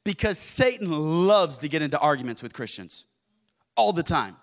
Because 0.03 0.37
Satan 0.37 0.91
loves 0.91 1.59
to 1.59 1.69
get 1.69 1.81
into 1.81 1.99
arguments 1.99 2.41
with 2.41 2.53
Christians 2.53 3.05
all 3.75 3.93
the 3.93 4.03
time. 4.03 4.35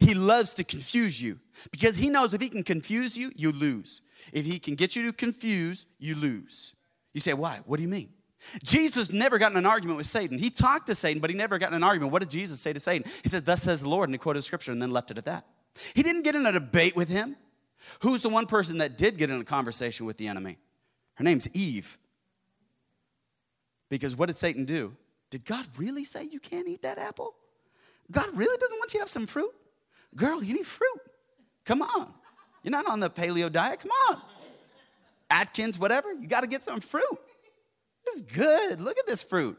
He 0.00 0.14
loves 0.14 0.54
to 0.54 0.64
confuse 0.64 1.20
you 1.22 1.38
because 1.70 1.96
he 1.96 2.08
knows 2.08 2.34
if 2.34 2.40
he 2.40 2.48
can 2.48 2.62
confuse 2.62 3.16
you, 3.16 3.30
you 3.36 3.52
lose. 3.52 4.00
If 4.32 4.44
he 4.44 4.58
can 4.58 4.74
get 4.74 4.96
you 4.96 5.06
to 5.06 5.12
confuse, 5.12 5.86
you 5.98 6.14
lose. 6.14 6.74
You 7.14 7.20
say, 7.20 7.34
why? 7.34 7.60
What 7.66 7.76
do 7.76 7.82
you 7.82 7.88
mean? 7.88 8.08
Jesus 8.64 9.12
never 9.12 9.38
got 9.38 9.52
in 9.52 9.58
an 9.58 9.66
argument 9.66 9.98
with 9.98 10.06
Satan. 10.06 10.38
He 10.38 10.50
talked 10.50 10.88
to 10.88 10.94
Satan, 10.94 11.20
but 11.20 11.30
he 11.30 11.36
never 11.36 11.58
got 11.58 11.70
in 11.70 11.76
an 11.76 11.82
argument. 11.82 12.12
What 12.12 12.22
did 12.22 12.30
Jesus 12.30 12.60
say 12.60 12.72
to 12.72 12.80
Satan? 12.80 13.10
He 13.22 13.28
said, 13.28 13.44
Thus 13.44 13.62
says 13.62 13.82
the 13.82 13.88
Lord, 13.88 14.08
and 14.08 14.14
he 14.14 14.18
quoted 14.18 14.42
scripture 14.42 14.72
and 14.72 14.82
then 14.82 14.90
left 14.90 15.10
it 15.10 15.18
at 15.18 15.24
that. 15.26 15.46
He 15.94 16.02
didn't 16.02 16.22
get 16.22 16.34
in 16.34 16.44
a 16.44 16.52
debate 16.52 16.96
with 16.96 17.08
him. 17.08 17.36
Who's 18.00 18.22
the 18.22 18.28
one 18.28 18.46
person 18.46 18.78
that 18.78 18.96
did 18.96 19.16
get 19.16 19.30
in 19.30 19.40
a 19.40 19.44
conversation 19.44 20.06
with 20.06 20.16
the 20.16 20.28
enemy? 20.28 20.58
Her 21.14 21.24
name's 21.24 21.48
Eve. 21.54 21.98
Because 23.88 24.16
what 24.16 24.26
did 24.26 24.36
Satan 24.36 24.64
do? 24.64 24.96
Did 25.30 25.44
God 25.44 25.66
really 25.76 26.04
say 26.04 26.24
you 26.24 26.40
can't 26.40 26.68
eat 26.68 26.82
that 26.82 26.98
apple? 26.98 27.34
God 28.10 28.26
really 28.34 28.56
doesn't 28.58 28.78
want 28.78 28.92
you 28.92 28.98
to 28.98 29.02
have 29.02 29.08
some 29.08 29.26
fruit? 29.26 29.52
Girl, 30.14 30.42
you 30.42 30.54
need 30.54 30.66
fruit. 30.66 31.00
Come 31.64 31.82
on. 31.82 32.12
You're 32.62 32.72
not 32.72 32.88
on 32.88 33.00
the 33.00 33.10
paleo 33.10 33.50
diet. 33.50 33.80
Come 33.80 33.90
on. 34.10 34.20
Atkins, 35.30 35.78
whatever. 35.78 36.12
You 36.12 36.26
got 36.28 36.42
to 36.42 36.46
get 36.46 36.62
some 36.62 36.80
fruit. 36.80 37.18
This 38.04 38.16
is 38.16 38.22
good. 38.22 38.80
Look 38.80 38.98
at 38.98 39.06
this 39.06 39.22
fruit. 39.22 39.58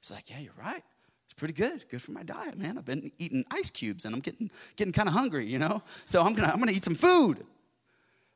He's 0.00 0.10
like, 0.10 0.30
Yeah, 0.30 0.38
you're 0.38 0.52
right. 0.58 0.82
It's 1.26 1.34
pretty 1.36 1.54
good. 1.54 1.84
Good 1.88 2.02
for 2.02 2.12
my 2.12 2.22
diet, 2.22 2.58
man. 2.58 2.78
I've 2.78 2.84
been 2.84 3.10
eating 3.18 3.44
ice 3.50 3.70
cubes 3.70 4.04
and 4.04 4.14
I'm 4.14 4.20
getting, 4.20 4.50
getting 4.76 4.92
kind 4.92 5.08
of 5.08 5.14
hungry, 5.14 5.46
you 5.46 5.58
know? 5.58 5.82
So 6.04 6.22
I'm 6.22 6.34
gonna, 6.34 6.48
I'm 6.52 6.58
gonna 6.58 6.72
eat 6.72 6.84
some 6.84 6.94
food. 6.94 7.44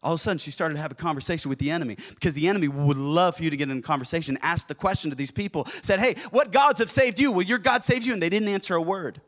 All 0.03 0.12
of 0.12 0.20
a 0.20 0.22
sudden, 0.22 0.37
she 0.37 0.50
started 0.50 0.74
to 0.74 0.83
have 0.83 0.92
a 0.92 0.94
conversation 0.94 1.48
with 1.48 1.59
the 1.59 1.70
enemy 1.70 1.96
because 2.11 2.35
the 2.35 2.46
enemy 2.46 2.68
would 2.68 2.98
love 2.98 3.37
for 3.37 3.42
you 3.42 3.48
to 3.48 3.57
get 3.57 3.70
in 3.70 3.79
a 3.79 3.83
conversation, 3.83 4.37
ask 4.42 4.68
the 4.68 4.74
question 4.74 5.11
to 5.11 5.16
these 5.16 5.31
people, 5.31 5.64
said, 5.64 5.98
Hey, 5.98 6.14
what 6.31 6.53
gods 6.53 6.79
have 6.79 6.90
saved 6.90 7.18
you? 7.18 7.33
Well, 7.33 7.42
your 7.42 7.59
God 7.59 7.85
saves 7.85 8.07
you. 8.07 8.12
And 8.12 8.20
they 8.20 8.29
didn't 8.29 8.48
answer 8.48 8.74
a 8.74 8.83
word. 8.83 9.22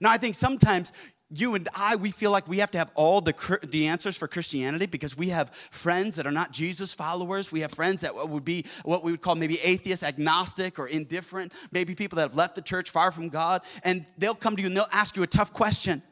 Now, 0.00 0.10
I 0.10 0.16
think 0.16 0.36
sometimes 0.36 0.92
you 1.30 1.54
and 1.54 1.68
I, 1.74 1.96
we 1.96 2.10
feel 2.10 2.30
like 2.30 2.46
we 2.46 2.58
have 2.58 2.70
to 2.72 2.78
have 2.78 2.92
all 2.94 3.20
the, 3.20 3.58
the 3.64 3.86
answers 3.86 4.16
for 4.16 4.28
Christianity 4.28 4.86
because 4.86 5.16
we 5.16 5.30
have 5.30 5.50
friends 5.50 6.16
that 6.16 6.26
are 6.26 6.32
not 6.32 6.52
Jesus 6.52 6.92
followers. 6.92 7.50
We 7.50 7.60
have 7.60 7.72
friends 7.72 8.02
that 8.02 8.14
would 8.28 8.44
be 8.44 8.66
what 8.84 9.02
we 9.02 9.10
would 9.10 9.22
call 9.22 9.34
maybe 9.34 9.58
atheist, 9.60 10.04
agnostic, 10.04 10.78
or 10.78 10.86
indifferent. 10.86 11.52
Maybe 11.72 11.94
people 11.94 12.16
that 12.16 12.22
have 12.22 12.36
left 12.36 12.54
the 12.54 12.62
church 12.62 12.90
far 12.90 13.10
from 13.10 13.30
God. 13.30 13.62
And 13.82 14.04
they'll 14.18 14.34
come 14.34 14.54
to 14.56 14.62
you 14.62 14.68
and 14.68 14.76
they'll 14.76 14.86
ask 14.92 15.16
you 15.16 15.22
a 15.22 15.26
tough 15.26 15.52
question. 15.52 16.02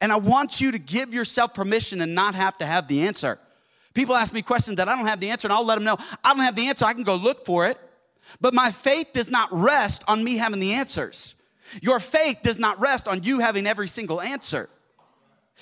And 0.00 0.10
I 0.10 0.16
want 0.16 0.60
you 0.60 0.72
to 0.72 0.78
give 0.78 1.12
yourself 1.12 1.52
permission 1.52 2.00
and 2.00 2.14
not 2.14 2.34
have 2.34 2.56
to 2.58 2.66
have 2.66 2.88
the 2.88 3.02
answer. 3.02 3.38
People 3.92 4.14
ask 4.14 4.32
me 4.32 4.40
questions 4.40 4.78
that 4.78 4.88
I 4.88 4.96
don't 4.96 5.06
have 5.06 5.20
the 5.20 5.30
answer, 5.30 5.48
and 5.48 5.52
I'll 5.52 5.66
let 5.66 5.74
them 5.74 5.84
know 5.84 5.96
I 6.24 6.32
don't 6.32 6.44
have 6.44 6.56
the 6.56 6.68
answer. 6.68 6.86
I 6.86 6.94
can 6.94 7.02
go 7.02 7.16
look 7.16 7.44
for 7.44 7.66
it. 7.66 7.78
But 8.40 8.54
my 8.54 8.70
faith 8.70 9.12
does 9.12 9.30
not 9.30 9.48
rest 9.50 10.04
on 10.06 10.22
me 10.22 10.36
having 10.36 10.60
the 10.60 10.74
answers. 10.74 11.39
Your 11.82 12.00
faith 12.00 12.40
does 12.42 12.58
not 12.58 12.80
rest 12.80 13.08
on 13.08 13.22
you 13.22 13.40
having 13.40 13.66
every 13.66 13.88
single 13.88 14.20
answer. 14.20 14.68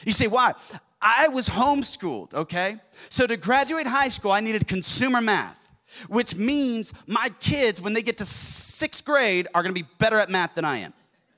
You 0.05 0.12
say, 0.12 0.27
why? 0.27 0.55
I 1.01 1.29
was 1.29 1.49
homeschooled, 1.49 2.35
okay? 2.35 2.77
So 3.11 3.27
to 3.27 3.37
graduate 3.37 3.87
high 3.87 4.09
school, 4.09 4.33
I 4.33 4.40
needed 4.40 4.66
consumer 4.66 5.21
math, 5.21 5.73
which 6.09 6.37
means 6.37 6.92
my 7.07 7.31
kids, 7.40 7.81
when 7.81 7.92
they 7.92 8.03
get 8.03 8.18
to 8.18 8.27
sixth 8.27 9.05
grade, 9.05 9.47
are 9.55 9.62
gonna 9.62 9.75
be 9.75 9.87
better 9.99 10.18
at 10.18 10.29
math 10.29 10.55
than 10.55 10.64
I 10.64 10.79
am. 10.79 10.92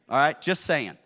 All 0.09 0.17
right, 0.17 0.41
just 0.41 0.63
saying. 0.65 0.97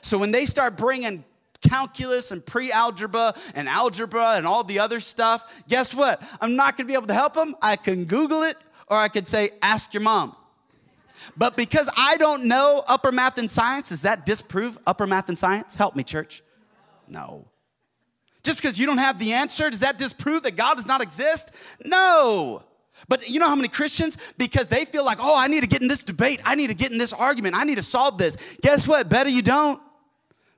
So 0.00 0.18
when 0.18 0.32
they 0.32 0.46
start 0.46 0.76
bringing 0.76 1.24
calculus 1.60 2.30
and 2.30 2.44
pre 2.44 2.72
algebra 2.72 3.34
and 3.54 3.68
algebra 3.68 4.34
and 4.36 4.46
all 4.46 4.64
the 4.64 4.78
other 4.78 5.00
stuff, 5.00 5.62
guess 5.68 5.94
what? 5.94 6.22
I'm 6.40 6.56
not 6.56 6.76
gonna 6.76 6.86
be 6.86 6.94
able 6.94 7.08
to 7.08 7.14
help 7.14 7.34
them. 7.34 7.54
I 7.60 7.76
can 7.76 8.04
Google 8.04 8.42
it 8.42 8.56
or 8.88 8.96
I 8.96 9.08
could 9.08 9.28
say, 9.28 9.50
ask 9.60 9.92
your 9.92 10.02
mom. 10.02 10.34
But 11.36 11.56
because 11.56 11.90
I 11.96 12.16
don't 12.16 12.46
know 12.46 12.82
upper 12.88 13.12
math 13.12 13.38
and 13.38 13.48
science, 13.48 13.90
does 13.90 14.02
that 14.02 14.26
disprove 14.26 14.78
upper 14.86 15.06
math 15.06 15.28
and 15.28 15.38
science? 15.38 15.74
Help 15.74 15.96
me, 15.96 16.02
church. 16.02 16.42
No. 17.08 17.46
Just 18.42 18.58
because 18.58 18.78
you 18.78 18.86
don't 18.86 18.98
have 18.98 19.18
the 19.18 19.32
answer, 19.32 19.68
does 19.70 19.80
that 19.80 19.98
disprove 19.98 20.42
that 20.44 20.56
God 20.56 20.76
does 20.76 20.86
not 20.86 21.02
exist? 21.02 21.54
No. 21.84 22.62
But 23.08 23.28
you 23.28 23.38
know 23.38 23.48
how 23.48 23.54
many 23.54 23.68
Christians, 23.68 24.16
because 24.38 24.68
they 24.68 24.84
feel 24.84 25.04
like, 25.04 25.18
oh, 25.20 25.36
I 25.36 25.48
need 25.48 25.62
to 25.62 25.68
get 25.68 25.82
in 25.82 25.88
this 25.88 26.02
debate, 26.02 26.40
I 26.44 26.54
need 26.54 26.68
to 26.68 26.74
get 26.74 26.90
in 26.90 26.98
this 26.98 27.12
argument, 27.12 27.54
I 27.56 27.64
need 27.64 27.76
to 27.76 27.82
solve 27.82 28.18
this. 28.18 28.36
Guess 28.62 28.88
what? 28.88 29.08
Better 29.08 29.30
you 29.30 29.42
don't. 29.42 29.80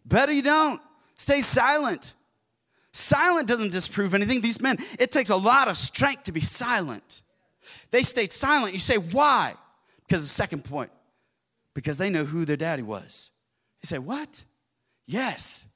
Better 0.07 0.33
you 0.33 0.43
don't. 0.43 0.81
Stay 1.17 1.41
silent. 1.41 2.15
Silent 2.93 3.47
doesn't 3.47 3.73
disprove 3.73 4.15
anything. 4.15 4.41
These 4.41 4.61
men, 4.61 4.79
it 4.99 5.13
takes 5.13 5.31
a 5.31 5.37
lot 5.37 5.69
of 5.69 5.77
strength 5.77 6.25
to 6.25 6.33
be 6.33 6.41
silent. 6.41 7.21
They 7.91 8.03
stayed 8.03 8.33
silent. 8.33 8.73
You 8.73 8.79
say, 8.79 8.97
why? 8.97 9.55
Because 10.11 10.25
the 10.25 10.29
second 10.29 10.65
point, 10.65 10.91
because 11.73 11.97
they 11.97 12.11
know 12.11 12.25
who 12.25 12.45
their 12.45 12.57
daddy 12.57 12.83
was. 12.83 13.31
You 13.81 13.87
say, 13.87 14.01
What? 14.01 14.43
Yes. 15.07 15.69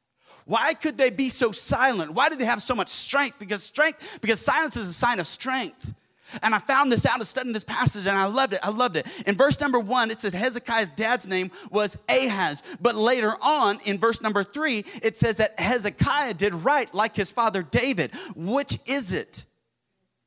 Why 0.45 0.75
could 0.75 0.99
they 0.99 1.11
be 1.11 1.29
so 1.29 1.53
silent? 1.53 2.13
Why 2.13 2.29
did 2.29 2.41
they 2.41 2.45
have 2.45 2.61
so 2.61 2.75
much 2.75 2.89
strength? 2.89 3.39
Because 3.39 3.63
strength, 3.63 4.19
because 4.21 4.41
silence 4.41 4.77
is 4.77 4.89
a 4.89 4.93
sign 4.93 5.21
of 5.21 5.29
strength. 5.29 5.95
And 6.43 6.53
I 6.53 6.59
found 6.59 6.91
this 6.91 7.07
out 7.07 7.21
of 7.21 7.29
studying 7.29 7.53
this 7.53 7.65
passage 7.65 8.09
and 8.09 8.17
I 8.17 8.27
loved 8.27 8.55
it. 8.55 8.61
I 8.63 8.71
loved 8.71 8.97
it. 8.97 9.07
In 9.25 9.37
verse 9.37 9.61
number 9.61 9.79
one, 9.79 10.11
it 10.11 10.19
says 10.19 10.33
Hezekiah's 10.35 10.93
dad's 10.93 11.29
name 11.29 11.53
was 11.71 11.97
Ahaz. 12.09 12.63
But 12.81 12.97
later 12.97 13.35
on, 13.41 13.79
in 13.85 13.99
verse 13.99 14.21
number 14.21 14.43
three, 14.43 14.85
it 15.01 15.17
says 15.17 15.37
that 15.37 15.59
Hezekiah 15.61 16.35
did 16.35 16.55
right 16.55 16.93
like 16.93 17.15
his 17.15 17.31
father 17.31 17.63
David. 17.63 18.11
Which 18.35 18.79
is 18.87 19.15
it? 19.15 19.45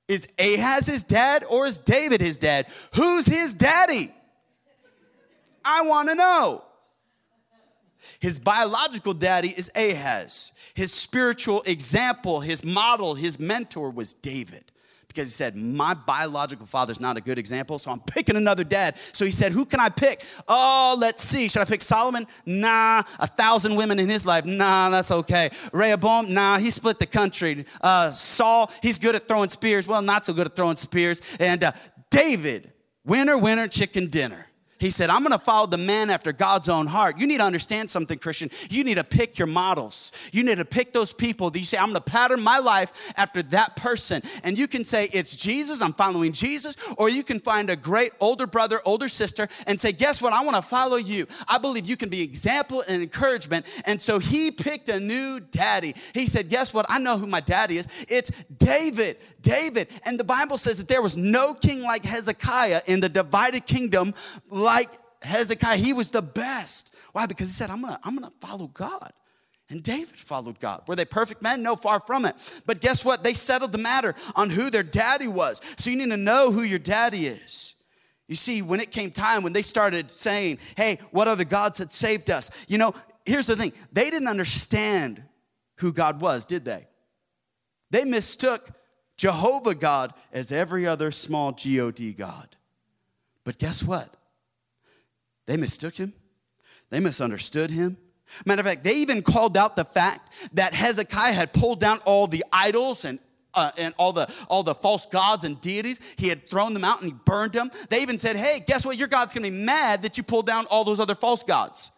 Is 0.08 0.28
Ahaz 0.40 0.88
his 0.88 1.04
dad 1.04 1.44
or 1.50 1.66
is 1.66 1.80
David 1.80 2.22
his 2.22 2.38
dad? 2.38 2.68
Who's 2.96 3.26
his 3.26 3.54
daddy? 3.54 4.12
I 5.66 5.82
want 5.82 6.08
to 6.10 6.16
know. 6.16 6.64
His 8.20 8.40
biological 8.40 9.14
daddy 9.14 9.50
is 9.50 9.70
Ahaz. 9.76 10.54
His 10.74 10.94
spiritual 10.94 11.62
example, 11.64 12.40
his 12.40 12.64
model, 12.64 13.16
his 13.16 13.40
mentor 13.40 13.90
was 13.90 14.14
David 14.14 14.72
because 15.18 15.30
he 15.30 15.34
said, 15.34 15.56
My 15.56 15.96
biological 15.96 16.68
father's 16.68 17.00
not 17.00 17.18
a 17.18 17.22
good 17.22 17.40
example, 17.40 17.80
so 17.80 17.90
I'm 17.90 18.00
picking 18.02 18.36
another 18.36 18.64
dad. 18.64 18.98
So 19.14 19.26
he 19.26 19.32
said, 19.32 19.52
Who 19.52 19.66
can 19.66 19.80
I 19.80 19.90
pick? 19.90 20.24
Oh, 20.48 20.96
let's 21.00 21.24
see. 21.24 21.50
Should 21.50 21.64
I 21.64 21.66
pick 21.66 21.82
Solomon? 21.82 22.28
Nah. 22.46 23.02
A 23.20 23.26
thousand 23.26 23.76
women 23.76 23.98
in 24.00 24.10
his 24.10 24.28
life? 24.28 24.46
Nah, 24.46 24.92
that's 24.92 25.10
okay. 25.10 25.50
Rehoboam? 25.74 26.32
Nah, 26.32 26.60
he 26.60 26.70
split 26.70 27.00
the 27.00 27.08
country. 27.08 27.66
Uh, 27.82 28.12
Saul, 28.12 28.72
he's 28.84 29.00
good 29.00 29.16
at 29.16 29.28
throwing 29.28 29.50
spears. 29.50 29.88
Well, 29.88 30.04
not 30.04 30.26
so 30.26 30.34
good 30.34 30.46
at 30.46 30.56
throwing 30.56 30.76
spears. 30.76 31.22
And 31.40 31.64
uh, 31.64 31.72
David, 32.12 32.72
winner, 33.04 33.40
winner, 33.40 33.68
chicken 33.68 34.08
dinner. 34.08 34.46
He 34.80 34.92
said, 34.92 35.10
I'm 35.10 35.24
gonna 35.24 35.40
follow 35.40 35.66
the 35.66 35.78
man 35.78 36.10
after 36.10 36.32
God's 36.32 36.70
own 36.70 36.86
heart. 36.86 37.18
You 37.18 37.26
need 37.26 37.40
to 37.40 37.46
understand 37.46 37.90
something, 37.90 38.20
Christian. 38.20 38.52
You 38.70 38.84
need 38.84 38.98
to 38.98 39.04
pick 39.04 39.40
your 39.40 39.48
models. 39.48 40.12
You 40.32 40.44
need 40.44 40.60
to 40.60 40.66
pick 40.66 40.94
those 40.94 41.14
people 41.14 41.50
that 41.50 41.58
you 41.58 41.66
say, 41.66 41.78
I'm 41.78 41.88
gonna 41.88 42.02
pattern 42.02 42.42
my 42.42 42.60
life 42.60 43.12
after 43.18 43.42
that 43.44 43.76
person. 43.76 44.22
And 44.44 44.58
you 44.58 44.68
can 44.68 44.84
say, 44.84 45.10
It's 45.14 45.36
Jesus, 45.36 45.82
I'm 45.82 45.94
following 45.94 46.32
Jesus. 46.32 46.76
Or 46.98 47.10
you 47.10 47.24
can 47.24 47.40
find 47.40 47.70
a 47.70 47.76
great 47.76 48.12
older 48.20 48.46
brother, 48.46 48.80
older 48.86 49.10
sister, 49.10 49.48
and 49.66 49.82
say, 49.82 49.92
Guess 49.92 50.22
what? 50.22 50.34
I 50.34 50.44
wanna 50.46 50.62
follow 50.62 50.98
you. 50.98 51.26
I 51.48 51.58
believe 51.58 51.88
you 51.88 51.98
can 51.98 52.10
be 52.10 52.22
example 52.22 52.84
and 52.88 53.02
encouragement. 53.02 53.66
And 53.86 54.00
so 54.00 54.20
he 54.20 54.52
picked 54.52 54.90
a 54.90 55.00
new 55.00 55.40
daddy. 55.40 55.96
He 56.14 56.28
said, 56.28 56.50
Guess 56.50 56.74
what? 56.74 56.86
I 56.88 57.00
know 57.00 57.18
who 57.18 57.26
my 57.26 57.40
daddy 57.40 57.80
is. 57.80 57.88
It's 58.08 58.32
David. 58.58 59.18
David. 59.42 59.88
And 60.04 60.20
the 60.20 60.24
Bible 60.24 60.60
says 60.60 60.78
that 60.78 60.88
there 60.88 61.02
was 61.02 61.18
no 61.18 61.56
king 61.56 61.82
like 61.82 62.06
Hezekiah 62.06 62.82
in 62.86 63.00
the 63.00 63.10
divided 63.10 63.66
kingdom 63.66 64.14
like 64.68 64.90
Hezekiah. 65.24 65.78
He 65.78 65.94
was 65.94 66.12
the 66.12 66.22
best. 66.22 66.96
Why? 67.14 67.26
Because 67.26 67.48
he 67.48 67.54
said, 67.54 67.72
I'm 67.72 67.82
gonna, 67.82 68.00
I'm 68.04 68.14
gonna 68.14 68.34
follow 68.40 68.68
God. 68.68 69.12
And 69.70 69.82
David 69.82 70.16
followed 70.16 70.60
God. 70.60 70.84
Were 70.88 70.96
they 70.96 71.06
perfect 71.06 71.42
men? 71.42 71.64
No, 71.64 71.76
far 71.76 72.00
from 72.00 72.26
it. 72.26 72.36
But 72.66 72.80
guess 72.80 73.04
what? 73.04 73.24
They 73.24 73.34
settled 73.34 73.72
the 73.72 73.78
matter 73.78 74.16
on 74.36 74.50
who 74.50 74.70
their 74.70 74.84
daddy 74.84 75.28
was. 75.28 75.62
So 75.78 75.90
you 75.90 75.98
need 75.98 76.12
to 76.12 76.18
know 76.18 76.52
who 76.52 76.62
your 76.62 76.80
daddy 76.80 77.28
is. 77.28 77.74
You 78.28 78.36
see, 78.36 78.62
when 78.62 78.80
it 78.80 78.92
came 78.92 79.12
time, 79.12 79.44
when 79.44 79.54
they 79.54 79.62
started 79.62 80.12
saying, 80.12 80.60
hey, 80.76 81.00
what 81.12 81.28
other 81.28 81.46
gods 81.46 81.80
had 81.80 81.92
saved 81.92 82.30
us? 82.30 82.52
You 82.68 82.78
know, 82.78 82.94
here's 83.26 83.48
the 83.48 83.56
thing 83.56 83.74
they 83.92 84.10
didn't 84.10 84.28
understand 84.28 85.24
who 85.78 85.92
God 85.92 86.22
was, 86.22 86.46
did 86.46 86.64
they? 86.66 86.88
They 87.90 88.04
mistook 88.04 88.70
Jehovah 89.16 89.76
God 89.76 90.14
as 90.32 90.52
every 90.52 90.88
other 90.88 91.12
small 91.12 91.54
God 91.54 92.14
God. 92.14 92.56
But 93.44 93.60
guess 93.60 93.84
what? 93.84 94.14
They 95.48 95.58
mistook 95.58 95.96
him, 95.96 96.14
they 96.92 97.00
misunderstood 97.00 97.72
him. 97.72 97.98
Matter 98.46 98.60
of 98.60 98.68
fact, 98.68 98.84
they 98.84 98.96
even 98.98 99.22
called 99.22 99.58
out 99.58 99.76
the 99.76 99.86
fact 99.86 100.34
that 100.54 100.74
Hezekiah 100.74 101.32
had 101.32 101.54
pulled 101.54 101.80
down 101.80 102.00
all 102.00 102.28
the 102.28 102.44
idols 102.52 103.06
and 103.06 103.20
uh, 103.54 103.72
and 103.78 103.94
all 103.98 104.14
the 104.14 104.32
all 104.50 104.64
the 104.64 104.76
false 104.76 105.06
gods 105.06 105.44
and 105.44 105.60
deities. 105.62 106.00
He 106.18 106.28
had 106.28 106.48
thrown 106.48 106.74
them 106.74 106.84
out 106.84 107.02
and 107.02 107.12
he 107.12 107.18
burned 107.26 107.54
them. 107.54 107.72
They 107.90 108.02
even 108.02 108.18
said, 108.18 108.36
"Hey, 108.36 108.62
guess 108.66 108.86
what? 108.86 108.98
Your 108.98 109.08
God's 109.08 109.34
going 109.34 109.46
to 109.46 109.52
be 109.52 109.66
mad 109.66 110.04
that 110.04 110.18
you 110.18 110.24
pulled 110.24 110.46
down 110.46 110.66
all 110.68 110.84
those 110.84 111.00
other 111.00 111.16
false 111.16 111.42
gods," 111.42 111.92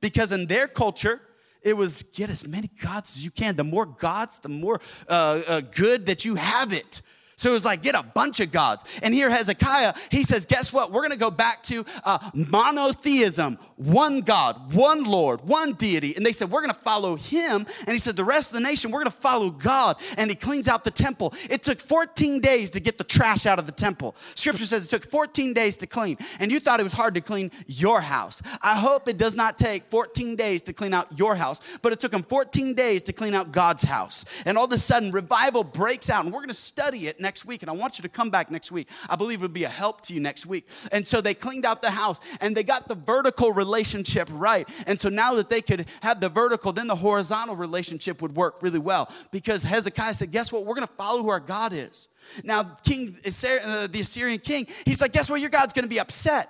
because 0.00 0.32
in 0.32 0.46
their 0.46 0.66
culture, 0.66 1.20
it 1.62 1.76
was 1.76 2.02
get 2.02 2.30
as 2.30 2.48
many 2.48 2.70
gods 2.82 3.16
as 3.16 3.24
you 3.24 3.30
can. 3.30 3.54
The 3.54 3.64
more 3.64 3.86
gods, 3.86 4.38
the 4.38 4.48
more 4.48 4.80
uh, 5.08 5.42
uh, 5.46 5.60
good 5.60 6.06
that 6.06 6.24
you 6.24 6.34
have 6.36 6.72
it. 6.72 7.02
So 7.40 7.48
it 7.48 7.54
was 7.54 7.64
like, 7.64 7.80
get 7.80 7.94
a 7.94 8.02
bunch 8.02 8.40
of 8.40 8.52
gods. 8.52 9.00
And 9.02 9.14
here, 9.14 9.30
Hezekiah, 9.30 9.94
he 10.10 10.24
says, 10.24 10.44
guess 10.44 10.74
what? 10.74 10.92
We're 10.92 11.00
going 11.00 11.12
to 11.12 11.18
go 11.18 11.30
back 11.30 11.62
to 11.64 11.86
uh, 12.04 12.18
monotheism 12.34 13.56
one 13.80 14.20
God, 14.20 14.74
one 14.74 15.04
Lord, 15.04 15.40
one 15.48 15.72
deity. 15.72 16.14
And 16.14 16.26
they 16.26 16.32
said, 16.32 16.50
we're 16.50 16.60
going 16.60 16.74
to 16.74 16.78
follow 16.78 17.16
him. 17.16 17.64
And 17.86 17.92
he 17.94 17.98
said, 17.98 18.14
the 18.14 18.24
rest 18.24 18.50
of 18.50 18.56
the 18.56 18.60
nation, 18.60 18.90
we're 18.90 18.98
going 18.98 19.10
to 19.10 19.16
follow 19.16 19.48
God. 19.48 19.96
And 20.18 20.28
he 20.28 20.36
cleans 20.36 20.68
out 20.68 20.84
the 20.84 20.90
temple. 20.90 21.32
It 21.48 21.62
took 21.62 21.78
14 21.78 22.40
days 22.40 22.68
to 22.72 22.80
get 22.80 22.98
the 22.98 23.04
trash 23.04 23.46
out 23.46 23.58
of 23.58 23.64
the 23.64 23.72
temple. 23.72 24.14
Scripture 24.34 24.66
says 24.66 24.84
it 24.84 24.90
took 24.90 25.10
14 25.10 25.54
days 25.54 25.78
to 25.78 25.86
clean. 25.86 26.18
And 26.40 26.52
you 26.52 26.60
thought 26.60 26.78
it 26.78 26.82
was 26.82 26.92
hard 26.92 27.14
to 27.14 27.22
clean 27.22 27.50
your 27.66 28.02
house. 28.02 28.42
I 28.62 28.76
hope 28.76 29.08
it 29.08 29.16
does 29.16 29.34
not 29.34 29.56
take 29.56 29.84
14 29.84 30.36
days 30.36 30.60
to 30.62 30.74
clean 30.74 30.92
out 30.92 31.18
your 31.18 31.34
house, 31.34 31.78
but 31.80 31.90
it 31.92 32.00
took 32.00 32.12
him 32.12 32.22
14 32.22 32.74
days 32.74 33.00
to 33.04 33.14
clean 33.14 33.32
out 33.32 33.50
God's 33.50 33.82
house. 33.82 34.42
And 34.44 34.58
all 34.58 34.66
of 34.66 34.72
a 34.72 34.78
sudden, 34.78 35.10
revival 35.10 35.64
breaks 35.64 36.10
out. 36.10 36.24
And 36.24 36.34
we're 36.34 36.40
going 36.40 36.48
to 36.48 36.54
study 36.54 37.06
it 37.06 37.18
next 37.18 37.29
next 37.30 37.44
week, 37.44 37.62
and 37.62 37.70
I 37.70 37.74
want 37.74 37.96
you 37.96 38.02
to 38.02 38.08
come 38.08 38.28
back 38.28 38.50
next 38.50 38.72
week. 38.72 38.88
I 39.08 39.14
believe 39.14 39.38
it 39.38 39.42
would 39.42 39.52
be 39.52 39.62
a 39.62 39.68
help 39.68 40.00
to 40.06 40.12
you 40.12 40.18
next 40.18 40.46
week. 40.46 40.66
And 40.90 41.06
so 41.06 41.20
they 41.20 41.32
cleaned 41.32 41.64
out 41.64 41.80
the 41.80 41.92
house 41.92 42.20
and 42.40 42.56
they 42.56 42.64
got 42.64 42.88
the 42.88 42.96
vertical 42.96 43.52
relationship 43.52 44.28
right. 44.32 44.68
And 44.88 45.00
so 45.00 45.08
now 45.08 45.34
that 45.34 45.48
they 45.48 45.60
could 45.60 45.86
have 46.02 46.20
the 46.20 46.28
vertical, 46.28 46.72
then 46.72 46.88
the 46.88 46.96
horizontal 46.96 47.54
relationship 47.54 48.20
would 48.20 48.34
work 48.34 48.64
really 48.64 48.80
well 48.80 49.08
because 49.30 49.62
Hezekiah 49.62 50.14
said, 50.14 50.32
Guess 50.32 50.52
what? 50.52 50.64
We're 50.64 50.74
going 50.74 50.88
to 50.88 50.92
follow 50.94 51.22
who 51.22 51.28
our 51.28 51.38
God 51.38 51.72
is. 51.72 52.08
Now, 52.42 52.64
King 52.82 53.16
uh, 53.24 53.86
the 53.86 54.00
Assyrian 54.00 54.40
king, 54.40 54.66
he's 54.84 55.00
like, 55.00 55.12
Guess 55.12 55.30
what? 55.30 55.40
Your 55.40 55.50
God's 55.50 55.72
going 55.72 55.84
to 55.84 55.88
be 55.88 56.00
upset. 56.00 56.48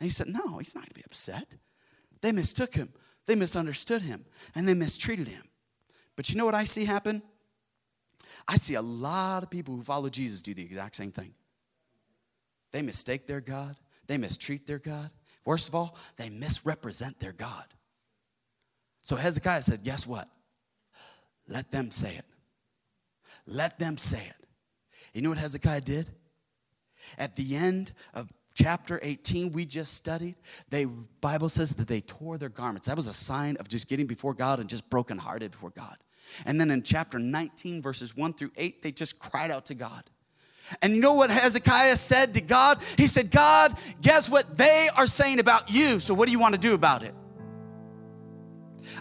And 0.00 0.06
he 0.06 0.10
said, 0.10 0.26
No, 0.26 0.58
he's 0.58 0.74
not 0.74 0.82
going 0.82 0.92
to 0.92 1.00
be 1.00 1.04
upset. 1.06 1.56
They 2.20 2.32
mistook 2.32 2.74
him, 2.74 2.90
they 3.24 3.36
misunderstood 3.36 4.02
him, 4.02 4.26
and 4.54 4.68
they 4.68 4.74
mistreated 4.74 5.28
him. 5.28 5.44
But 6.14 6.28
you 6.28 6.36
know 6.36 6.44
what 6.44 6.54
I 6.54 6.64
see 6.64 6.84
happen? 6.84 7.22
I 8.46 8.56
see 8.56 8.74
a 8.74 8.82
lot 8.82 9.42
of 9.42 9.50
people 9.50 9.74
who 9.74 9.82
follow 9.82 10.08
Jesus 10.08 10.42
do 10.42 10.54
the 10.54 10.62
exact 10.62 10.96
same 10.96 11.10
thing. 11.10 11.32
They 12.72 12.82
mistake 12.82 13.26
their 13.26 13.40
God, 13.40 13.76
they 14.06 14.18
mistreat 14.18 14.66
their 14.66 14.78
God. 14.78 15.10
Worst 15.44 15.68
of 15.68 15.74
all, 15.74 15.96
they 16.16 16.30
misrepresent 16.30 17.20
their 17.20 17.32
God. 17.32 17.64
So 19.02 19.16
Hezekiah 19.16 19.62
said, 19.62 19.84
Guess 19.84 20.06
what? 20.06 20.26
Let 21.46 21.70
them 21.70 21.90
say 21.90 22.14
it. 22.14 22.24
Let 23.46 23.78
them 23.78 23.98
say 23.98 24.22
it. 24.26 24.46
You 25.12 25.22
know 25.22 25.28
what 25.28 25.38
Hezekiah 25.38 25.82
did? 25.82 26.08
At 27.18 27.36
the 27.36 27.56
end 27.56 27.92
of 28.14 28.32
chapter 28.54 29.00
18 29.02 29.50
we 29.50 29.64
just 29.64 29.94
studied 29.94 30.36
they 30.70 30.84
bible 30.84 31.48
says 31.48 31.74
that 31.74 31.88
they 31.88 32.00
tore 32.00 32.38
their 32.38 32.48
garments 32.48 32.86
that 32.86 32.94
was 32.94 33.08
a 33.08 33.12
sign 33.12 33.56
of 33.56 33.66
just 33.66 33.88
getting 33.88 34.06
before 34.06 34.32
god 34.32 34.60
and 34.60 34.68
just 34.68 34.88
brokenhearted 34.88 35.50
before 35.50 35.70
god 35.70 35.96
and 36.46 36.60
then 36.60 36.70
in 36.70 36.82
chapter 36.82 37.18
19, 37.18 37.82
verses 37.82 38.16
1 38.16 38.34
through 38.34 38.52
8, 38.56 38.82
they 38.82 38.92
just 38.92 39.18
cried 39.18 39.50
out 39.50 39.66
to 39.66 39.74
God. 39.74 40.02
And 40.80 40.94
you 40.94 41.00
know 41.00 41.14
what 41.14 41.30
Hezekiah 41.30 41.96
said 41.96 42.34
to 42.34 42.40
God? 42.40 42.78
He 42.96 43.06
said, 43.06 43.30
God, 43.30 43.76
guess 44.00 44.30
what 44.30 44.56
they 44.56 44.88
are 44.96 45.06
saying 45.06 45.38
about 45.38 45.70
you? 45.70 46.00
So 46.00 46.14
what 46.14 46.26
do 46.26 46.32
you 46.32 46.38
want 46.38 46.54
to 46.54 46.60
do 46.60 46.74
about 46.74 47.04
it? 47.04 47.14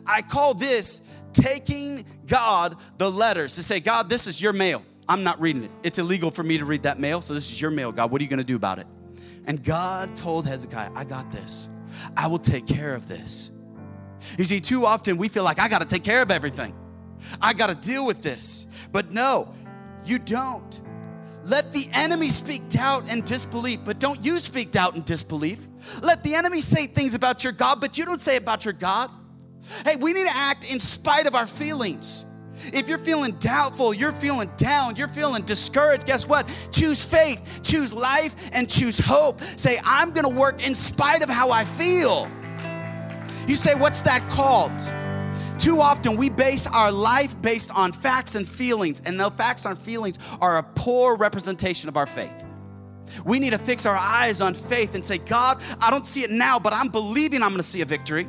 I 0.05 0.21
call 0.21 0.53
this 0.53 1.01
taking 1.31 2.05
God 2.27 2.75
the 2.97 3.09
letters 3.09 3.55
to 3.55 3.63
say, 3.63 3.79
God, 3.79 4.09
this 4.09 4.27
is 4.27 4.41
your 4.41 4.53
mail. 4.53 4.83
I'm 5.07 5.23
not 5.23 5.39
reading 5.41 5.63
it. 5.63 5.71
It's 5.83 5.99
illegal 5.99 6.31
for 6.31 6.43
me 6.43 6.57
to 6.57 6.65
read 6.65 6.83
that 6.83 6.99
mail, 6.99 7.21
so 7.21 7.33
this 7.33 7.51
is 7.51 7.59
your 7.59 7.71
mail, 7.71 7.91
God. 7.91 8.11
What 8.11 8.21
are 8.21 8.23
you 8.23 8.29
going 8.29 8.37
to 8.37 8.43
do 8.43 8.55
about 8.55 8.79
it? 8.79 8.87
And 9.45 9.63
God 9.63 10.15
told 10.15 10.47
Hezekiah, 10.47 10.91
I 10.95 11.03
got 11.03 11.31
this. 11.31 11.67
I 12.15 12.27
will 12.27 12.39
take 12.39 12.65
care 12.65 12.95
of 12.95 13.07
this. 13.07 13.51
You 14.37 14.45
see, 14.45 14.59
too 14.59 14.85
often 14.85 15.17
we 15.17 15.27
feel 15.27 15.43
like 15.43 15.59
I 15.59 15.67
got 15.67 15.81
to 15.81 15.87
take 15.87 16.03
care 16.03 16.21
of 16.21 16.31
everything. 16.31 16.73
I 17.41 17.53
got 17.53 17.69
to 17.69 17.75
deal 17.75 18.05
with 18.05 18.21
this. 18.21 18.65
But 18.91 19.11
no, 19.11 19.53
you 20.05 20.19
don't. 20.19 20.79
Let 21.45 21.73
the 21.73 21.85
enemy 21.93 22.29
speak 22.29 22.69
doubt 22.69 23.11
and 23.11 23.23
disbelief, 23.23 23.79
but 23.83 23.99
don't 23.99 24.23
you 24.23 24.39
speak 24.39 24.71
doubt 24.71 24.95
and 24.95 25.03
disbelief. 25.03 25.67
Let 26.01 26.23
the 26.23 26.35
enemy 26.35 26.61
say 26.61 26.87
things 26.87 27.13
about 27.15 27.43
your 27.43 27.53
God, 27.53 27.81
but 27.81 27.97
you 27.97 28.05
don't 28.05 28.21
say 28.21 28.37
about 28.37 28.63
your 28.63 28.73
God. 28.73 29.09
Hey, 29.85 29.97
we 29.97 30.13
need 30.13 30.27
to 30.27 30.33
act 30.33 30.71
in 30.71 30.79
spite 30.79 31.27
of 31.27 31.35
our 31.35 31.47
feelings. 31.47 32.25
If 32.67 32.87
you're 32.87 32.97
feeling 32.97 33.31
doubtful, 33.39 33.93
you're 33.93 34.11
feeling 34.11 34.49
down, 34.57 34.95
you're 34.95 35.07
feeling 35.07 35.43
discouraged, 35.43 36.05
guess 36.05 36.27
what? 36.27 36.47
Choose 36.71 37.03
faith, 37.03 37.61
choose 37.63 37.91
life, 37.91 38.49
and 38.53 38.69
choose 38.69 38.97
hope. 38.99 39.41
Say, 39.41 39.77
I'm 39.83 40.11
gonna 40.11 40.29
work 40.29 40.65
in 40.65 40.73
spite 40.73 41.23
of 41.23 41.29
how 41.29 41.51
I 41.51 41.65
feel. 41.65 42.29
You 43.47 43.55
say, 43.55 43.75
what's 43.75 44.01
that 44.03 44.27
called? 44.29 44.71
Too 45.57 45.79
often 45.79 46.17
we 46.17 46.29
base 46.29 46.67
our 46.67 46.91
life 46.91 47.39
based 47.41 47.71
on 47.75 47.91
facts 47.91 48.35
and 48.35 48.47
feelings, 48.47 49.01
and 49.05 49.19
the 49.19 49.29
facts 49.29 49.65
and 49.65 49.77
feelings 49.77 50.19
are 50.41 50.57
a 50.57 50.63
poor 50.63 51.15
representation 51.15 51.89
of 51.89 51.97
our 51.97 52.07
faith. 52.07 52.45
We 53.25 53.39
need 53.39 53.51
to 53.51 53.59
fix 53.59 53.85
our 53.85 53.95
eyes 53.95 54.41
on 54.41 54.53
faith 54.53 54.95
and 54.95 55.05
say, 55.05 55.19
God, 55.19 55.61
I 55.81 55.91
don't 55.91 56.07
see 56.07 56.23
it 56.23 56.31
now, 56.31 56.59
but 56.59 56.73
I'm 56.73 56.89
believing 56.89 57.43
I'm 57.43 57.51
gonna 57.51 57.63
see 57.63 57.81
a 57.81 57.85
victory. 57.85 58.27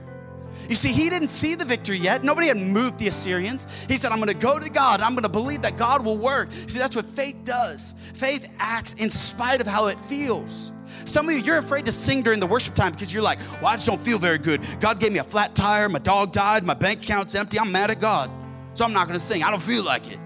You 0.68 0.74
see, 0.74 0.92
he 0.92 1.10
didn't 1.10 1.28
see 1.28 1.54
the 1.54 1.64
victory 1.64 1.98
yet. 1.98 2.24
Nobody 2.24 2.48
had 2.48 2.56
moved 2.56 2.98
the 2.98 3.08
Assyrians. 3.08 3.84
He 3.86 3.96
said, 3.96 4.12
I'm 4.12 4.18
gonna 4.18 4.34
go 4.34 4.58
to 4.58 4.70
God. 4.70 5.00
I'm 5.00 5.14
gonna 5.14 5.28
believe 5.28 5.62
that 5.62 5.76
God 5.76 6.04
will 6.04 6.16
work. 6.16 6.50
See, 6.52 6.78
that's 6.78 6.96
what 6.96 7.04
faith 7.04 7.36
does. 7.44 7.94
Faith 8.14 8.56
acts 8.60 8.94
in 8.94 9.10
spite 9.10 9.60
of 9.60 9.66
how 9.66 9.86
it 9.86 9.98
feels. 10.00 10.72
Some 11.04 11.28
of 11.28 11.34
you, 11.34 11.42
you're 11.42 11.58
afraid 11.58 11.84
to 11.84 11.92
sing 11.92 12.22
during 12.22 12.40
the 12.40 12.46
worship 12.46 12.74
time 12.74 12.92
because 12.92 13.12
you're 13.12 13.22
like, 13.22 13.38
well, 13.60 13.66
I 13.66 13.74
just 13.76 13.86
don't 13.86 14.00
feel 14.00 14.18
very 14.18 14.38
good. 14.38 14.62
God 14.80 15.00
gave 15.00 15.12
me 15.12 15.18
a 15.18 15.24
flat 15.24 15.54
tire, 15.54 15.88
my 15.88 15.98
dog 15.98 16.32
died, 16.32 16.64
my 16.64 16.74
bank 16.74 17.02
account's 17.02 17.34
empty, 17.34 17.58
I'm 17.58 17.70
mad 17.70 17.90
at 17.90 18.00
God. 18.00 18.30
So 18.72 18.84
I'm 18.84 18.92
not 18.92 19.06
gonna 19.06 19.20
sing. 19.20 19.42
I 19.42 19.50
don't 19.50 19.62
feel 19.62 19.84
like 19.84 20.10
it. 20.10 20.18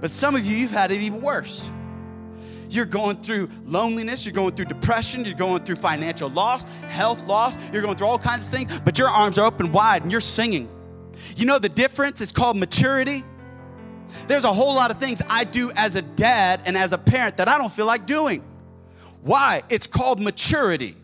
But 0.00 0.10
some 0.10 0.34
of 0.34 0.44
you, 0.44 0.56
you've 0.56 0.70
had 0.70 0.92
it 0.92 1.00
even 1.00 1.20
worse. 1.20 1.70
You're 2.70 2.86
going 2.86 3.16
through 3.16 3.48
loneliness, 3.64 4.24
you're 4.24 4.34
going 4.34 4.54
through 4.54 4.66
depression, 4.66 5.24
you're 5.24 5.34
going 5.34 5.62
through 5.64 5.76
financial 5.76 6.30
loss, 6.30 6.64
health 6.82 7.24
loss, 7.24 7.58
you're 7.72 7.82
going 7.82 7.96
through 7.96 8.06
all 8.06 8.18
kinds 8.18 8.46
of 8.46 8.52
things, 8.52 8.80
but 8.80 8.98
your 8.98 9.08
arms 9.08 9.38
are 9.38 9.44
open 9.44 9.72
wide 9.72 10.02
and 10.02 10.12
you're 10.12 10.20
singing. 10.20 10.68
You 11.36 11.46
know 11.46 11.58
the 11.58 11.68
difference? 11.68 12.20
It's 12.20 12.32
called 12.32 12.56
maturity. 12.56 13.22
There's 14.26 14.44
a 14.44 14.52
whole 14.52 14.74
lot 14.74 14.90
of 14.90 14.98
things 14.98 15.20
I 15.28 15.44
do 15.44 15.70
as 15.76 15.96
a 15.96 16.02
dad 16.02 16.62
and 16.64 16.76
as 16.76 16.92
a 16.92 16.98
parent 16.98 17.36
that 17.38 17.48
I 17.48 17.58
don't 17.58 17.72
feel 17.72 17.86
like 17.86 18.06
doing. 18.06 18.44
Why? 19.22 19.62
It's 19.68 19.86
called 19.86 20.22
maturity. 20.22 20.94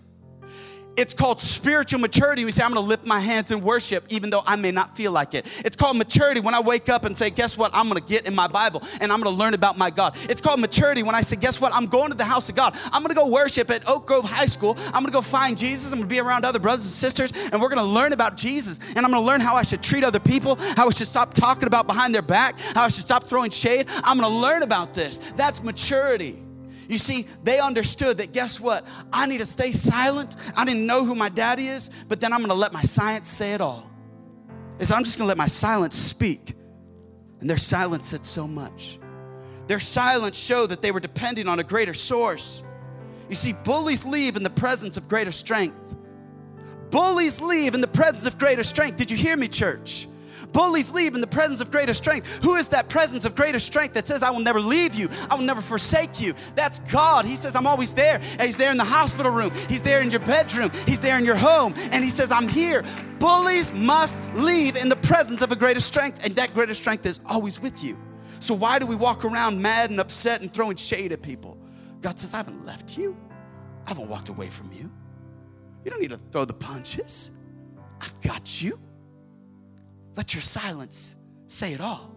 It's 0.96 1.12
called 1.12 1.40
spiritual 1.40 2.00
maturity. 2.00 2.44
We 2.44 2.50
say, 2.50 2.64
I'm 2.64 2.72
going 2.72 2.82
to 2.82 2.88
lift 2.88 3.04
my 3.04 3.20
hands 3.20 3.50
in 3.50 3.60
worship, 3.60 4.04
even 4.08 4.30
though 4.30 4.42
I 4.46 4.56
may 4.56 4.70
not 4.70 4.96
feel 4.96 5.12
like 5.12 5.34
it. 5.34 5.62
It's 5.64 5.76
called 5.76 5.98
maturity 5.98 6.40
when 6.40 6.54
I 6.54 6.60
wake 6.60 6.88
up 6.88 7.04
and 7.04 7.16
say, 7.16 7.28
Guess 7.28 7.58
what? 7.58 7.70
I'm 7.74 7.88
going 7.88 8.00
to 8.00 8.06
get 8.06 8.26
in 8.26 8.34
my 8.34 8.48
Bible 8.48 8.82
and 9.00 9.12
I'm 9.12 9.20
going 9.20 9.34
to 9.34 9.38
learn 9.38 9.52
about 9.52 9.76
my 9.76 9.90
God. 9.90 10.16
It's 10.30 10.40
called 10.40 10.60
maturity 10.60 11.02
when 11.02 11.14
I 11.14 11.20
say, 11.20 11.36
Guess 11.36 11.60
what? 11.60 11.74
I'm 11.74 11.86
going 11.86 12.10
to 12.10 12.16
the 12.16 12.24
house 12.24 12.48
of 12.48 12.56
God. 12.56 12.76
I'm 12.92 13.02
going 13.02 13.10
to 13.10 13.14
go 13.14 13.26
worship 13.26 13.70
at 13.70 13.86
Oak 13.88 14.06
Grove 14.06 14.24
High 14.24 14.46
School. 14.46 14.74
I'm 14.86 15.02
going 15.02 15.06
to 15.06 15.12
go 15.12 15.20
find 15.22 15.58
Jesus. 15.58 15.92
I'm 15.92 15.98
going 15.98 16.08
to 16.08 16.14
be 16.14 16.20
around 16.20 16.44
other 16.44 16.58
brothers 16.58 16.86
and 16.86 16.94
sisters, 16.94 17.50
and 17.52 17.60
we're 17.60 17.68
going 17.68 17.78
to 17.78 17.84
learn 17.84 18.12
about 18.12 18.36
Jesus. 18.36 18.78
And 18.96 18.98
I'm 18.98 19.10
going 19.10 19.22
to 19.22 19.26
learn 19.26 19.40
how 19.40 19.54
I 19.54 19.62
should 19.62 19.82
treat 19.82 20.02
other 20.02 20.20
people, 20.20 20.56
how 20.76 20.88
I 20.88 20.90
should 20.90 21.08
stop 21.08 21.34
talking 21.34 21.66
about 21.66 21.86
behind 21.86 22.14
their 22.14 22.22
back, 22.22 22.58
how 22.74 22.84
I 22.84 22.88
should 22.88 23.04
stop 23.04 23.24
throwing 23.24 23.50
shade. 23.50 23.86
I'm 24.04 24.18
going 24.18 24.30
to 24.30 24.36
learn 24.36 24.62
about 24.62 24.94
this. 24.94 25.18
That's 25.32 25.62
maturity. 25.62 26.45
You 26.88 26.98
see, 26.98 27.26
they 27.42 27.58
understood 27.58 28.18
that 28.18 28.32
guess 28.32 28.60
what? 28.60 28.86
I 29.12 29.26
need 29.26 29.38
to 29.38 29.46
stay 29.46 29.72
silent. 29.72 30.36
I 30.56 30.64
didn't 30.64 30.86
know 30.86 31.04
who 31.04 31.14
my 31.14 31.28
daddy 31.28 31.66
is, 31.66 31.90
but 32.08 32.20
then 32.20 32.32
I'm 32.32 32.40
gonna 32.40 32.54
let 32.54 32.72
my 32.72 32.82
science 32.82 33.28
say 33.28 33.54
it 33.54 33.60
all. 33.60 33.90
Is 34.78 34.92
I'm 34.92 35.04
just 35.04 35.18
gonna 35.18 35.28
let 35.28 35.38
my 35.38 35.48
silence 35.48 35.96
speak. 35.96 36.54
And 37.40 37.50
their 37.50 37.58
silence 37.58 38.08
said 38.08 38.24
so 38.24 38.46
much. 38.46 38.98
Their 39.66 39.80
silence 39.80 40.38
showed 40.38 40.68
that 40.68 40.80
they 40.80 40.92
were 40.92 41.00
depending 41.00 41.48
on 41.48 41.58
a 41.58 41.64
greater 41.64 41.94
source. 41.94 42.62
You 43.28 43.34
see, 43.34 43.52
bullies 43.52 44.04
leave 44.04 44.36
in 44.36 44.42
the 44.42 44.50
presence 44.50 44.96
of 44.96 45.08
greater 45.08 45.32
strength. 45.32 45.96
Bullies 46.90 47.40
leave 47.40 47.74
in 47.74 47.80
the 47.80 47.88
presence 47.88 48.26
of 48.26 48.38
greater 48.38 48.62
strength. 48.62 48.96
Did 48.96 49.10
you 49.10 49.16
hear 49.16 49.36
me, 49.36 49.48
church? 49.48 50.06
Bullies 50.52 50.92
leave 50.92 51.14
in 51.14 51.20
the 51.20 51.26
presence 51.26 51.60
of 51.60 51.70
greater 51.70 51.94
strength. 51.94 52.42
Who 52.42 52.56
is 52.56 52.68
that 52.68 52.88
presence 52.88 53.24
of 53.24 53.34
greater 53.34 53.58
strength 53.58 53.94
that 53.94 54.06
says, 54.06 54.22
I 54.22 54.30
will 54.30 54.40
never 54.40 54.60
leave 54.60 54.94
you, 54.94 55.08
I 55.30 55.34
will 55.34 55.44
never 55.44 55.60
forsake 55.60 56.20
you? 56.20 56.34
That's 56.54 56.80
God. 56.80 57.24
He 57.24 57.36
says, 57.36 57.54
I'm 57.54 57.66
always 57.66 57.92
there. 57.92 58.16
And 58.16 58.42
He's 58.42 58.56
there 58.56 58.70
in 58.70 58.76
the 58.76 58.84
hospital 58.84 59.32
room, 59.32 59.50
He's 59.68 59.82
there 59.82 60.02
in 60.02 60.10
your 60.10 60.20
bedroom, 60.20 60.70
He's 60.86 61.00
there 61.00 61.18
in 61.18 61.24
your 61.24 61.36
home, 61.36 61.74
and 61.92 62.02
He 62.02 62.10
says, 62.10 62.32
I'm 62.32 62.48
here. 62.48 62.82
Bullies 63.18 63.72
must 63.72 64.22
leave 64.34 64.76
in 64.76 64.88
the 64.88 64.96
presence 64.96 65.42
of 65.42 65.52
a 65.52 65.56
greater 65.56 65.80
strength, 65.80 66.24
and 66.24 66.34
that 66.36 66.52
greater 66.54 66.74
strength 66.74 67.06
is 67.06 67.20
always 67.28 67.60
with 67.60 67.82
you. 67.82 67.96
So, 68.38 68.54
why 68.54 68.78
do 68.78 68.86
we 68.86 68.96
walk 68.96 69.24
around 69.24 69.60
mad 69.60 69.90
and 69.90 69.98
upset 70.00 70.42
and 70.42 70.52
throwing 70.52 70.76
shade 70.76 71.12
at 71.12 71.22
people? 71.22 71.58
God 72.00 72.18
says, 72.18 72.34
I 72.34 72.38
haven't 72.38 72.64
left 72.66 72.96
you, 72.98 73.16
I 73.86 73.90
haven't 73.90 74.08
walked 74.08 74.28
away 74.28 74.48
from 74.48 74.70
you. 74.72 74.90
You 75.84 75.90
don't 75.90 76.00
need 76.00 76.10
to 76.10 76.20
throw 76.32 76.44
the 76.44 76.54
punches. 76.54 77.30
I've 78.00 78.20
got 78.20 78.62
you. 78.62 78.78
Let 80.16 80.34
your 80.34 80.40
silence 80.40 81.14
say 81.46 81.72
it 81.74 81.80
all. 81.80 82.10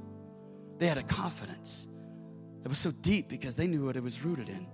They 0.77 0.87
had 0.87 0.97
a 0.97 1.03
confidence 1.03 1.87
that 2.63 2.69
was 2.69 2.77
so 2.77 2.91
deep 3.01 3.27
because 3.29 3.55
they 3.55 3.67
knew 3.67 3.85
what 3.85 3.97
it 3.97 4.03
was 4.03 4.23
rooted 4.23 4.49
in. 4.49 4.67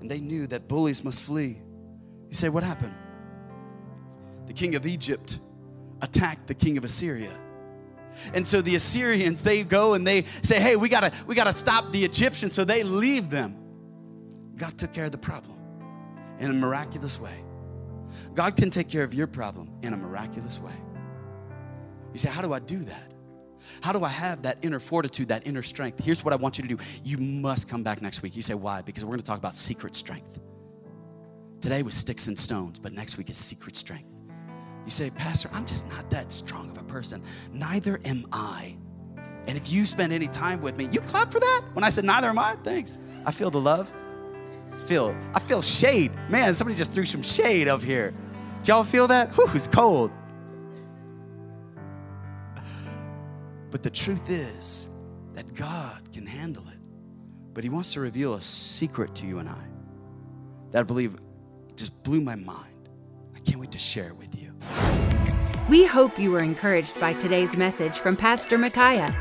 And 0.00 0.10
they 0.10 0.20
knew 0.20 0.46
that 0.46 0.68
bullies 0.68 1.04
must 1.04 1.24
flee. 1.24 1.60
You 2.28 2.34
say, 2.34 2.48
what 2.48 2.62
happened? 2.62 2.94
The 4.46 4.52
king 4.52 4.76
of 4.76 4.86
Egypt 4.86 5.38
attacked 6.00 6.46
the 6.46 6.54
king 6.54 6.78
of 6.78 6.84
Assyria. 6.84 7.36
And 8.34 8.46
so 8.46 8.62
the 8.62 8.76
Assyrians, 8.76 9.42
they 9.42 9.62
go 9.62 9.94
and 9.94 10.06
they 10.06 10.22
say, 10.42 10.60
hey, 10.60 10.76
we 10.76 10.88
gotta, 10.88 11.12
we 11.26 11.34
gotta 11.34 11.52
stop 11.52 11.90
the 11.92 12.04
Egyptians. 12.04 12.54
So 12.54 12.64
they 12.64 12.82
leave 12.82 13.30
them. 13.30 13.56
God 14.56 14.78
took 14.78 14.92
care 14.92 15.04
of 15.06 15.12
the 15.12 15.18
problem 15.18 15.58
in 16.38 16.50
a 16.50 16.54
miraculous 16.54 17.20
way. 17.20 17.44
God 18.34 18.56
can 18.56 18.70
take 18.70 18.88
care 18.88 19.04
of 19.04 19.12
your 19.12 19.26
problem 19.26 19.70
in 19.82 19.92
a 19.92 19.96
miraculous 19.96 20.58
way. 20.60 20.72
You 22.12 22.18
say, 22.18 22.28
How 22.28 22.42
do 22.42 22.52
I 22.52 22.58
do 22.58 22.78
that? 22.78 23.12
How 23.82 23.92
do 23.92 24.04
I 24.04 24.08
have 24.08 24.42
that 24.42 24.64
inner 24.64 24.80
fortitude, 24.80 25.28
that 25.28 25.46
inner 25.46 25.62
strength? 25.62 26.02
Here's 26.02 26.24
what 26.24 26.32
I 26.32 26.36
want 26.36 26.58
you 26.58 26.66
to 26.66 26.76
do. 26.76 26.82
You 27.04 27.18
must 27.18 27.68
come 27.68 27.82
back 27.82 28.02
next 28.02 28.22
week. 28.22 28.36
You 28.36 28.42
say, 28.42 28.54
Why? 28.54 28.82
Because 28.82 29.04
we're 29.04 29.10
going 29.10 29.20
to 29.20 29.26
talk 29.26 29.38
about 29.38 29.54
secret 29.54 29.94
strength. 29.94 30.40
Today 31.60 31.82
was 31.82 31.94
sticks 31.94 32.26
and 32.26 32.38
stones, 32.38 32.78
but 32.78 32.92
next 32.92 33.18
week 33.18 33.28
is 33.28 33.36
secret 33.36 33.76
strength. 33.76 34.08
You 34.84 34.90
say, 34.90 35.10
Pastor, 35.10 35.50
I'm 35.52 35.66
just 35.66 35.88
not 35.90 36.08
that 36.10 36.32
strong 36.32 36.70
of 36.70 36.78
a 36.78 36.84
person. 36.84 37.22
Neither 37.52 38.00
am 38.04 38.24
I. 38.32 38.76
And 39.46 39.56
if 39.56 39.70
you 39.70 39.84
spend 39.84 40.12
any 40.12 40.26
time 40.26 40.60
with 40.60 40.76
me, 40.78 40.88
you 40.90 41.00
clap 41.00 41.30
for 41.30 41.40
that? 41.40 41.62
When 41.74 41.84
I 41.84 41.90
said, 41.90 42.04
Neither 42.04 42.28
am 42.28 42.38
I, 42.38 42.56
thanks. 42.64 42.98
I 43.26 43.32
feel 43.32 43.50
the 43.50 43.60
love. 43.60 43.92
Feel, 44.86 45.16
I 45.34 45.40
feel 45.40 45.62
shade. 45.62 46.12
Man, 46.30 46.54
somebody 46.54 46.76
just 46.76 46.92
threw 46.92 47.04
some 47.04 47.22
shade 47.22 47.68
up 47.68 47.82
here. 47.82 48.14
Y'all 48.66 48.84
feel 48.84 49.06
that? 49.08 49.30
Whew, 49.32 49.48
it's 49.54 49.66
cold. 49.66 50.10
But 53.70 53.82
the 53.82 53.90
truth 53.90 54.30
is 54.30 54.88
that 55.34 55.54
God 55.54 56.12
can 56.12 56.26
handle 56.26 56.66
it. 56.68 56.78
But 57.54 57.64
He 57.64 57.70
wants 57.70 57.94
to 57.94 58.00
reveal 58.00 58.34
a 58.34 58.42
secret 58.42 59.14
to 59.16 59.26
you 59.26 59.38
and 59.38 59.48
I 59.48 59.64
that 60.72 60.80
I 60.80 60.82
believe 60.82 61.16
just 61.76 62.02
blew 62.02 62.20
my 62.20 62.36
mind. 62.36 62.88
I 63.34 63.38
can't 63.40 63.58
wait 63.58 63.72
to 63.72 63.78
share 63.78 64.08
it 64.08 64.16
with 64.16 64.40
you. 64.40 64.52
We 65.68 65.86
hope 65.86 66.18
you 66.18 66.30
were 66.30 66.42
encouraged 66.42 66.98
by 67.00 67.14
today's 67.14 67.56
message 67.56 67.98
from 67.98 68.16
Pastor 68.16 68.58
Micaiah. 68.58 69.16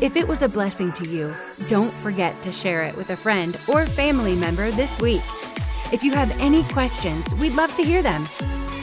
If 0.00 0.16
it 0.16 0.26
was 0.26 0.42
a 0.42 0.48
blessing 0.48 0.92
to 0.92 1.08
you, 1.08 1.34
don't 1.68 1.92
forget 1.94 2.40
to 2.42 2.52
share 2.52 2.84
it 2.84 2.96
with 2.96 3.10
a 3.10 3.16
friend 3.16 3.56
or 3.68 3.86
family 3.86 4.34
member 4.34 4.70
this 4.72 4.98
week. 5.00 5.22
If 5.92 6.02
you 6.02 6.12
have 6.12 6.30
any 6.40 6.64
questions, 6.64 7.32
we'd 7.34 7.54
love 7.54 7.74
to 7.74 7.82
hear 7.82 8.02
them. 8.02 8.26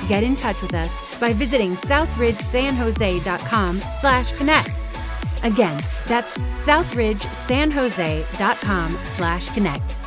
Get 0.08 0.24
in 0.24 0.36
touch 0.36 0.62
with 0.62 0.74
us 0.74 0.90
by 1.20 1.34
visiting 1.34 1.76
southridgesanjose.com 1.78 3.82
slash 4.00 4.32
connect. 4.34 4.72
Again, 5.44 5.80
that's 6.08 6.38
southridgesanjose.com 6.38 9.00
slash 9.04 9.50
connect. 9.52 9.98